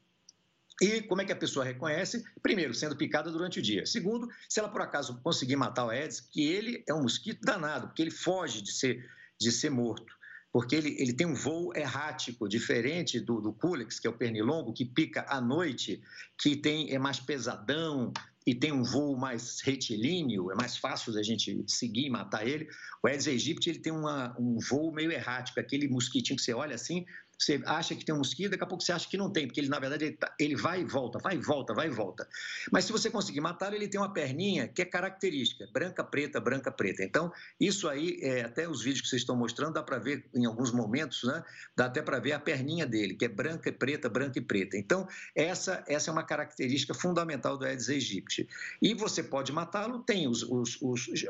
E 0.80 1.02
como 1.02 1.20
é 1.20 1.24
que 1.24 1.32
a 1.32 1.36
pessoa 1.36 1.64
reconhece? 1.64 2.24
Primeiro, 2.42 2.72
sendo 2.72 2.96
picada 2.96 3.30
durante 3.30 3.58
o 3.58 3.62
dia. 3.62 3.84
Segundo, 3.84 4.28
se 4.48 4.58
ela 4.58 4.68
por 4.68 4.80
acaso 4.80 5.20
conseguir 5.22 5.56
matar 5.56 5.84
o 5.84 5.90
Aedes, 5.90 6.20
que 6.20 6.42
ele 6.50 6.82
é 6.88 6.94
um 6.94 7.02
mosquito 7.02 7.42
danado, 7.42 7.88
porque 7.88 8.00
ele 8.00 8.10
foge 8.10 8.62
de 8.62 8.72
ser, 8.72 9.06
de 9.38 9.52
ser 9.52 9.70
morto. 9.70 10.18
Porque 10.52 10.74
ele, 10.74 10.96
ele 10.98 11.12
tem 11.12 11.26
um 11.26 11.34
voo 11.34 11.72
errático, 11.76 12.48
diferente 12.48 13.20
do, 13.20 13.40
do 13.40 13.52
Culex, 13.52 14.00
que 14.00 14.06
é 14.06 14.10
o 14.10 14.16
pernilongo, 14.16 14.72
que 14.72 14.84
pica 14.84 15.24
à 15.28 15.40
noite, 15.40 16.02
que 16.38 16.56
tem, 16.56 16.92
é 16.92 16.98
mais 16.98 17.20
pesadão, 17.20 18.12
e 18.46 18.54
tem 18.54 18.72
um 18.72 18.82
voo 18.82 19.16
mais 19.16 19.60
retilíneo, 19.60 20.50
é 20.50 20.54
mais 20.54 20.76
fácil 20.76 21.12
da 21.12 21.22
gente 21.22 21.62
seguir 21.68 22.06
e 22.06 22.10
matar 22.10 22.46
ele. 22.46 22.68
O 23.02 23.06
Aedes 23.06 23.28
aegypti 23.28 23.68
ele 23.68 23.78
tem 23.78 23.92
uma, 23.92 24.34
um 24.40 24.58
voo 24.58 24.92
meio 24.92 25.12
errático, 25.12 25.60
aquele 25.60 25.86
mosquitinho 25.88 26.36
que 26.36 26.42
você 26.42 26.54
olha 26.54 26.74
assim, 26.74 27.04
você 27.40 27.60
acha 27.64 27.94
que 27.94 28.04
tem 28.04 28.14
um 28.14 28.18
mosquito, 28.18 28.50
daqui 28.50 28.62
a 28.62 28.66
pouco 28.66 28.84
você 28.84 28.92
acha 28.92 29.08
que 29.08 29.16
não 29.16 29.30
tem, 29.30 29.46
porque 29.46 29.60
ele, 29.60 29.68
na 29.68 29.78
verdade, 29.78 30.04
ele, 30.04 30.16
tá, 30.16 30.34
ele 30.38 30.54
vai 30.54 30.82
e 30.82 30.84
volta, 30.84 31.18
vai 31.18 31.36
e 31.36 31.38
volta, 31.38 31.72
vai 31.72 31.86
e 31.86 31.90
volta. 31.90 32.28
Mas 32.70 32.84
se 32.84 32.92
você 32.92 33.08
conseguir 33.08 33.40
matar, 33.40 33.72
ele 33.72 33.88
tem 33.88 33.98
uma 33.98 34.12
perninha 34.12 34.68
que 34.68 34.82
é 34.82 34.84
característica, 34.84 35.66
branca, 35.72 36.04
preta, 36.04 36.38
branca, 36.38 36.70
preta. 36.70 37.02
Então, 37.02 37.32
isso 37.58 37.88
aí, 37.88 38.18
é, 38.20 38.42
até 38.42 38.68
os 38.68 38.82
vídeos 38.82 39.00
que 39.00 39.08
vocês 39.08 39.22
estão 39.22 39.34
mostrando, 39.34 39.72
dá 39.72 39.82
para 39.82 39.98
ver 39.98 40.28
em 40.34 40.44
alguns 40.44 40.70
momentos, 40.70 41.22
né? 41.24 41.42
Dá 41.74 41.86
até 41.86 42.02
para 42.02 42.18
ver 42.18 42.32
a 42.32 42.38
perninha 42.38 42.84
dele, 42.84 43.14
que 43.14 43.24
é 43.24 43.28
branca 43.28 43.70
e 43.70 43.72
preta, 43.72 44.08
branca 44.10 44.38
e 44.38 44.42
preta. 44.42 44.76
Então, 44.76 45.08
essa, 45.34 45.82
essa 45.88 46.10
é 46.10 46.12
uma 46.12 46.24
característica 46.24 46.92
fundamental 46.92 47.56
do 47.56 47.64
Aedes 47.64 47.88
aegypti. 47.88 48.46
E 48.82 48.92
você 48.92 49.22
pode 49.22 49.50
matá-lo, 49.50 50.00
tem 50.00 50.28
os, 50.28 50.42
os, 50.42 50.76
os, 50.82 51.24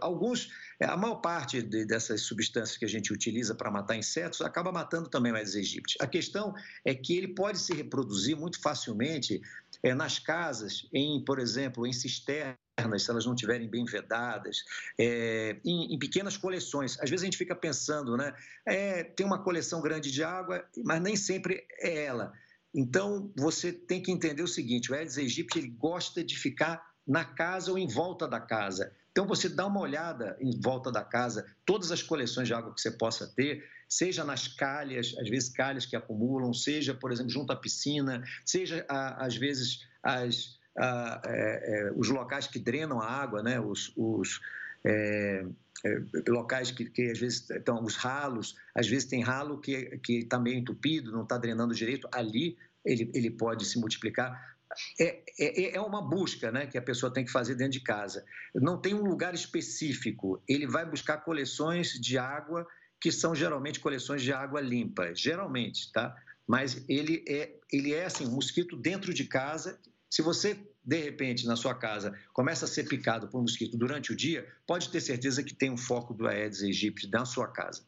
alguns, 0.00 0.48
a 0.80 0.96
maior 0.96 1.16
parte 1.16 1.60
de, 1.60 1.84
dessas 1.84 2.20
substâncias 2.20 2.78
que 2.78 2.84
a 2.84 2.88
gente 2.88 3.12
utiliza 3.12 3.52
para 3.52 3.68
matar 3.68 3.96
insetos 3.96 4.40
acaba 4.40 4.70
matando 4.70 5.08
também 5.08 5.32
o 5.32 5.34
Aedes 5.34 5.55
aegypti. 5.56 5.96
A 6.00 6.06
questão 6.06 6.54
é 6.84 6.94
que 6.94 7.16
ele 7.16 7.28
pode 7.28 7.58
se 7.58 7.74
reproduzir 7.74 8.36
muito 8.36 8.60
facilmente 8.60 9.40
é, 9.82 9.94
nas 9.94 10.18
casas, 10.18 10.88
em, 10.92 11.24
por 11.24 11.38
exemplo, 11.38 11.86
em 11.86 11.92
cisternas, 11.92 12.56
se 12.98 13.10
elas 13.10 13.24
não 13.24 13.34
estiverem 13.34 13.68
bem 13.68 13.84
vedadas, 13.84 14.58
é, 14.98 15.56
em, 15.64 15.94
em, 15.94 15.98
pequenas 15.98 16.36
coleções. 16.36 16.98
Às 17.00 17.10
vezes 17.10 17.22
a 17.22 17.26
gente 17.26 17.38
fica 17.38 17.54
pensando, 17.54 18.16
né? 18.16 18.34
É, 18.66 19.02
tem 19.04 19.24
uma 19.24 19.42
coleção 19.42 19.80
grande 19.80 20.10
de 20.10 20.22
água, 20.22 20.64
mas 20.84 21.00
nem 21.00 21.16
sempre 21.16 21.66
é 21.80 22.04
ela. 22.04 22.32
Então, 22.74 23.32
você 23.34 23.72
tem 23.72 24.02
que 24.02 24.12
entender 24.12 24.42
o 24.42 24.48
seguinte: 24.48 24.92
o 24.92 24.94
Aedes 24.94 25.16
aegypti 25.16 25.58
ele 25.58 25.70
gosta 25.70 26.22
de 26.22 26.36
ficar 26.36 26.84
na 27.06 27.24
casa 27.24 27.70
ou 27.70 27.78
em 27.78 27.86
volta 27.86 28.28
da 28.28 28.40
casa. 28.40 28.92
Então, 29.10 29.26
você 29.26 29.48
dá 29.48 29.66
uma 29.66 29.80
olhada 29.80 30.36
em 30.40 30.60
volta 30.60 30.92
da 30.92 31.02
casa, 31.02 31.46
todas 31.64 31.90
as 31.90 32.02
coleções 32.02 32.48
de 32.48 32.52
água 32.52 32.74
que 32.74 32.80
você 32.80 32.90
possa 32.90 33.26
ter, 33.26 33.64
seja 33.88 34.24
nas 34.24 34.48
calhas, 34.48 35.14
às 35.18 35.28
vezes 35.28 35.48
calhas 35.48 35.86
que 35.86 35.96
acumulam, 35.96 36.52
seja, 36.52 36.94
por 36.94 37.12
exemplo, 37.12 37.30
junto 37.30 37.52
à 37.52 37.56
piscina, 37.56 38.22
seja, 38.44 38.84
às 38.88 39.36
vezes, 39.36 39.86
as, 40.02 40.58
a, 40.76 41.22
é, 41.24 41.88
é, 41.88 41.92
os 41.96 42.08
locais 42.08 42.46
que 42.46 42.58
drenam 42.58 43.00
a 43.00 43.08
água, 43.08 43.42
né? 43.42 43.60
os, 43.60 43.92
os 43.96 44.40
é, 44.84 45.44
é, 45.84 46.30
locais 46.30 46.70
que, 46.70 46.84
que, 46.84 47.10
às 47.10 47.18
vezes 47.18 47.48
estão 47.50 47.82
os 47.82 47.96
ralos, 47.96 48.56
às 48.74 48.88
vezes 48.88 49.08
tem 49.08 49.22
ralo 49.22 49.60
que 49.60 50.00
está 50.08 50.38
meio 50.38 50.58
entupido, 50.58 51.12
não 51.12 51.22
está 51.22 51.38
drenando 51.38 51.74
direito, 51.74 52.08
ali 52.12 52.56
ele, 52.84 53.10
ele 53.14 53.30
pode 53.30 53.64
se 53.64 53.78
multiplicar 53.78 54.56
é, 54.98 55.22
é, 55.38 55.76
é, 55.76 55.80
uma 55.80 56.02
busca 56.02 56.50
né, 56.50 56.66
que 56.66 56.76
a 56.76 56.82
pessoa 56.82 57.12
tem 57.12 57.24
que 57.24 57.30
fazer 57.30 57.54
dentro 57.54 57.72
de 57.72 57.80
casa. 57.80 58.24
Não 58.54 58.80
tem 58.80 58.94
um 58.94 59.04
lugar 59.04 59.34
específico. 59.34 60.42
Ele 60.48 60.66
vai 60.66 60.84
buscar 60.84 61.18
coleções 61.18 61.92
de 61.92 62.18
água 62.18 62.66
que 63.06 63.12
são 63.12 63.36
geralmente 63.36 63.78
coleções 63.78 64.20
de 64.20 64.32
água 64.32 64.60
limpa, 64.60 65.14
geralmente, 65.14 65.92
tá? 65.92 66.12
Mas 66.44 66.84
ele 66.88 67.24
é, 67.28 67.52
ele 67.72 67.94
é 67.94 68.04
assim, 68.04 68.26
um 68.26 68.32
mosquito 68.32 68.76
dentro 68.76 69.14
de 69.14 69.22
casa. 69.26 69.78
Se 70.10 70.22
você, 70.22 70.58
de 70.84 71.00
repente, 71.02 71.46
na 71.46 71.54
sua 71.54 71.72
casa, 71.72 72.18
começa 72.32 72.64
a 72.64 72.68
ser 72.68 72.88
picado 72.88 73.28
por 73.28 73.38
um 73.38 73.42
mosquito 73.42 73.78
durante 73.78 74.12
o 74.12 74.16
dia, 74.16 74.44
pode 74.66 74.88
ter 74.88 75.00
certeza 75.00 75.40
que 75.44 75.54
tem 75.54 75.70
um 75.70 75.76
foco 75.76 76.12
do 76.12 76.26
Aedes 76.26 76.64
aegypti 76.64 77.08
na 77.08 77.24
sua 77.24 77.46
casa. 77.46 77.84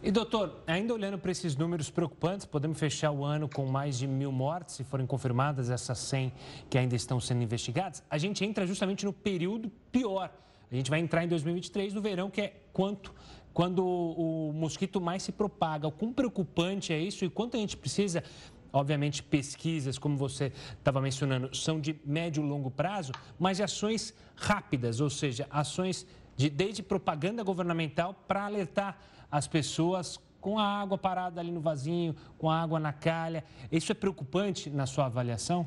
E 0.00 0.12
doutor, 0.12 0.62
ainda 0.64 0.94
olhando 0.94 1.18
para 1.18 1.32
esses 1.32 1.56
números 1.56 1.90
preocupantes, 1.90 2.46
podemos 2.46 2.78
fechar 2.78 3.10
o 3.10 3.24
ano 3.24 3.48
com 3.48 3.66
mais 3.66 3.98
de 3.98 4.06
mil 4.06 4.30
mortes, 4.30 4.76
se 4.76 4.84
forem 4.84 5.08
confirmadas 5.08 5.70
essas 5.70 5.98
100 5.98 6.32
que 6.70 6.78
ainda 6.78 6.94
estão 6.94 7.18
sendo 7.18 7.42
investigadas. 7.42 8.00
A 8.08 8.16
gente 8.16 8.44
entra 8.44 8.64
justamente 8.64 9.04
no 9.04 9.12
período 9.12 9.72
pior. 9.90 10.30
A 10.70 10.74
gente 10.74 10.88
vai 10.88 11.00
entrar 11.00 11.24
em 11.24 11.28
2023 11.28 11.94
no 11.94 12.00
verão, 12.00 12.30
que 12.30 12.40
é 12.40 12.62
quanto 12.72 13.12
quando 13.56 13.82
o 13.82 14.52
mosquito 14.52 15.00
mais 15.00 15.22
se 15.22 15.32
propaga. 15.32 15.88
O 15.88 15.90
quão 15.90 16.12
preocupante 16.12 16.92
é 16.92 16.98
isso 17.00 17.24
e 17.24 17.30
quanto 17.30 17.56
a 17.56 17.58
gente 17.58 17.74
precisa 17.74 18.22
Obviamente, 18.70 19.22
pesquisas, 19.22 19.96
como 19.96 20.18
você 20.18 20.52
estava 20.78 21.00
mencionando, 21.00 21.54
são 21.56 21.80
de 21.80 21.98
médio 22.04 22.44
e 22.44 22.46
longo 22.46 22.70
prazo, 22.70 23.10
mas 23.38 23.56
de 23.56 23.62
ações 23.62 24.12
rápidas, 24.36 25.00
ou 25.00 25.08
seja, 25.08 25.46
ações 25.48 26.06
de, 26.36 26.50
desde 26.50 26.82
propaganda 26.82 27.42
governamental 27.42 28.12
para 28.28 28.44
alertar 28.44 28.98
as 29.30 29.48
pessoas 29.48 30.20
com 30.42 30.58
a 30.58 30.66
água 30.66 30.98
parada 30.98 31.40
ali 31.40 31.50
no 31.50 31.60
vasinho, 31.60 32.14
com 32.36 32.50
a 32.50 32.60
água 32.60 32.78
na 32.78 32.92
calha. 32.92 33.42
Isso 33.72 33.90
é 33.90 33.94
preocupante 33.94 34.68
na 34.68 34.84
sua 34.84 35.06
avaliação? 35.06 35.66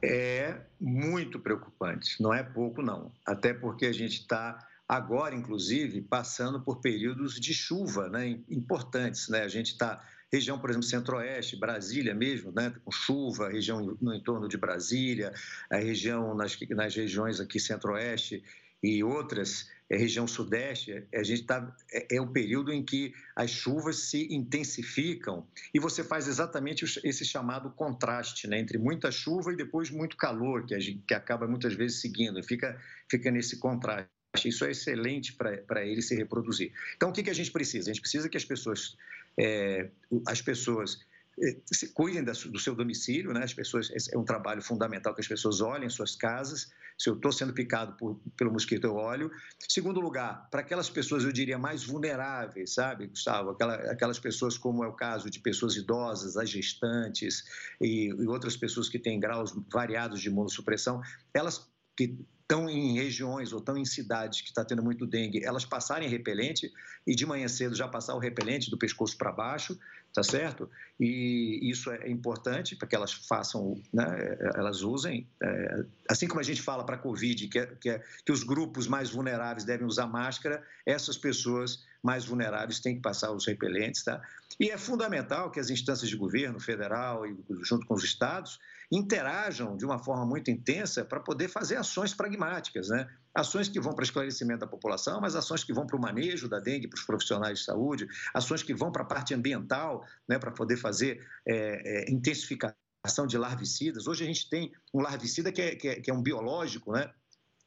É 0.00 0.60
muito 0.80 1.40
preocupante, 1.40 2.22
não 2.22 2.32
é 2.32 2.44
pouco 2.44 2.80
não. 2.80 3.10
Até 3.26 3.52
porque 3.52 3.86
a 3.86 3.92
gente 3.92 4.20
está 4.20 4.67
agora, 4.88 5.34
inclusive, 5.34 6.00
passando 6.00 6.60
por 6.60 6.80
períodos 6.80 7.38
de 7.38 7.52
chuva 7.52 8.08
né, 8.08 8.40
importantes. 8.48 9.28
Né? 9.28 9.42
A 9.42 9.48
gente 9.48 9.72
está, 9.72 10.02
região, 10.32 10.58
por 10.58 10.70
exemplo, 10.70 10.88
centro-oeste, 10.88 11.56
Brasília 11.56 12.14
mesmo, 12.14 12.50
né, 12.52 12.72
com 12.82 12.90
chuva, 12.90 13.50
região 13.50 13.98
no 14.00 14.14
entorno 14.14 14.48
de 14.48 14.56
Brasília, 14.56 15.32
a 15.70 15.76
região 15.76 16.34
nas, 16.34 16.58
nas 16.70 16.94
regiões 16.94 17.38
aqui 17.38 17.60
centro-oeste 17.60 18.42
e 18.82 19.02
outras, 19.02 19.68
é, 19.90 19.96
região 19.96 20.26
sudeste, 20.26 21.04
a 21.12 21.22
gente 21.22 21.44
tá, 21.44 21.76
é, 21.92 22.16
é 22.16 22.20
o 22.20 22.28
período 22.28 22.72
em 22.72 22.82
que 22.82 23.12
as 23.34 23.50
chuvas 23.50 24.08
se 24.08 24.32
intensificam 24.32 25.46
e 25.74 25.80
você 25.80 26.04
faz 26.04 26.28
exatamente 26.28 26.84
esse 27.04 27.24
chamado 27.24 27.70
contraste 27.70 28.46
né, 28.46 28.58
entre 28.58 28.78
muita 28.78 29.10
chuva 29.10 29.52
e 29.52 29.56
depois 29.56 29.90
muito 29.90 30.16
calor, 30.16 30.64
que, 30.64 30.74
a 30.74 30.78
gente, 30.78 31.02
que 31.06 31.14
acaba 31.14 31.46
muitas 31.46 31.74
vezes 31.74 32.00
seguindo, 32.00 32.42
fica, 32.42 32.80
fica 33.10 33.30
nesse 33.30 33.58
contraste. 33.58 34.17
Isso 34.44 34.64
é 34.64 34.70
excelente 34.70 35.32
para 35.32 35.84
ele 35.84 36.02
se 36.02 36.14
reproduzir. 36.14 36.72
Então, 36.96 37.10
o 37.10 37.12
que, 37.12 37.22
que 37.22 37.30
a 37.30 37.34
gente 37.34 37.50
precisa? 37.50 37.90
A 37.90 37.92
gente 37.92 38.02
precisa 38.02 38.28
que 38.28 38.36
as 38.36 38.44
pessoas, 38.44 38.96
é, 39.38 39.90
as 40.26 40.42
pessoas 40.42 41.00
é, 41.40 41.56
cuidem 41.94 42.22
do 42.24 42.58
seu 42.58 42.74
domicílio, 42.74 43.32
né? 43.32 43.42
As 43.42 43.54
pessoas 43.54 43.90
é 44.12 44.18
um 44.18 44.24
trabalho 44.24 44.60
fundamental 44.60 45.14
que 45.14 45.20
as 45.20 45.28
pessoas 45.28 45.60
olhem 45.60 45.88
suas 45.88 46.14
casas. 46.14 46.70
Se 46.96 47.08
eu 47.08 47.14
estou 47.14 47.30
sendo 47.30 47.52
picado 47.52 47.96
por, 47.96 48.20
pelo 48.36 48.52
mosquito, 48.52 48.84
eu 48.84 48.96
olho. 48.96 49.30
Segundo 49.68 50.00
lugar, 50.00 50.48
para 50.50 50.60
aquelas 50.60 50.90
pessoas 50.90 51.24
eu 51.24 51.32
diria 51.32 51.56
mais 51.56 51.84
vulneráveis, 51.84 52.74
sabe, 52.74 53.06
Gustavo? 53.06 53.50
Aquela, 53.50 53.74
aquelas 53.90 54.18
pessoas 54.18 54.58
como 54.58 54.84
é 54.84 54.88
o 54.88 54.92
caso 54.92 55.30
de 55.30 55.38
pessoas 55.38 55.76
idosas, 55.76 56.36
as 56.36 56.50
gestantes 56.50 57.44
e, 57.80 58.08
e 58.08 58.26
outras 58.26 58.56
pessoas 58.56 58.88
que 58.88 58.98
têm 58.98 59.20
graus 59.20 59.54
variados 59.72 60.20
de 60.20 60.28
imunossupressão, 60.28 61.00
elas 61.32 61.70
que 61.96 62.18
estão 62.48 62.68
em 62.68 62.94
regiões 62.94 63.52
ou 63.52 63.58
estão 63.58 63.76
em 63.76 63.84
cidades 63.84 64.40
que 64.40 64.48
está 64.48 64.64
tendo 64.64 64.82
muito 64.82 65.06
dengue, 65.06 65.44
elas 65.44 65.66
passarem 65.66 66.08
repelente 66.08 66.72
e 67.06 67.14
de 67.14 67.26
manhã 67.26 67.46
cedo 67.46 67.74
já 67.74 67.86
passar 67.86 68.14
o 68.14 68.18
repelente 68.18 68.70
do 68.70 68.78
pescoço 68.78 69.18
para 69.18 69.30
baixo, 69.30 69.78
tá 70.14 70.22
certo? 70.22 70.68
E 70.98 71.60
isso 71.70 71.90
é 71.90 72.08
importante 72.08 72.74
para 72.74 72.88
que 72.88 72.96
elas 72.96 73.12
façam, 73.12 73.78
né, 73.92 74.06
elas 74.54 74.80
usem, 74.80 75.28
é, 75.42 75.84
assim 76.08 76.26
como 76.26 76.40
a 76.40 76.42
gente 76.42 76.62
fala 76.62 76.84
para 76.84 76.96
a 76.96 76.98
Covid, 76.98 77.48
que, 77.48 77.58
é, 77.58 77.66
que, 77.66 77.90
é, 77.90 78.02
que 78.24 78.32
os 78.32 78.42
grupos 78.42 78.86
mais 78.86 79.10
vulneráveis 79.10 79.64
devem 79.64 79.86
usar 79.86 80.06
máscara, 80.06 80.64
essas 80.86 81.18
pessoas 81.18 81.84
mais 82.02 82.24
vulneráveis 82.24 82.80
têm 82.80 82.96
que 82.96 83.02
passar 83.02 83.30
os 83.30 83.46
repelentes, 83.46 84.02
tá? 84.02 84.22
E 84.58 84.70
é 84.70 84.78
fundamental 84.78 85.50
que 85.50 85.60
as 85.60 85.68
instâncias 85.68 86.08
de 86.08 86.16
governo 86.16 86.58
federal 86.58 87.26
e 87.26 87.36
junto 87.62 87.86
com 87.86 87.94
os 87.94 88.04
estados 88.04 88.58
interajam 88.90 89.76
de 89.76 89.84
uma 89.84 89.98
forma 89.98 90.24
muito 90.24 90.50
intensa 90.50 91.04
para 91.04 91.20
poder 91.20 91.48
fazer 91.48 91.76
ações 91.76 92.14
pragmáticas, 92.14 92.88
né? 92.88 93.06
Ações 93.34 93.68
que 93.68 93.78
vão 93.78 93.94
para 93.94 94.04
esclarecimento 94.04 94.60
da 94.60 94.66
população, 94.66 95.20
mas 95.20 95.36
ações 95.36 95.62
que 95.62 95.72
vão 95.72 95.86
para 95.86 95.96
o 95.96 96.00
manejo 96.00 96.48
da 96.48 96.58
dengue 96.58 96.88
para 96.88 96.98
os 96.98 97.04
profissionais 97.04 97.58
de 97.58 97.64
saúde, 97.66 98.08
ações 98.32 98.62
que 98.62 98.74
vão 98.74 98.90
para 98.90 99.02
a 99.02 99.06
parte 99.06 99.34
ambiental, 99.34 100.04
né, 100.26 100.38
para 100.38 100.50
poder 100.50 100.78
fazer 100.78 101.20
é, 101.46 102.06
é, 102.06 102.10
intensificação 102.10 103.26
de 103.26 103.36
larvicidas. 103.36 104.06
Hoje 104.06 104.24
a 104.24 104.26
gente 104.26 104.48
tem 104.48 104.72
um 104.92 105.00
larvicida 105.00 105.52
que 105.52 105.60
é, 105.60 105.76
que 105.76 105.88
é, 105.88 106.00
que 106.00 106.10
é 106.10 106.14
um 106.14 106.22
biológico, 106.22 106.92
né? 106.92 107.10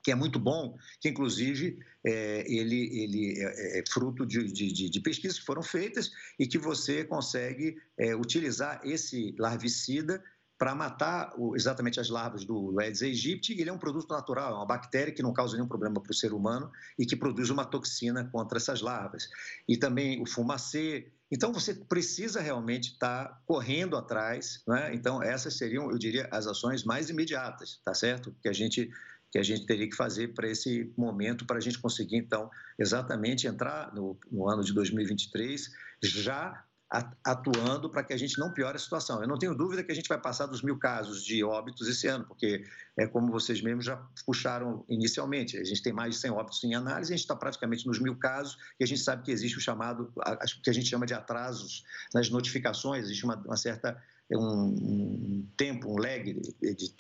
que 0.04 0.12
é 0.12 0.16
muito 0.16 0.40
bom, 0.40 0.78
que 1.00 1.10
inclusive 1.10 1.78
é, 2.06 2.44
ele, 2.52 3.04
ele 3.04 3.40
é, 3.40 3.80
é 3.80 3.84
fruto 3.88 4.26
de, 4.26 4.52
de, 4.52 4.90
de, 4.90 5.00
pesquisas 5.00 5.40
que 5.40 5.46
foram 5.46 5.62
feitas 5.62 6.12
e 6.40 6.48
que 6.48 6.58
você 6.58 7.04
consegue 7.04 7.78
é, 7.98 8.16
utilizar 8.16 8.82
esse 8.84 9.36
larvicida 9.38 10.24
para 10.62 10.76
matar 10.76 11.34
exatamente 11.56 12.00
as 12.00 12.08
larvas 12.08 12.46
do 12.46 12.80
Aedes 12.80 13.02
aegypti. 13.02 13.60
Ele 13.60 13.72
é 13.72 13.74
um 13.74 13.80
produto 13.80 14.08
natural, 14.12 14.52
é 14.52 14.56
uma 14.58 14.66
bactéria 14.68 15.12
que 15.12 15.24
não 15.24 15.34
causa 15.34 15.56
nenhum 15.56 15.68
problema 15.68 16.00
para 16.00 16.12
o 16.12 16.14
ser 16.14 16.34
humano 16.34 16.72
e 17.00 17.04
que 17.04 17.16
produz 17.16 17.50
uma 17.50 17.66
toxina 17.66 18.30
contra 18.32 18.60
essas 18.60 18.80
larvas. 18.80 19.28
E 19.68 19.76
também 19.76 20.22
o 20.22 20.26
fumacê. 20.28 21.12
Então, 21.32 21.52
você 21.52 21.74
precisa 21.74 22.42
realmente 22.42 22.92
estar 22.92 23.26
tá 23.26 23.42
correndo 23.44 23.98
atrás. 23.98 24.62
Né? 24.68 24.94
Então, 24.94 25.24
essas 25.24 25.58
seriam, 25.58 25.90
eu 25.90 25.98
diria, 25.98 26.30
as 26.32 26.46
ações 26.46 26.84
mais 26.84 27.10
imediatas, 27.10 27.82
tá 27.84 27.96
certo? 27.96 28.32
Que 28.40 28.48
a 28.48 28.54
gente 28.54 28.88
que 29.32 29.40
a 29.40 29.44
gente 29.44 29.66
teria 29.66 29.90
que 29.90 29.96
fazer 29.96 30.34
para 30.34 30.48
esse 30.48 30.94
momento, 30.98 31.46
para 31.46 31.56
a 31.56 31.62
gente 31.62 31.80
conseguir, 31.80 32.18
então, 32.18 32.52
exatamente 32.78 33.48
entrar 33.48 33.96
no, 33.96 34.20
no 34.30 34.46
ano 34.48 34.62
de 34.62 34.74
2023 34.74 35.72
já 36.04 36.66
atuando 37.24 37.90
para 37.90 38.04
que 38.04 38.12
a 38.12 38.18
gente 38.18 38.38
não 38.38 38.52
piore 38.52 38.76
a 38.76 38.80
situação. 38.80 39.22
Eu 39.22 39.28
não 39.28 39.38
tenho 39.38 39.56
dúvida 39.56 39.82
que 39.82 39.94
a 39.94 39.96
gente 39.96 40.10
vai 40.10 40.20
passar 40.20 40.46
dos 40.46 40.62
mil 40.62 40.78
casos 40.78 41.24
de 41.24 41.42
óbitos 41.42 41.88
esse 41.88 42.06
ano, 42.06 42.26
porque 42.26 42.66
é 42.98 43.08
como 43.08 43.32
vocês 43.32 43.62
mesmos 43.62 43.86
já 43.86 43.96
puxaram 44.26 44.84
inicialmente, 44.90 45.58
a 45.58 45.64
gente 45.64 45.82
tem 45.82 45.94
mais 45.94 46.16
de 46.16 46.22
100 46.22 46.32
óbitos 46.32 46.62
em 46.66 46.76
análise, 46.76 47.14
a 47.14 47.16
gente 47.16 47.24
está 47.24 47.36
praticamente 47.36 47.88
nos 47.88 47.98
mil 47.98 48.18
casos 48.18 48.58
e 48.78 48.84
a 48.84 48.88
gente 48.88 49.00
sabe 49.00 49.24
que 49.24 49.32
existe 49.32 49.58
o 49.58 49.62
chamado, 49.62 50.12
que 50.62 50.70
a 50.70 50.74
gente 50.74 50.90
chama 50.90 51.06
de 51.06 51.14
atrasos 51.14 51.86
nas 52.14 52.30
notificações, 52.30 53.06
existe 53.06 53.24
uma, 53.24 53.38
uma 53.38 53.56
certa 53.56 53.98
um, 54.30 55.48
tempo, 55.56 55.94
um 55.94 55.98
lag 55.98 56.24
de, 56.24 56.94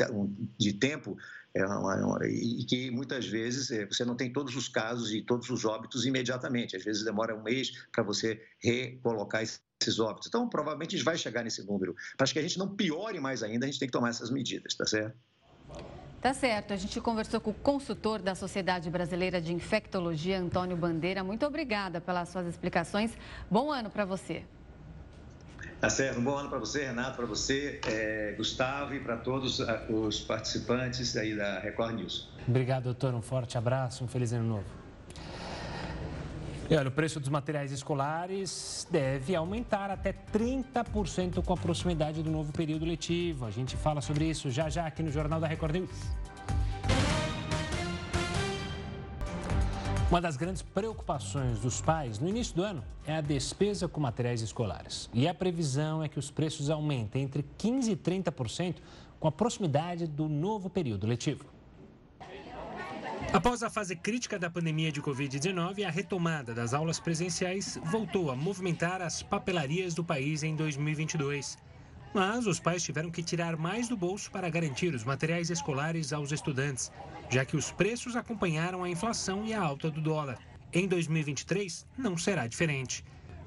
de, 0.57 0.73
tempo 0.73 1.17
é 1.53 1.65
uma, 1.65 1.95
uma, 1.95 2.27
e 2.27 2.65
que 2.65 2.91
muitas 2.91 3.25
vezes 3.25 3.71
é, 3.71 3.85
você 3.85 4.05
não 4.05 4.15
tem 4.15 4.31
todos 4.31 4.55
os 4.55 4.67
casos 4.67 5.11
e 5.13 5.21
todos 5.21 5.49
os 5.49 5.65
óbitos 5.65 6.05
imediatamente. 6.05 6.75
Às 6.75 6.83
vezes 6.83 7.03
demora 7.03 7.35
um 7.35 7.43
mês 7.43 7.71
para 7.91 8.03
você 8.03 8.41
recolocar 8.61 9.43
esses 9.81 9.99
óbitos. 9.99 10.27
Então, 10.27 10.47
provavelmente 10.47 10.95
a 10.95 10.97
gente 10.97 11.05
vai 11.05 11.17
chegar 11.17 11.43
nesse 11.43 11.63
número. 11.65 11.95
Para 12.17 12.27
que 12.27 12.39
a 12.39 12.41
gente 12.41 12.57
não 12.57 12.75
piore 12.75 13.19
mais 13.19 13.43
ainda, 13.43 13.65
a 13.65 13.69
gente 13.69 13.79
tem 13.79 13.87
que 13.87 13.91
tomar 13.91 14.09
essas 14.09 14.29
medidas, 14.29 14.73
tá 14.75 14.85
certo? 14.85 15.15
Tá 16.21 16.35
certo. 16.35 16.71
A 16.71 16.75
gente 16.75 17.01
conversou 17.01 17.41
com 17.41 17.49
o 17.49 17.53
consultor 17.53 18.21
da 18.21 18.35
Sociedade 18.35 18.89
Brasileira 18.91 19.41
de 19.41 19.51
Infectologia, 19.53 20.39
Antônio 20.39 20.77
Bandeira. 20.77 21.23
Muito 21.23 21.45
obrigada 21.45 21.99
pelas 21.99 22.29
suas 22.29 22.45
explicações. 22.45 23.11
Bom 23.49 23.71
ano 23.71 23.89
para 23.89 24.05
você. 24.05 24.43
Tá 25.79 25.89
certo. 25.89 26.19
Um 26.19 26.23
bom 26.23 26.37
ano 26.37 26.47
para 26.47 26.59
você, 26.59 26.85
Renato, 26.85 27.17
para 27.17 27.25
você, 27.25 27.81
é, 27.87 28.35
Gustavo 28.37 28.93
e 28.93 28.99
para 28.99 29.17
todos 29.17 29.59
os 29.89 30.19
participantes 30.19 31.17
aí 31.17 31.35
da 31.35 31.59
Record 31.59 31.95
News. 31.95 32.29
Obrigado, 32.47 32.83
doutor. 32.83 33.15
Um 33.15 33.21
forte 33.21 33.57
abraço, 33.57 34.03
um 34.03 34.07
feliz 34.07 34.31
ano 34.31 34.47
novo. 34.47 34.80
E 36.71 36.75
olha, 36.77 36.87
o 36.87 36.91
preço 36.91 37.19
dos 37.19 37.27
materiais 37.27 37.69
escolares 37.73 38.87
deve 38.89 39.35
aumentar 39.35 39.91
até 39.91 40.13
30% 40.13 41.43
com 41.43 41.51
a 41.51 41.57
proximidade 41.57 42.23
do 42.23 42.31
novo 42.31 42.53
período 42.53 42.85
letivo. 42.85 43.45
A 43.45 43.51
gente 43.51 43.75
fala 43.75 43.99
sobre 43.99 44.23
isso 44.23 44.49
já 44.49 44.69
já 44.69 44.87
aqui 44.87 45.03
no 45.03 45.11
Jornal 45.11 45.37
da 45.37 45.47
Record 45.47 45.75
News. 45.75 45.89
Uma 50.09 50.21
das 50.21 50.37
grandes 50.37 50.61
preocupações 50.61 51.59
dos 51.59 51.81
pais 51.81 52.19
no 52.19 52.29
início 52.29 52.55
do 52.55 52.63
ano 52.63 52.81
é 53.05 53.17
a 53.17 53.21
despesa 53.21 53.89
com 53.89 53.99
materiais 53.99 54.41
escolares. 54.41 55.09
E 55.13 55.27
a 55.27 55.33
previsão 55.33 56.01
é 56.01 56.07
que 56.07 56.19
os 56.19 56.31
preços 56.31 56.69
aumentem 56.69 57.23
entre 57.23 57.43
15% 57.59 57.89
e 57.89 57.97
30% 57.97 58.75
com 59.19 59.27
a 59.27 59.31
proximidade 59.31 60.07
do 60.07 60.29
novo 60.29 60.69
período 60.69 61.05
letivo. 61.05 61.43
Após 63.33 63.63
a 63.63 63.69
fase 63.69 63.95
crítica 63.95 64.37
da 64.37 64.49
pandemia 64.49 64.91
de 64.91 65.01
Covid-19, 65.01 65.85
a 65.85 65.89
retomada 65.89 66.53
das 66.53 66.73
aulas 66.73 66.99
presenciais 66.99 67.79
voltou 67.85 68.29
a 68.29 68.35
movimentar 68.35 69.01
as 69.01 69.23
papelarias 69.23 69.93
do 69.93 70.03
país 70.03 70.43
em 70.43 70.53
2022. 70.53 71.57
Mas 72.13 72.45
os 72.45 72.59
pais 72.59 72.83
tiveram 72.83 73.09
que 73.09 73.23
tirar 73.23 73.55
mais 73.55 73.87
do 73.87 73.95
bolso 73.95 74.29
para 74.29 74.49
garantir 74.49 74.93
os 74.93 75.05
materiais 75.05 75.49
escolares 75.49 76.11
aos 76.11 76.33
estudantes, 76.33 76.91
já 77.29 77.45
que 77.45 77.55
os 77.55 77.71
preços 77.71 78.17
acompanharam 78.17 78.83
a 78.83 78.89
inflação 78.89 79.45
e 79.45 79.53
a 79.53 79.61
alta 79.61 79.89
do 79.89 80.01
dólar. 80.01 80.37
Em 80.73 80.85
2023, 80.85 81.87
não 81.97 82.17
será 82.17 82.47
diferente. 82.47 83.01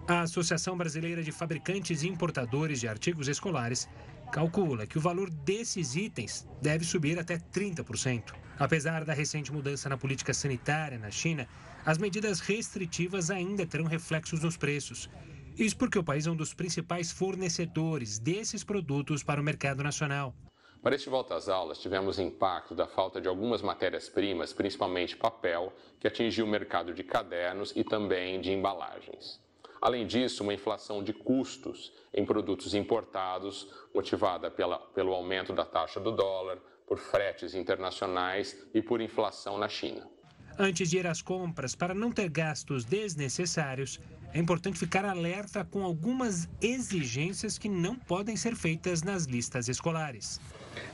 A 0.08 0.22
Associação 0.22 0.78
Brasileira 0.78 1.22
de 1.22 1.30
Fabricantes 1.30 2.02
e 2.02 2.08
Importadores 2.08 2.80
de 2.80 2.88
Artigos 2.88 3.28
Escolares 3.28 3.86
calcula 4.34 4.84
que 4.84 4.98
o 4.98 5.00
valor 5.00 5.30
desses 5.30 5.94
itens 5.94 6.44
deve 6.60 6.84
subir 6.84 7.16
até 7.20 7.38
30%. 7.38 8.34
Apesar 8.58 9.04
da 9.04 9.12
recente 9.12 9.52
mudança 9.52 9.88
na 9.88 9.96
política 9.96 10.34
sanitária 10.34 10.98
na 10.98 11.08
China, 11.08 11.46
as 11.86 11.98
medidas 11.98 12.40
restritivas 12.40 13.30
ainda 13.30 13.64
terão 13.64 13.84
reflexos 13.84 14.42
nos 14.42 14.56
preços. 14.56 15.08
Isso 15.56 15.76
porque 15.76 16.00
o 16.00 16.02
país 16.02 16.26
é 16.26 16.32
um 16.32 16.34
dos 16.34 16.52
principais 16.52 17.12
fornecedores 17.12 18.18
desses 18.18 18.64
produtos 18.64 19.22
para 19.22 19.40
o 19.40 19.44
mercado 19.44 19.84
nacional. 19.84 20.34
Para 20.82 20.96
este 20.96 21.08
volta 21.08 21.36
às 21.36 21.48
aulas, 21.48 21.78
tivemos 21.78 22.18
impacto 22.18 22.74
da 22.74 22.88
falta 22.88 23.20
de 23.20 23.28
algumas 23.28 23.62
matérias-primas, 23.62 24.52
principalmente 24.52 25.16
papel, 25.16 25.72
que 26.00 26.08
atingiu 26.08 26.44
o 26.44 26.48
mercado 26.48 26.92
de 26.92 27.04
cadernos 27.04 27.72
e 27.76 27.84
também 27.84 28.40
de 28.40 28.50
embalagens. 28.50 29.43
Além 29.84 30.06
disso, 30.06 30.42
uma 30.42 30.54
inflação 30.54 31.04
de 31.04 31.12
custos 31.12 31.92
em 32.14 32.24
produtos 32.24 32.72
importados, 32.72 33.68
motivada 33.94 34.50
pela, 34.50 34.78
pelo 34.78 35.12
aumento 35.12 35.52
da 35.52 35.62
taxa 35.62 36.00
do 36.00 36.10
dólar, 36.10 36.56
por 36.86 36.96
fretes 36.98 37.54
internacionais 37.54 38.56
e 38.72 38.80
por 38.80 39.02
inflação 39.02 39.58
na 39.58 39.68
China. 39.68 40.08
Antes 40.58 40.88
de 40.88 40.96
ir 40.96 41.06
às 41.06 41.20
compras, 41.20 41.74
para 41.74 41.92
não 41.92 42.10
ter 42.10 42.30
gastos 42.30 42.86
desnecessários, 42.86 44.00
é 44.32 44.38
importante 44.38 44.78
ficar 44.78 45.04
alerta 45.04 45.66
com 45.66 45.84
algumas 45.84 46.48
exigências 46.62 47.58
que 47.58 47.68
não 47.68 47.94
podem 47.94 48.38
ser 48.38 48.56
feitas 48.56 49.02
nas 49.02 49.24
listas 49.24 49.68
escolares. 49.68 50.40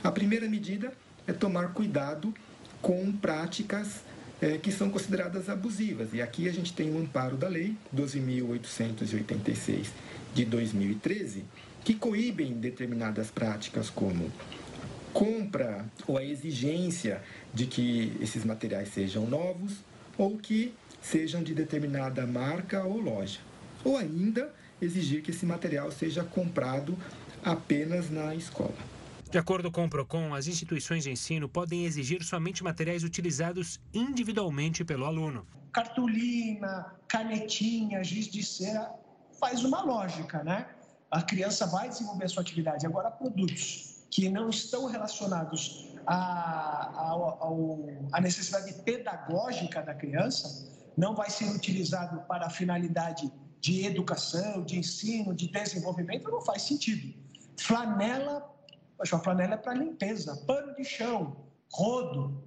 A 0.03 0.11
primeira 0.11 0.49
medida 0.49 0.91
é 1.25 1.31
tomar 1.31 1.73
cuidado 1.73 2.33
com 2.81 3.09
práticas 3.13 4.03
é, 4.41 4.57
que 4.57 4.71
são 4.71 4.89
consideradas 4.89 5.47
abusivas. 5.47 6.09
E 6.13 6.21
aqui 6.21 6.49
a 6.49 6.51
gente 6.51 6.73
tem 6.73 6.89
o 6.89 6.97
um 6.97 7.01
amparo 7.01 7.37
da 7.37 7.47
Lei 7.47 7.75
12.886 7.95 9.87
de 10.33 10.45
2013, 10.45 11.45
que 11.83 11.93
coíbem 11.93 12.53
determinadas 12.53 13.29
práticas 13.29 13.89
como 13.89 14.31
compra 15.13 15.85
ou 16.07 16.17
a 16.17 16.23
exigência 16.23 17.21
de 17.53 17.67
que 17.67 18.17
esses 18.21 18.45
materiais 18.45 18.89
sejam 18.89 19.27
novos 19.27 19.73
ou 20.17 20.37
que 20.37 20.73
sejam 21.01 21.43
de 21.43 21.53
determinada 21.53 22.25
marca 22.25 22.83
ou 22.83 22.99
loja, 22.99 23.39
ou 23.83 23.97
ainda 23.97 24.53
exigir 24.81 25.21
que 25.21 25.31
esse 25.31 25.45
material 25.45 25.91
seja 25.91 26.23
comprado 26.23 26.97
apenas 27.43 28.09
na 28.09 28.33
escola. 28.35 29.00
De 29.31 29.37
acordo 29.37 29.71
com 29.71 29.85
o 29.85 29.89
PROCON, 29.89 30.33
as 30.35 30.45
instituições 30.47 31.05
de 31.05 31.11
ensino 31.11 31.47
podem 31.47 31.85
exigir 31.85 32.21
somente 32.21 32.61
materiais 32.61 33.01
utilizados 33.01 33.79
individualmente 33.93 34.83
pelo 34.83 35.05
aluno. 35.05 35.47
Cartolina, 35.71 36.93
canetinha, 37.07 38.03
giz 38.03 38.27
de 38.27 38.43
cera, 38.43 38.91
faz 39.39 39.63
uma 39.63 39.83
lógica, 39.83 40.43
né? 40.43 40.67
A 41.09 41.21
criança 41.21 41.65
vai 41.65 41.87
desenvolver 41.87 42.25
a 42.25 42.27
sua 42.27 42.41
atividade. 42.41 42.85
Agora, 42.85 43.09
produtos 43.09 44.05
que 44.11 44.27
não 44.27 44.49
estão 44.49 44.87
relacionados 44.87 45.95
à 46.05 47.15
necessidade 48.21 48.73
pedagógica 48.83 49.81
da 49.81 49.93
criança, 49.93 50.69
não 50.97 51.15
vai 51.15 51.29
ser 51.29 51.49
utilizado 51.55 52.19
para 52.27 52.47
a 52.47 52.49
finalidade 52.49 53.31
de 53.61 53.85
educação, 53.85 54.61
de 54.65 54.77
ensino, 54.77 55.33
de 55.33 55.47
desenvolvimento, 55.47 56.29
não 56.29 56.41
faz 56.41 56.63
sentido. 56.63 57.13
Flanela, 57.57 58.45
a 59.01 59.19
flanela 59.19 59.55
é 59.55 59.57
para 59.57 59.73
limpeza, 59.73 60.35
pano 60.47 60.75
de 60.75 60.83
chão, 60.83 61.35
rodo, 61.71 62.43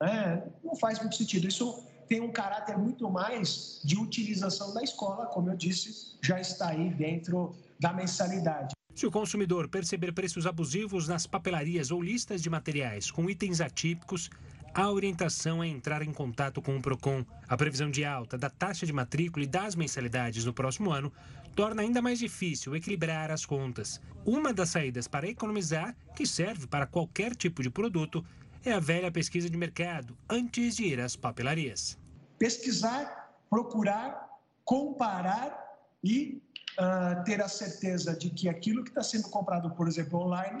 né? 0.00 0.42
não 0.64 0.74
faz 0.76 0.98
muito 0.98 1.16
sentido. 1.16 1.46
Isso 1.46 1.84
tem 2.08 2.20
um 2.20 2.32
caráter 2.32 2.78
muito 2.78 3.10
mais 3.10 3.80
de 3.84 3.96
utilização 3.96 4.72
da 4.72 4.82
escola, 4.82 5.26
como 5.26 5.50
eu 5.50 5.56
disse, 5.56 6.16
já 6.22 6.40
está 6.40 6.68
aí 6.68 6.90
dentro 6.90 7.54
da 7.78 7.92
mensalidade. 7.92 8.74
Se 8.94 9.06
o 9.06 9.10
consumidor 9.10 9.68
perceber 9.68 10.12
preços 10.12 10.46
abusivos 10.46 11.06
nas 11.06 11.26
papelarias 11.26 11.90
ou 11.90 12.02
listas 12.02 12.42
de 12.42 12.48
materiais 12.48 13.10
com 13.10 13.28
itens 13.28 13.60
atípicos, 13.60 14.30
a 14.72 14.90
orientação 14.90 15.62
é 15.62 15.68
entrar 15.68 16.02
em 16.02 16.12
contato 16.12 16.62
com 16.62 16.76
o 16.76 16.82
PROCON. 16.82 17.24
A 17.48 17.56
previsão 17.56 17.90
de 17.90 18.04
alta 18.04 18.38
da 18.38 18.48
taxa 18.48 18.86
de 18.86 18.92
matrícula 18.92 19.44
e 19.44 19.48
das 19.48 19.74
mensalidades 19.74 20.44
no 20.44 20.52
próximo 20.52 20.90
ano 20.90 21.12
torna 21.56 21.80
ainda 21.80 22.02
mais 22.02 22.18
difícil 22.18 22.76
equilibrar 22.76 23.30
as 23.30 23.46
contas. 23.46 23.98
Uma 24.26 24.52
das 24.52 24.68
saídas 24.68 25.08
para 25.08 25.26
economizar, 25.26 25.96
que 26.14 26.26
serve 26.26 26.66
para 26.66 26.86
qualquer 26.86 27.34
tipo 27.34 27.62
de 27.62 27.70
produto, 27.70 28.22
é 28.62 28.72
a 28.72 28.78
velha 28.78 29.10
pesquisa 29.10 29.48
de 29.48 29.56
mercado 29.56 30.16
antes 30.28 30.76
de 30.76 30.84
ir 30.84 31.00
às 31.00 31.16
papelarias. 31.16 31.98
Pesquisar, 32.38 33.34
procurar, 33.48 34.28
comparar 34.64 35.78
e 36.04 36.42
uh, 36.78 37.24
ter 37.24 37.40
a 37.40 37.48
certeza 37.48 38.14
de 38.14 38.28
que 38.28 38.48
aquilo 38.48 38.84
que 38.84 38.90
está 38.90 39.02
sendo 39.02 39.30
comprado, 39.30 39.70
por 39.70 39.88
exemplo, 39.88 40.20
online, 40.20 40.58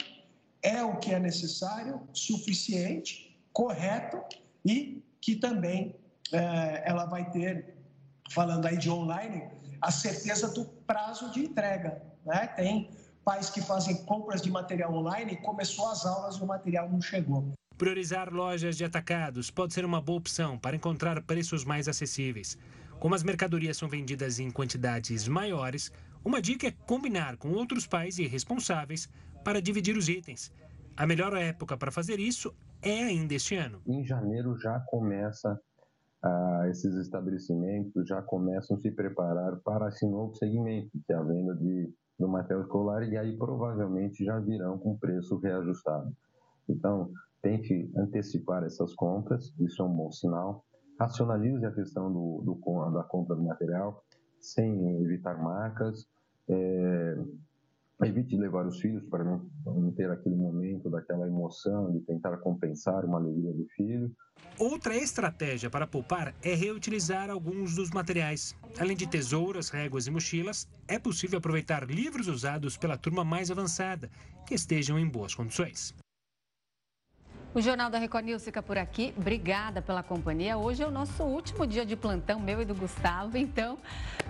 é 0.62 0.82
o 0.82 0.96
que 0.96 1.12
é 1.12 1.20
necessário, 1.20 2.00
suficiente 2.14 3.38
correto 3.52 4.18
e 4.64 5.02
que 5.20 5.36
também 5.36 5.94
é, 6.32 6.82
ela 6.86 7.04
vai 7.04 7.30
ter, 7.30 7.74
falando 8.30 8.66
aí 8.66 8.76
de 8.76 8.90
online, 8.90 9.48
a 9.80 9.90
certeza 9.90 10.48
do 10.48 10.64
prazo 10.64 11.30
de 11.30 11.40
entrega. 11.40 12.02
Né? 12.24 12.46
Tem 12.48 12.90
pais 13.24 13.50
que 13.50 13.60
fazem 13.60 14.04
compras 14.04 14.40
de 14.40 14.50
material 14.50 14.94
online, 14.94 15.36
começou 15.36 15.90
as 15.90 16.06
aulas 16.06 16.36
e 16.36 16.42
o 16.42 16.46
material 16.46 16.88
não 16.88 17.00
chegou. 17.00 17.52
Priorizar 17.76 18.32
lojas 18.32 18.76
de 18.76 18.84
atacados 18.84 19.50
pode 19.50 19.74
ser 19.74 19.84
uma 19.84 20.00
boa 20.00 20.18
opção 20.18 20.58
para 20.58 20.76
encontrar 20.76 21.20
preços 21.22 21.64
mais 21.64 21.88
acessíveis. 21.88 22.56
Como 22.98 23.14
as 23.14 23.22
mercadorias 23.22 23.76
são 23.76 23.88
vendidas 23.88 24.38
em 24.38 24.50
quantidades 24.50 25.28
maiores, 25.28 25.92
uma 26.24 26.40
dica 26.40 26.68
é 26.68 26.70
combinar 26.70 27.36
com 27.36 27.50
outros 27.50 27.86
pais 27.86 28.18
e 28.18 28.26
responsáveis 28.26 29.08
para 29.44 29.60
dividir 29.60 29.96
os 29.96 30.08
itens. 30.08 30.50
A 30.96 31.06
melhor 31.06 31.36
época 31.36 31.76
para 31.76 31.92
fazer 31.92 32.18
isso 32.18 32.54
é 32.80 33.04
ainda 33.04 33.34
este 33.34 33.54
ano. 33.54 33.82
Em 33.86 34.04
janeiro 34.04 34.56
já 34.58 34.80
começa 34.80 35.60
ah, 36.22 36.64
esses 36.68 36.94
estabelecimentos 36.96 38.08
já 38.08 38.22
começam 38.22 38.76
a 38.76 38.80
se 38.80 38.90
preparar 38.90 39.56
para 39.60 39.88
esse 39.88 40.06
novo 40.08 40.34
segmento, 40.34 40.90
que 41.06 41.12
é 41.12 41.16
a 41.16 41.22
venda 41.22 41.54
de, 41.54 41.92
do 42.18 42.28
material 42.28 42.62
escolar, 42.62 43.02
e 43.02 43.16
aí 43.16 43.36
provavelmente 43.36 44.24
já 44.24 44.38
virão 44.40 44.78
com 44.78 44.96
preço 44.96 45.38
reajustado. 45.38 46.10
Então, 46.68 47.10
tente 47.42 47.90
antecipar 47.96 48.64
essas 48.64 48.94
compras, 48.94 49.54
isso 49.60 49.82
é 49.82 49.84
um 49.84 49.94
bom 49.94 50.10
sinal. 50.10 50.64
Racionalize 50.98 51.64
a 51.64 51.72
questão 51.72 52.12
do, 52.12 52.42
do 52.44 52.90
da 52.92 53.04
compra 53.04 53.36
do 53.36 53.42
material, 53.42 54.02
sem 54.40 55.02
evitar 55.02 55.40
marcas. 55.40 56.06
É, 56.48 57.16
Evite 58.04 58.36
levar 58.36 58.66
os 58.66 58.78
filhos 58.78 59.02
para 59.08 59.24
não, 59.24 59.50
não, 59.64 59.90
ter 59.92 60.10
aquele 60.10 60.36
momento 60.36 60.90
daquela 60.90 61.26
emoção 61.26 61.90
de 61.92 62.00
tentar 62.00 62.36
compensar 62.38 63.04
uma 63.06 63.18
alegria 63.18 63.52
do 63.54 63.66
filho. 63.74 64.14
Outra 64.58 64.94
estratégia 64.94 65.70
para 65.70 65.86
poupar 65.86 66.34
é 66.42 66.54
reutilizar 66.54 67.30
alguns 67.30 67.74
dos 67.74 67.90
materiais. 67.90 68.54
Além 68.78 68.96
de 68.96 69.08
tesouras, 69.08 69.70
réguas 69.70 70.06
e 70.06 70.10
mochilas, 70.10 70.68
é 70.86 70.98
possível 70.98 71.38
aproveitar 71.38 71.88
livros 71.88 72.28
usados 72.28 72.76
pela 72.76 72.98
turma 72.98 73.24
mais 73.24 73.50
avançada, 73.50 74.10
que 74.46 74.54
estejam 74.54 74.98
em 74.98 75.08
boas 75.08 75.34
condições. 75.34 75.94
O 77.56 77.60
Jornal 77.62 77.88
da 77.88 77.96
Record 77.96 78.26
News 78.26 78.44
fica 78.44 78.62
por 78.62 78.76
aqui. 78.76 79.14
Obrigada 79.16 79.80
pela 79.80 80.02
companhia. 80.02 80.58
Hoje 80.58 80.82
é 80.82 80.86
o 80.86 80.90
nosso 80.90 81.22
último 81.22 81.66
dia 81.66 81.86
de 81.86 81.96
plantão, 81.96 82.38
meu 82.38 82.60
e 82.60 82.66
do 82.66 82.74
Gustavo. 82.74 83.38
Então, 83.38 83.78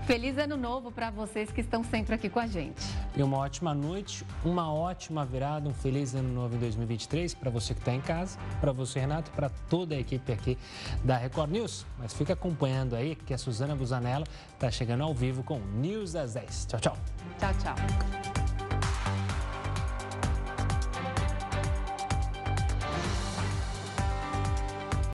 feliz 0.07 0.39
ano 0.39 0.57
novo 0.57 0.93
para 0.93 1.11
vocês 1.11 1.51
que 1.51 1.61
estão 1.61 1.83
sempre 1.83 2.15
aqui 2.15 2.29
com 2.29 2.39
a 2.39 2.47
gente. 2.47 2.87
E 3.17 3.23
uma 3.25 3.39
ótima 3.39 3.75
noite, 3.75 4.25
uma 4.45 4.73
ótima 4.73 5.25
virada, 5.25 5.69
um 5.69 5.75
feliz 5.75 6.15
ano 6.15 6.33
novo 6.33 6.55
em 6.55 6.61
2023 6.61 7.35
para 7.35 7.51
você 7.51 7.75
que 7.75 7.81
está 7.81 7.93
em 7.93 8.01
casa, 8.01 8.39
para 8.61 8.71
você, 8.71 9.01
Renato, 9.01 9.33
para 9.33 9.49
toda 9.69 9.97
a 9.97 9.99
equipe 9.99 10.33
aqui 10.33 10.57
da 11.03 11.17
Record 11.17 11.51
News. 11.51 11.85
Mas 11.99 12.15
fica 12.15 12.35
acompanhando 12.35 12.95
aí 12.95 13.17
que 13.17 13.35
a 13.35 13.39
Suzana 13.39 13.75
Busanella 13.75 14.25
está 14.55 14.71
chegando 14.71 15.03
ao 15.03 15.13
vivo 15.13 15.43
com 15.43 15.59
News 15.59 16.13
das 16.13 16.35
10. 16.35 16.67
Tchau, 16.67 16.79
tchau. 16.79 16.97
Tchau, 17.41 17.53
tchau. 17.55 18.46